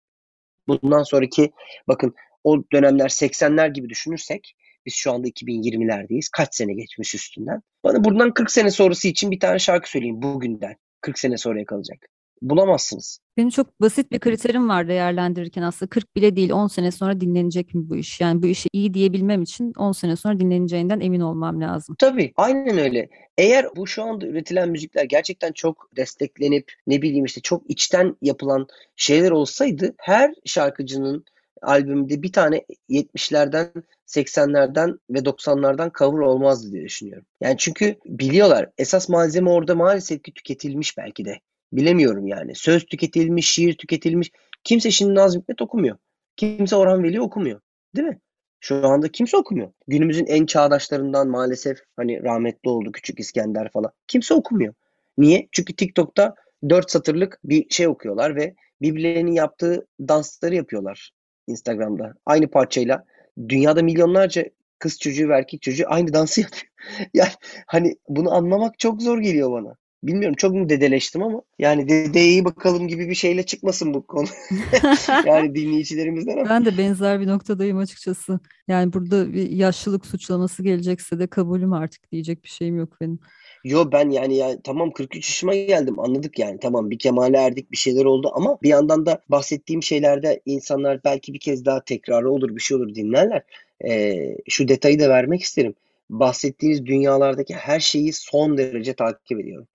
Bundan 0.69 1.03
sonraki 1.03 1.51
bakın 1.89 2.15
o 2.45 2.63
dönemler 2.73 3.09
80'ler 3.09 3.73
gibi 3.73 3.89
düşünürsek 3.89 4.55
biz 4.87 4.95
şu 4.95 5.13
anda 5.13 5.29
2020'lerdeyiz. 5.29 6.29
Kaç 6.33 6.55
sene 6.55 6.75
geçmiş 6.75 7.15
üstünden. 7.15 7.63
Bana 7.85 8.05
buradan 8.05 8.35
40 8.35 8.51
sene 8.51 8.71
sonrası 8.71 9.09
için 9.09 9.31
bir 9.31 9.41
tane 9.41 9.59
şarkı 9.59 9.91
söyleyeyim 9.91 10.23
bugünden. 10.23 10.77
40 11.01 11.19
sene 11.19 11.37
sonraya 11.37 11.65
kalacak. 11.65 11.99
Bulamazsınız. 12.43 13.19
Benim 13.37 13.51
çok 13.51 13.81
basit 13.81 14.13
bir 14.13 14.19
kriterim 14.19 14.69
var 14.69 14.89
değerlendirirken 14.89 15.63
aslında 15.63 15.91
40 15.91 16.17
bile 16.17 16.37
değil 16.37 16.51
10 16.53 16.67
sene 16.67 16.91
sonra 16.91 17.21
dinlenecek 17.21 17.75
mi 17.75 17.89
bu 17.89 17.97
iş? 17.97 18.21
Yani 18.21 18.43
bu 18.43 18.47
işi 18.47 18.69
iyi 18.73 18.95
diyebilmem 18.95 19.43
için 19.43 19.73
10 19.77 19.93
sene 19.93 20.17
sonra 20.17 20.39
dinleneceğinden 20.39 21.01
emin 21.01 21.21
olmam 21.21 21.61
lazım. 21.61 21.97
Tabii 21.99 22.33
aynen 22.37 22.79
öyle. 22.79 23.09
Eğer 23.39 23.67
bu 23.77 23.87
şu 23.87 24.03
anda 24.03 24.27
üretilen 24.27 24.69
müzikler 24.69 25.05
gerçekten 25.05 25.53
çok 25.53 25.89
desteklenip 25.97 26.73
ne 26.87 27.03
bileyim 27.03 27.25
işte 27.25 27.41
çok 27.41 27.71
içten 27.71 28.17
yapılan 28.23 28.67
şeyler 28.97 29.31
olsaydı 29.31 29.95
her 29.99 30.35
şarkıcının 30.45 31.25
albümde 31.63 32.23
bir 32.23 32.33
tane 32.33 32.65
70'lerden 32.89 33.73
80'lerden 34.07 34.99
ve 35.11 35.19
90'lardan 35.19 35.99
cover 35.99 36.19
olmazdı 36.19 36.73
diye 36.73 36.85
düşünüyorum. 36.85 37.27
Yani 37.41 37.57
çünkü 37.59 37.97
biliyorlar 38.05 38.71
esas 38.79 39.09
malzeme 39.09 39.51
orada 39.51 39.75
maalesef 39.75 40.23
ki 40.23 40.35
tüketilmiş 40.35 40.99
belki 40.99 41.25
de. 41.25 41.41
Bilemiyorum 41.77 42.27
yani. 42.27 42.55
Söz 42.55 42.87
tüketilmiş, 42.87 43.51
şiir 43.51 43.77
tüketilmiş. 43.77 44.31
Kimse 44.65 44.91
şimdi 44.91 45.15
Nazım 45.15 45.43
Hikmet 45.43 45.63
okumuyor. 45.63 45.97
Kimse 46.37 46.77
Orhan 46.77 47.03
Veli 47.03 47.21
okumuyor. 47.21 47.61
Değil 47.97 48.09
mi? 48.09 48.21
Şu 48.61 48.87
anda 48.87 49.09
kimse 49.09 49.37
okumuyor. 49.37 49.73
Günümüzün 49.89 50.27
en 50.27 50.47
çağdaşlarından 50.47 51.29
maalesef 51.29 51.79
hani 51.97 52.23
rahmetli 52.23 52.71
oldu 52.71 52.93
Küçük 52.93 53.21
İskender 53.21 53.71
falan. 53.73 53.93
Kimse 54.09 54.35
okumuyor. 54.35 54.75
Niye? 55.19 55.49
Çünkü 55.53 55.77
TikTok'ta 55.77 56.35
4 56.69 56.91
satırlık 56.91 57.41
bir 57.45 57.67
şey 57.71 57.89
okuyorlar 57.89 58.37
ve 58.37 58.55
birbirlerinin 58.83 59.33
yaptığı 59.33 59.87
dansları 60.01 60.55
yapıyorlar 60.55 61.11
Instagram'da. 61.47 62.15
Aynı 62.27 62.51
parçayla 62.51 63.05
dünyada 63.49 63.83
milyonlarca 63.83 64.45
kız 64.79 64.99
çocuğu 64.99 65.29
ve 65.29 65.35
erkek 65.35 65.63
çocuğu 65.63 65.85
aynı 65.87 66.13
dansı 66.13 66.41
yapıyor. 66.41 66.73
yani 67.15 67.31
hani 67.67 67.97
bunu 68.09 68.35
anlamak 68.35 68.79
çok 68.79 69.03
zor 69.03 69.19
geliyor 69.19 69.53
bana. 69.53 69.77
Bilmiyorum 70.07 70.35
çok 70.37 70.53
mu 70.55 70.69
dedeleştim 70.69 71.23
ama 71.23 71.43
yani 71.59 71.89
dedeye 71.89 72.45
bakalım 72.45 72.89
gibi 72.89 73.09
bir 73.09 73.15
şeyle 73.15 73.43
çıkmasın 73.43 73.95
bu 73.95 74.07
konu. 74.07 74.27
yani 75.27 75.55
dinleyicilerimizden 75.55 76.37
ama. 76.37 76.51
Ben 76.51 76.65
de 76.65 76.79
benzer 76.79 77.21
bir 77.21 77.27
noktadayım 77.27 77.79
açıkçası. 77.79 78.41
Yani 78.69 78.93
burada 78.93 79.33
bir 79.33 79.51
yaşlılık 79.51 80.07
suçlaması 80.07 80.63
gelecekse 80.63 81.19
de 81.19 81.27
kabulüm 81.27 81.73
artık 81.73 82.13
diyecek 82.13 82.45
bir 82.45 82.49
şeyim 82.49 82.77
yok 82.77 83.01
benim. 83.01 83.19
Yo 83.65 83.93
ben 83.93 84.11
yani 84.11 84.37
ya 84.37 84.63
tamam 84.65 84.91
43 84.91 85.29
yaşıma 85.29 85.55
geldim 85.55 86.01
anladık 86.01 86.39
yani 86.39 86.59
tamam 86.61 86.91
bir 86.91 86.99
kemale 86.99 87.37
erdik 87.37 87.73
bir 87.73 87.77
şeyler 87.77 88.05
oldu 88.05 88.31
ama 88.35 88.59
bir 88.63 88.69
yandan 88.69 89.07
da 89.07 89.23
bahsettiğim 89.29 89.83
şeylerde 89.83 90.41
insanlar 90.47 91.05
belki 91.05 91.35
bir 91.35 91.41
kez 91.41 91.65
daha 91.65 91.85
tekrarı 91.85 92.31
olur 92.31 92.57
bir 92.57 92.61
şey 92.61 92.77
olur 92.77 92.95
dinlerler. 92.95 93.43
Ee, 93.89 94.37
şu 94.49 94.69
detayı 94.69 95.01
da 95.01 95.09
vermek 95.09 95.43
isterim. 95.43 95.75
Bahsettiğiniz 96.11 96.87
dünyalardaki 96.87 97.55
her 97.55 97.81
şeyi 97.81 98.13
son 98.13 98.59
derece 98.59 98.95
takip 98.95 99.41
ediyorum. 99.41 99.67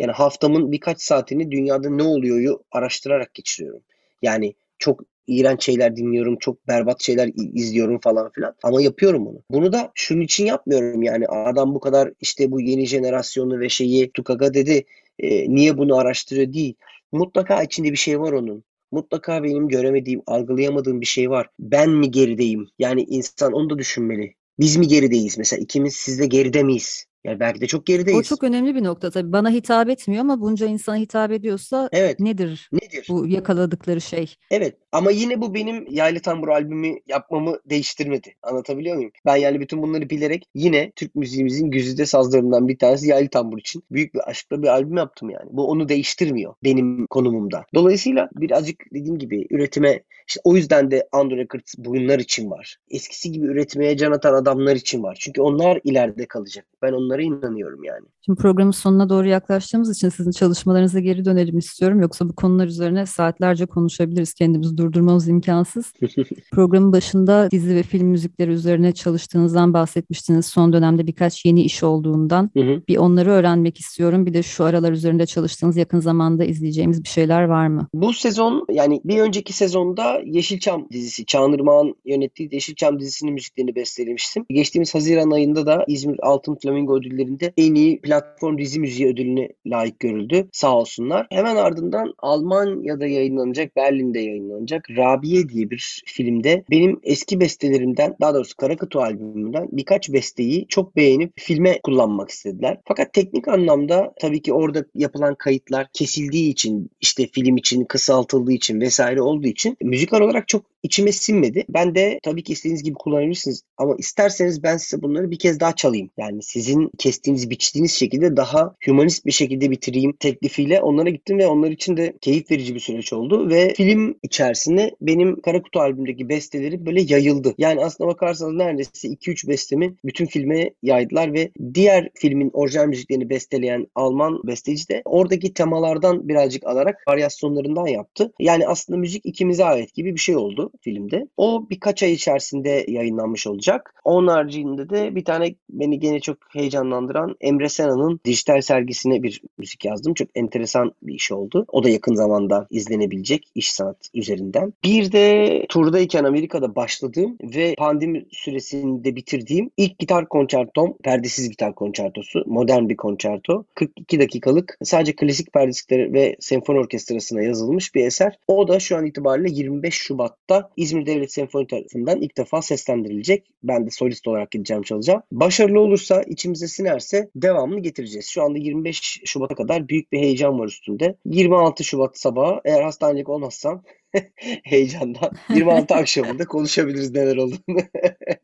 Yani 0.00 0.12
haftamın 0.12 0.72
birkaç 0.72 1.02
saatini 1.02 1.50
dünyada 1.50 1.90
ne 1.90 2.02
oluyor'yu 2.02 2.62
araştırarak 2.72 3.34
geçiriyorum. 3.34 3.82
Yani 4.22 4.54
çok 4.78 5.00
iğrenç 5.26 5.64
şeyler 5.64 5.96
dinliyorum, 5.96 6.36
çok 6.36 6.68
berbat 6.68 7.02
şeyler 7.02 7.30
izliyorum 7.54 8.00
falan 8.00 8.30
filan. 8.32 8.54
Ama 8.62 8.82
yapıyorum 8.82 9.26
bunu. 9.26 9.42
Bunu 9.50 9.72
da 9.72 9.92
şunun 9.94 10.20
için 10.20 10.46
yapmıyorum 10.46 11.02
yani 11.02 11.26
adam 11.28 11.74
bu 11.74 11.80
kadar 11.80 12.12
işte 12.20 12.50
bu 12.50 12.60
yeni 12.60 12.86
jenerasyonu 12.86 13.60
ve 13.60 13.68
şeyi 13.68 14.10
Tukaga 14.12 14.54
dedi 14.54 14.84
e, 15.18 15.54
niye 15.54 15.78
bunu 15.78 15.96
araştırıyor 15.96 16.52
değil. 16.52 16.74
Mutlaka 17.12 17.62
içinde 17.62 17.92
bir 17.92 17.96
şey 17.96 18.20
var 18.20 18.32
onun. 18.32 18.64
Mutlaka 18.92 19.42
benim 19.42 19.68
göremediğim, 19.68 20.22
algılayamadığım 20.26 21.00
bir 21.00 21.06
şey 21.06 21.30
var. 21.30 21.48
Ben 21.58 21.90
mi 21.90 22.10
gerideyim? 22.10 22.68
Yani 22.78 23.02
insan 23.02 23.52
onu 23.52 23.70
da 23.70 23.78
düşünmeli. 23.78 24.34
Biz 24.58 24.76
mi 24.76 24.88
gerideyiz? 24.88 25.38
Mesela 25.38 25.60
ikimiz 25.60 25.94
sizde 25.94 26.26
geride 26.26 26.62
miyiz? 26.62 27.06
Yani 27.24 27.40
belki 27.40 27.60
de 27.60 27.66
çok 27.66 27.86
gerideyiz. 27.86 28.18
O 28.18 28.22
çok 28.22 28.44
önemli 28.44 28.74
bir 28.74 28.84
nokta 28.84 29.10
tabii. 29.10 29.32
Bana 29.32 29.50
hitap 29.50 29.88
etmiyor 29.88 30.20
ama 30.20 30.40
bunca 30.40 30.66
insana 30.66 30.96
hitap 30.96 31.32
ediyorsa 31.32 31.88
evet. 31.92 32.20
nedir? 32.20 32.68
Nedir? 32.72 33.06
Bu 33.08 33.26
yakaladıkları 33.26 34.00
şey. 34.00 34.34
Evet 34.50 34.76
ama 34.92 35.10
yine 35.10 35.40
bu 35.40 35.54
benim 35.54 35.86
Yaylı 35.90 36.20
Tambur 36.20 36.48
albümü 36.48 36.96
yapmamı 37.06 37.58
değiştirmedi. 37.66 38.34
Anlatabiliyor 38.42 38.96
muyum? 38.96 39.12
Ben 39.26 39.36
yani 39.36 39.60
bütün 39.60 39.82
bunları 39.82 40.10
bilerek 40.10 40.48
yine 40.54 40.92
Türk 40.96 41.14
müziğimizin 41.14 41.70
güzide 41.70 42.06
sazlarından 42.06 42.68
bir 42.68 42.78
tanesi 42.78 43.08
Yaylı 43.08 43.28
Tambur 43.28 43.58
için 43.58 43.82
büyük 43.90 44.14
bir 44.14 44.30
aşkla 44.30 44.62
bir 44.62 44.68
albüm 44.68 44.96
yaptım 44.96 45.30
yani. 45.30 45.48
Bu 45.50 45.68
onu 45.68 45.88
değiştirmiyor 45.88 46.54
benim 46.64 47.06
konumumda. 47.06 47.64
Dolayısıyla 47.74 48.28
birazcık 48.34 48.76
dediğim 48.94 49.18
gibi 49.18 49.46
üretime 49.50 50.02
işte 50.28 50.40
o 50.44 50.56
yüzden 50.56 50.90
de 50.90 51.08
Under 51.20 51.38
Records 51.38 51.74
bunlar 51.78 52.18
için 52.18 52.50
var. 52.50 52.76
Eskisi 52.90 53.32
gibi 53.32 53.46
üretmeye 53.46 53.96
can 53.96 54.12
atan 54.12 54.34
adamlar 54.34 54.76
için 54.76 55.02
var. 55.02 55.16
Çünkü 55.20 55.42
onlar 55.42 55.80
ileride 55.84 56.26
kalacak. 56.26 56.66
Ben 56.82 56.92
onlara 56.92 57.22
inanıyorum 57.22 57.84
yani. 57.84 58.06
Şimdi 58.30 58.42
programın 58.42 58.70
sonuna 58.70 59.08
doğru 59.08 59.28
yaklaştığımız 59.28 59.96
için 59.96 60.08
sizin 60.08 60.30
çalışmalarınıza 60.30 61.00
geri 61.00 61.24
dönelim 61.24 61.58
istiyorum. 61.58 62.00
Yoksa 62.00 62.28
bu 62.28 62.34
konular 62.34 62.66
üzerine 62.66 63.06
saatlerce 63.06 63.66
konuşabiliriz 63.66 64.34
kendimizi 64.34 64.76
durdurmamız 64.76 65.28
imkansız. 65.28 65.92
Programın 66.52 66.92
başında 66.92 67.50
dizi 67.50 67.76
ve 67.76 67.82
film 67.82 68.06
müzikleri 68.06 68.50
üzerine 68.50 68.92
çalıştığınızdan 68.92 69.74
bahsetmiştiniz. 69.74 70.46
Son 70.46 70.72
dönemde 70.72 71.06
birkaç 71.06 71.44
yeni 71.44 71.62
iş 71.62 71.82
olduğundan. 71.82 72.50
Hı 72.56 72.60
hı. 72.60 72.82
Bir 72.88 72.96
onları 72.96 73.30
öğrenmek 73.30 73.80
istiyorum. 73.80 74.26
Bir 74.26 74.34
de 74.34 74.42
şu 74.42 74.64
aralar 74.64 74.92
üzerinde 74.92 75.26
çalıştığınız 75.26 75.76
yakın 75.76 76.00
zamanda 76.00 76.44
izleyeceğimiz 76.44 77.04
bir 77.04 77.08
şeyler 77.08 77.42
var 77.42 77.66
mı? 77.66 77.88
Bu 77.94 78.12
sezon 78.12 78.66
yani 78.70 79.00
bir 79.04 79.20
önceki 79.20 79.52
sezonda 79.52 80.20
Yeşilçam 80.24 80.86
dizisi, 80.90 81.26
Çağan 81.26 81.52
Irmak'ın 81.52 81.94
yönettiği 82.04 82.48
Yeşilçam 82.52 83.00
dizisinin 83.00 83.32
müziklerini 83.32 83.74
bestelemiştim. 83.74 84.44
Geçtiğimiz 84.50 84.94
Haziran 84.94 85.30
ayında 85.30 85.66
da 85.66 85.84
İzmir 85.88 86.18
Altın 86.22 86.54
Flamingo 86.62 86.96
ödüllerinde 86.96 87.52
en 87.56 87.74
iyi 87.74 88.00
platform 88.20 88.58
dizi 88.58 88.80
müziği 88.80 89.08
ödülüne 89.08 89.48
layık 89.66 90.00
görüldü. 90.00 90.48
Sağ 90.52 90.76
olsunlar. 90.76 91.26
Hemen 91.30 91.56
ardından 91.56 92.14
Almanya'da 92.18 93.06
yayınlanacak, 93.06 93.76
Berlin'de 93.76 94.20
yayınlanacak 94.20 94.90
Rabiye 94.96 95.48
diye 95.48 95.70
bir 95.70 96.02
filmde 96.06 96.64
benim 96.70 97.00
eski 97.02 97.40
bestelerimden, 97.40 98.16
daha 98.20 98.34
doğrusu 98.34 98.56
Karakutu 98.56 99.00
albümünden 99.00 99.68
birkaç 99.72 100.12
besteyi 100.12 100.66
çok 100.68 100.96
beğenip 100.96 101.32
filme 101.36 101.80
kullanmak 101.82 102.30
istediler. 102.30 102.78
Fakat 102.88 103.12
teknik 103.12 103.48
anlamda 103.48 104.12
tabii 104.20 104.42
ki 104.42 104.52
orada 104.52 104.84
yapılan 104.94 105.34
kayıtlar 105.34 105.86
kesildiği 105.92 106.50
için, 106.50 106.90
işte 107.00 107.26
film 107.26 107.56
için 107.56 107.84
kısaltıldığı 107.84 108.52
için 108.52 108.80
vesaire 108.80 109.22
olduğu 109.22 109.46
için 109.48 109.76
müzikal 109.82 110.20
olarak 110.20 110.48
çok 110.48 110.62
içime 110.82 111.12
sinmedi. 111.12 111.64
Ben 111.68 111.94
de 111.94 112.20
tabii 112.22 112.42
ki 112.42 112.52
istediğiniz 112.52 112.82
gibi 112.82 112.94
kullanabilirsiniz 112.94 113.62
ama 113.76 113.94
isterseniz 113.98 114.62
ben 114.62 114.76
size 114.76 115.02
bunları 115.02 115.30
bir 115.30 115.38
kez 115.38 115.60
daha 115.60 115.76
çalayım. 115.76 116.10
Yani 116.16 116.42
sizin 116.42 116.90
kestiğiniz, 116.98 117.50
biçtiğiniz 117.50 117.92
şekilde 117.92 118.36
daha 118.36 118.74
humanist 118.84 119.26
bir 119.26 119.32
şekilde 119.32 119.70
bitireyim 119.70 120.12
teklifiyle 120.12 120.80
onlara 120.80 121.10
gittim 121.10 121.38
ve 121.38 121.46
onlar 121.46 121.70
için 121.70 121.96
de 121.96 122.14
keyif 122.20 122.50
verici 122.50 122.74
bir 122.74 122.80
süreç 122.80 123.12
oldu 123.12 123.48
ve 123.48 123.74
film 123.74 124.14
içerisinde 124.22 124.96
benim 125.00 125.40
Kara 125.40 125.62
Kutu 125.62 125.80
albümündeki 125.80 126.28
besteleri 126.28 126.86
böyle 126.86 127.02
yayıldı. 127.02 127.54
Yani 127.58 127.84
aslına 127.84 128.08
bakarsanız 128.08 128.54
neredeyse 128.54 129.08
2-3 129.08 129.48
bestemi 129.48 129.94
bütün 130.04 130.26
filme 130.26 130.70
yaydılar 130.82 131.32
ve 131.32 131.50
diğer 131.74 132.10
filmin 132.14 132.50
orijinal 132.52 132.86
müziklerini 132.86 133.30
besteleyen 133.30 133.86
Alman 133.94 134.40
besteci 134.44 134.88
de 134.88 135.02
oradaki 135.04 135.54
temalardan 135.54 136.28
birazcık 136.28 136.66
alarak 136.66 137.08
varyasyonlarından 137.08 137.86
yaptı. 137.86 138.32
Yani 138.38 138.66
aslında 138.66 138.98
müzik 138.98 139.26
ikimize 139.26 139.64
ait 139.64 139.94
gibi 139.94 140.14
bir 140.14 140.20
şey 140.20 140.36
oldu 140.36 140.69
filmde. 140.80 141.26
O 141.36 141.66
birkaç 141.70 142.02
ay 142.02 142.12
içerisinde 142.12 142.84
yayınlanmış 142.88 143.46
olacak. 143.46 143.94
Onun 144.04 144.28
haricinde 144.28 144.90
de 144.90 145.14
bir 145.14 145.24
tane 145.24 145.54
beni 145.70 145.98
gene 145.98 146.20
çok 146.20 146.36
heyecanlandıran 146.52 147.36
Emre 147.40 147.68
Sena'nın 147.68 148.20
dijital 148.24 148.60
sergisine 148.60 149.22
bir 149.22 149.42
müzik 149.58 149.84
yazdım. 149.84 150.14
Çok 150.14 150.28
enteresan 150.34 150.92
bir 151.02 151.14
iş 151.14 151.32
oldu. 151.32 151.64
O 151.68 151.84
da 151.84 151.88
yakın 151.88 152.14
zamanda 152.14 152.66
izlenebilecek 152.70 153.50
iş 153.54 153.72
sanat 153.72 154.08
üzerinden. 154.14 154.72
Bir 154.84 155.12
de 155.12 155.66
turdayken 155.68 156.24
Amerika'da 156.24 156.76
başladığım 156.76 157.36
ve 157.42 157.74
pandemi 157.78 158.26
süresinde 158.30 159.16
bitirdiğim 159.16 159.70
ilk 159.76 159.98
gitar 159.98 160.28
konçertom, 160.28 160.96
perdesiz 161.02 161.50
gitar 161.50 161.74
konçertosu. 161.74 162.44
Modern 162.46 162.88
bir 162.88 162.96
konçerto. 162.96 163.64
42 163.74 164.20
dakikalık 164.20 164.78
sadece 164.82 165.16
klasik 165.16 165.52
perdesiklere 165.52 166.12
ve 166.12 166.36
senfoni 166.40 166.78
orkestrasına 166.78 167.42
yazılmış 167.42 167.94
bir 167.94 168.04
eser. 168.04 168.38
O 168.48 168.68
da 168.68 168.80
şu 168.80 168.96
an 168.96 169.06
itibariyle 169.06 169.50
25 169.50 169.94
Şubat'ta 169.94 170.59
İzmir 170.76 171.06
Devlet 171.06 171.32
Senfoni 171.32 171.66
tarafından 171.66 172.22
ilk 172.22 172.36
defa 172.36 172.62
seslendirilecek. 172.62 173.46
Ben 173.62 173.86
de 173.86 173.90
solist 173.90 174.28
olarak 174.28 174.50
gideceğim 174.50 174.82
çalacağım. 174.82 175.22
Başarılı 175.32 175.80
olursa, 175.80 176.22
içimize 176.22 176.68
sinerse 176.68 177.30
devamını 177.36 177.80
getireceğiz. 177.80 178.26
Şu 178.26 178.42
anda 178.42 178.58
25 178.58 179.20
Şubat'a 179.24 179.54
kadar 179.54 179.88
büyük 179.88 180.12
bir 180.12 180.18
heyecan 180.18 180.58
var 180.58 180.66
üstünde. 180.66 181.14
26 181.24 181.84
Şubat 181.84 182.18
sabahı 182.18 182.60
eğer 182.64 182.82
hastanelik 182.82 183.28
olmazsam 183.28 183.82
heyecandan 184.64 185.30
26 185.54 185.94
akşamında 185.94 186.44
konuşabiliriz 186.44 187.14
neler 187.14 187.36
olduğunu. 187.36 187.60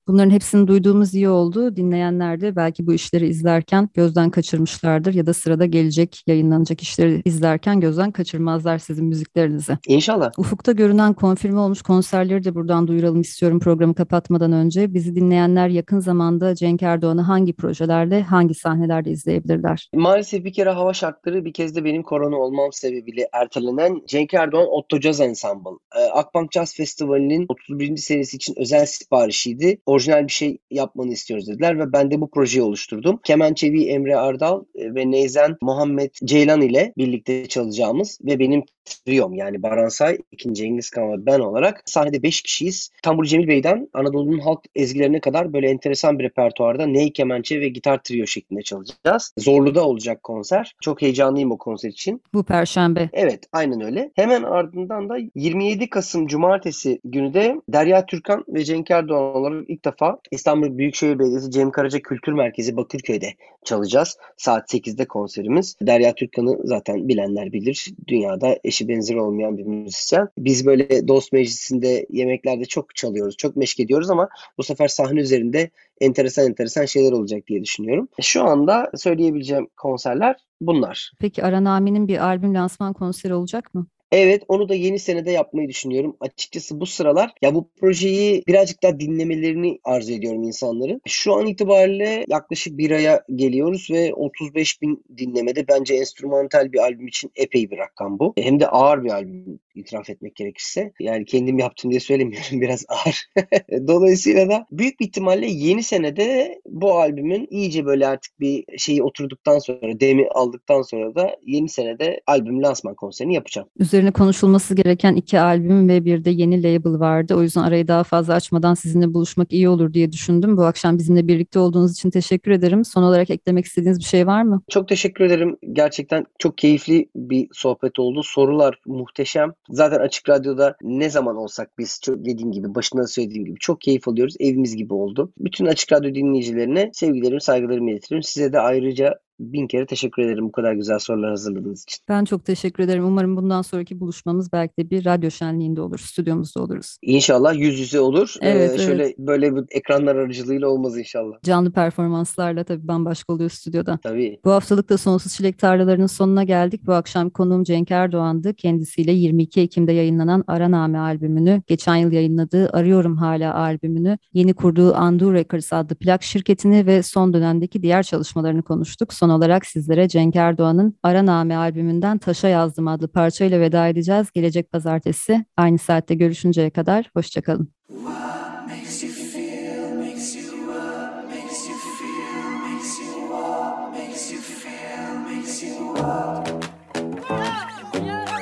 Bunların 0.09 0.31
hepsini 0.31 0.69
duyduğumuz 0.69 1.15
iyi 1.15 1.29
oldu. 1.29 1.77
Dinleyenler 1.77 2.41
de 2.41 2.57
belki 2.57 2.87
bu 2.87 2.95
işleri 2.95 3.29
izlerken 3.29 3.89
gözden 3.95 4.31
kaçırmışlardır 4.31 5.15
ya 5.15 5.27
da 5.27 5.35
sırada 5.35 5.67
gelecek 5.67 6.23
yayınlanacak 6.27 6.83
işleri 6.83 7.23
izlerken 7.25 7.81
gözden 7.81 8.11
kaçırmazlar 8.11 8.79
sizin 8.79 9.07
müziklerinizi. 9.07 9.79
İnşallah. 9.89 10.33
Ufukta 10.39 10.73
görünen 10.73 11.15
konfirme 11.15 11.61
olmuş 11.61 11.83
konserleri 11.83 12.45
de 12.45 12.55
buradan 12.55 12.89
duyuralım 12.89 13.21
istiyorum 13.21 13.61
programı 13.61 13.95
kapatmadan 13.95 14.53
önce. 14.53 14.95
Bizi 14.95 15.15
dinleyenler 15.15 15.69
yakın 15.69 16.01
zamanda 16.01 16.55
Cenk 16.55 16.83
Erdoğan'ı 16.83 17.23
hangi 17.23 17.53
projelerde, 17.53 18.23
hangi 18.23 18.55
sahnelerde 18.55 19.11
izleyebilirler? 19.11 19.91
Maalesef 19.95 20.45
bir 20.45 20.53
kere 20.53 20.71
hava 20.71 20.93
şartları 20.93 21.45
bir 21.45 21.53
kez 21.53 21.77
de 21.77 21.85
benim 21.85 22.03
korona 22.03 22.37
olmam 22.37 22.73
sebebiyle 22.73 23.29
ertelenen 23.33 24.03
Cenk 24.07 24.35
Erdoğan 24.35 24.67
Otto 24.71 25.01
Jazz 25.01 25.21
Ensemble 25.21 25.56
Ensemble. 25.57 25.79
E, 25.97 26.01
Akbank 26.01 26.53
Jazz 26.53 26.75
Festivali'nin 26.75 27.47
31. 27.49 27.97
senesi 27.97 28.37
için 28.37 28.55
özel 28.57 28.87
siparişiydi. 28.87 29.79
Orijinal 29.87 30.27
bir 30.27 30.33
şey 30.33 30.59
yapmanı 30.71 31.13
istiyoruz 31.13 31.49
dediler 31.49 31.79
ve 31.79 31.93
ben 31.93 32.11
de 32.11 32.21
bu 32.21 32.31
projeyi 32.31 32.63
oluşturdum. 32.63 33.21
Kemençevi 33.25 33.85
Emre 33.85 34.17
Ardal 34.17 34.65
e, 34.75 34.95
ve 34.95 35.11
Neyzen 35.11 35.57
Muhammed 35.63 36.11
Ceylan 36.25 36.61
ile 36.61 36.93
birlikte 36.97 37.49
çalacağımız 37.49 38.19
ve 38.25 38.39
benim 38.39 38.65
triyom 38.87 39.35
yani 39.35 39.63
Baransay, 39.63 40.19
ikinci 40.33 40.63
Cengiz 40.63 40.91
Kan 40.91 41.13
ve 41.13 41.27
ben 41.27 41.41
olarak 41.41 41.83
sahnede 41.87 42.23
5 42.23 42.43
kişiyiz. 42.43 42.91
Tambur 43.03 43.25
Cemil 43.25 43.49
Bey'den 43.49 43.89
Anadolu'nun 43.93 44.39
halk 44.39 44.65
ezgilerine 44.75 45.21
kadar 45.21 45.53
böyle 45.53 45.71
enteresan 45.71 46.19
bir 46.19 46.25
repertuarda 46.25 46.87
ney, 46.87 47.13
kemençe 47.13 47.61
ve 47.61 47.69
gitar 47.69 48.03
trio 48.03 48.27
şeklinde 48.27 48.63
çalacağız. 48.63 49.33
Zorlu'da 49.39 49.85
olacak 49.87 50.23
konser. 50.23 50.75
Çok 50.83 51.03
heyecanlıyım 51.03 51.53
o 51.53 51.59
konser 51.59 51.89
için. 51.89 52.23
Bu 52.35 52.45
perşembe. 52.45 53.11
Evet 53.13 53.45
aynen 53.53 53.81
öyle. 53.81 54.11
Hemen 54.15 54.43
ardından 54.43 55.09
da 55.09 55.19
27 55.47 55.91
Kasım 55.91 56.27
Cumartesi 56.27 57.01
günü 57.05 57.35
de 57.35 57.61
Derya 57.69 58.07
Türkan 58.07 58.45
ve 58.49 58.65
Cenk 58.65 58.91
Erdoğan 58.91 59.37
olarak 59.37 59.65
ilk 59.69 59.85
defa 59.85 60.19
İstanbul 60.31 60.79
Büyükşehir 60.79 61.19
Belediyesi 61.19 61.51
Cem 61.51 61.71
Karaca 61.71 61.99
Kültür 61.99 62.33
Merkezi 62.33 62.77
Bakırköy'de 62.77 63.35
çalacağız. 63.65 64.19
Saat 64.37 64.75
8'de 64.75 65.05
konserimiz. 65.05 65.77
Derya 65.83 66.15
Türkan'ı 66.15 66.59
zaten 66.65 67.09
bilenler 67.09 67.53
bilir. 67.53 67.89
Dünyada 68.09 68.59
eşi 68.65 68.89
benzeri 68.89 69.21
olmayan 69.21 69.59
bir 69.59 69.63
müzisyen. 69.63 70.29
Biz 70.39 70.67
böyle 70.67 71.09
dost 71.09 71.33
meclisinde 71.33 72.07
yemeklerde 72.11 72.65
çok 72.65 72.95
çalıyoruz, 72.95 73.37
çok 73.37 73.57
meşk 73.57 73.81
ediyoruz 73.81 74.11
ama 74.11 74.29
bu 74.59 74.63
sefer 74.63 74.89
sahne 74.89 75.21
üzerinde 75.21 75.71
enteresan 76.01 76.47
enteresan 76.47 76.85
şeyler 76.85 77.13
olacak 77.13 77.47
diye 77.47 77.63
düşünüyorum. 77.63 78.09
Şu 78.21 78.45
anda 78.45 78.91
söyleyebileceğim 78.97 79.69
konserler 79.77 80.37
bunlar. 80.61 81.13
Peki 81.19 81.45
Aranami'nin 81.45 82.09
bir 82.09 82.25
albüm 82.25 82.55
lansman 82.55 82.93
konseri 82.93 83.35
olacak 83.35 83.75
mı? 83.75 83.87
Evet 84.13 84.43
onu 84.49 84.69
da 84.69 84.75
yeni 84.75 84.99
senede 84.99 85.31
yapmayı 85.31 85.69
düşünüyorum. 85.69 86.17
Açıkçası 86.21 86.81
bu 86.81 86.87
sıralar 86.87 87.33
ya 87.43 87.55
bu 87.55 87.71
projeyi 87.81 88.43
birazcık 88.47 88.83
daha 88.83 89.01
dinlemelerini 89.01 89.79
arzu 89.85 90.13
ediyorum 90.13 90.43
insanların. 90.43 91.01
Şu 91.07 91.35
an 91.35 91.47
itibariyle 91.47 92.25
yaklaşık 92.29 92.79
bir 92.79 92.91
aya 92.91 93.25
geliyoruz 93.35 93.89
ve 93.91 94.15
35 94.15 94.83
bin 94.83 95.05
dinlemede 95.19 95.69
bence 95.69 95.95
enstrümantal 95.95 96.73
bir 96.73 96.79
albüm 96.79 97.07
için 97.07 97.31
epey 97.35 97.71
bir 97.71 97.79
rakam 97.79 98.19
bu. 98.19 98.35
Hem 98.39 98.61
de 98.61 98.69
ağır 98.69 99.05
bir 99.05 99.11
albüm 99.11 99.61
itiraf 99.75 100.11
etmek 100.11 100.37
gerekirse. 100.37 100.93
Yani 101.01 101.25
kendim 101.25 101.59
yaptım 101.59 101.91
diye 101.91 102.01
söylemiyorum 102.01 102.47
biraz 102.61 102.85
ağır. 102.89 103.27
Dolayısıyla 103.87 104.49
da 104.49 104.67
büyük 104.71 105.01
bir 105.01 105.07
ihtimalle 105.07 105.47
yeni 105.47 105.83
senede 105.83 106.61
bu 106.67 106.99
albümün 106.99 107.47
iyice 107.51 107.87
böyle 107.87 108.07
artık 108.07 108.41
bir 108.41 108.65
şeyi 108.79 109.03
oturduktan 109.03 109.59
sonra, 109.59 110.01
demi 110.01 110.29
aldıktan 110.29 110.83
sonra 110.83 111.15
da 111.15 111.37
yeni 111.47 111.69
senede 111.69 112.21
albüm 112.27 112.63
lansman 112.63 112.95
konserini 112.95 113.35
yapacağım. 113.35 113.69
Konuşulması 114.13 114.75
gereken 114.75 115.15
iki 115.15 115.41
albüm 115.41 115.89
ve 115.89 116.05
bir 116.05 116.25
de 116.25 116.31
yeni 116.31 116.63
label 116.63 117.01
vardı. 117.01 117.35
O 117.35 117.43
yüzden 117.43 117.63
arayı 117.63 117.89
daha 117.89 118.05
fazla 118.05 118.35
açmadan 118.35 118.75
sizinle 118.75 119.15
buluşmak 119.15 119.53
iyi 119.53 119.69
olur 119.69 119.93
diye 119.93 120.13
düşündüm. 120.13 120.57
Bu 120.57 120.65
akşam 120.65 120.99
bizimle 120.99 121.29
birlikte 121.29 121.59
olduğunuz 121.59 121.93
için 121.93 122.11
teşekkür 122.11 122.51
ederim. 122.51 122.85
Son 122.85 123.03
olarak 123.03 123.31
eklemek 123.31 123.65
istediğiniz 123.65 123.99
bir 123.99 124.05
şey 124.05 124.27
var 124.27 124.43
mı? 124.43 124.63
Çok 124.71 124.89
teşekkür 124.89 125.25
ederim. 125.25 125.57
Gerçekten 125.73 126.27
çok 126.39 126.59
keyifli 126.59 127.09
bir 127.17 127.49
sohbet 127.53 127.99
oldu. 127.99 128.23
Sorular 128.25 128.81
muhteşem. 128.87 129.53
Zaten 129.71 129.99
Açık 129.99 130.29
Radyo'da 130.29 130.77
ne 130.83 131.11
zaman 131.11 131.37
olsak 131.37 131.79
biz 131.79 132.01
çok 132.03 132.19
dediğim 132.19 132.53
gibi 132.53 132.75
başında 132.75 133.07
söylediğim 133.07 133.45
gibi 133.45 133.59
çok 133.61 133.81
keyif 133.81 134.09
alıyoruz. 134.09 134.35
Evimiz 134.41 134.77
gibi 134.77 134.95
oldu. 134.95 135.33
Bütün 135.39 135.67
Açık 135.67 135.93
Radyo 135.93 136.15
dinleyicilerine 136.15 136.91
sevgilerimi, 136.93 137.41
saygılarımı 137.41 137.91
iletiyorum. 137.91 138.23
Size 138.23 138.53
de 138.53 138.61
ayrıca 138.61 139.15
bin 139.41 139.67
kere 139.67 139.87
teşekkür 139.87 140.23
ederim 140.23 140.45
bu 140.45 140.53
kadar 140.53 140.73
güzel 140.73 140.99
sorular 140.99 141.31
hazırladığınız 141.31 141.83
için. 141.83 141.99
Ben 142.09 142.25
çok 142.25 142.45
teşekkür 142.45 142.83
ederim. 142.83 143.05
Umarım 143.05 143.37
bundan 143.37 143.63
sonraki 143.63 144.01
buluşmamız 144.01 144.53
belki 144.53 144.77
de 144.79 144.91
bir 144.91 145.05
radyo 145.05 145.31
şenliğinde 145.31 145.81
olur, 145.81 145.99
stüdyomuzda 145.99 146.63
oluruz. 146.63 146.97
İnşallah 147.03 147.55
yüz 147.55 147.81
yüze 147.81 148.01
olur. 148.01 148.35
Evet, 148.41 148.73
ee, 148.75 148.79
şöyle 148.79 149.05
evet. 149.05 149.19
böyle 149.19 149.57
bir 149.57 149.65
ekranlar 149.71 150.17
aracılığıyla 150.17 150.69
olmaz 150.69 150.99
inşallah. 150.99 151.37
Canlı 151.43 151.73
performanslarla 151.73 152.65
tabii 152.65 152.89
bambaşka 152.89 153.33
oluyor 153.33 153.51
stüdyoda. 153.51 153.99
Tabii. 154.03 154.41
Bu 154.45 154.51
haftalık 154.51 154.89
da 154.89 154.99
Sonsuz 154.99 155.33
Çilek 155.33 155.59
Tarlalarının 155.59 156.07
sonuna 156.07 156.45
geldik. 156.45 156.87
Bu 156.87 156.93
akşam 156.93 157.31
konuğum 157.31 157.65
Cenk 157.65 157.91
Erdoğan'dı. 157.91 158.55
Kendisiyle 158.55 159.13
22 159.13 159.61
Ekim'de 159.61 159.93
yayınlanan 159.93 160.45
Araname 160.47 160.99
albümünü, 160.99 161.63
geçen 161.67 161.97
yıl 161.97 162.13
yayınladığı 162.13 162.71
Arıyorum 162.71 163.17
Hala 163.17 163.55
albümünü, 163.55 164.19
yeni 164.33 164.55
kurduğu 164.55 164.95
Andu 164.95 165.33
Records 165.33 165.73
adlı 165.73 165.95
plak 165.95 166.23
şirketini 166.23 166.87
ve 166.87 167.03
son 167.03 167.33
dönemdeki 167.33 167.83
diğer 167.83 168.03
çalışmalarını 168.03 168.63
konuştuk. 168.63 169.15
Son 169.15 169.26
son 169.27 169.31
olarak 169.31 169.67
sizlere 169.67 170.09
Cenk 170.09 170.37
Erdoğan'ın 170.37 170.99
Araname 171.03 171.57
albümünden 171.57 172.19
Taşa 172.19 172.49
Yazdım 172.49 172.89
adlı 172.89 173.09
parçayla 173.09 173.61
veda 173.61 173.89
edeceğiz. 173.89 174.31
Gelecek 174.35 174.73
pazartesi 174.73 175.45
aynı 175.57 175.79
saatte 175.79 176.15
görüşünceye 176.15 176.71
kadar 176.71 177.11
hoşçakalın. 177.15 177.69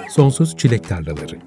Sonsuz 0.08 0.56
Çilek 0.56 0.88
Tarlaları 0.88 1.38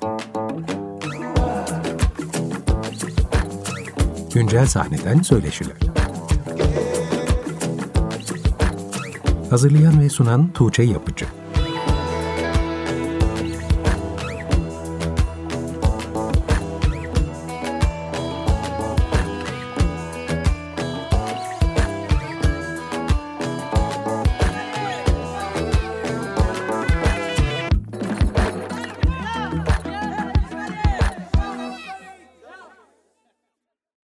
Güncel 4.34 4.66
sahneden 4.66 5.22
söyleşiler 5.22 5.78
Hazırlayan 9.50 10.02
ve 10.02 10.10
sunan 10.10 10.54
Tuğçe 10.54 10.84
Yapıcı 10.84 11.26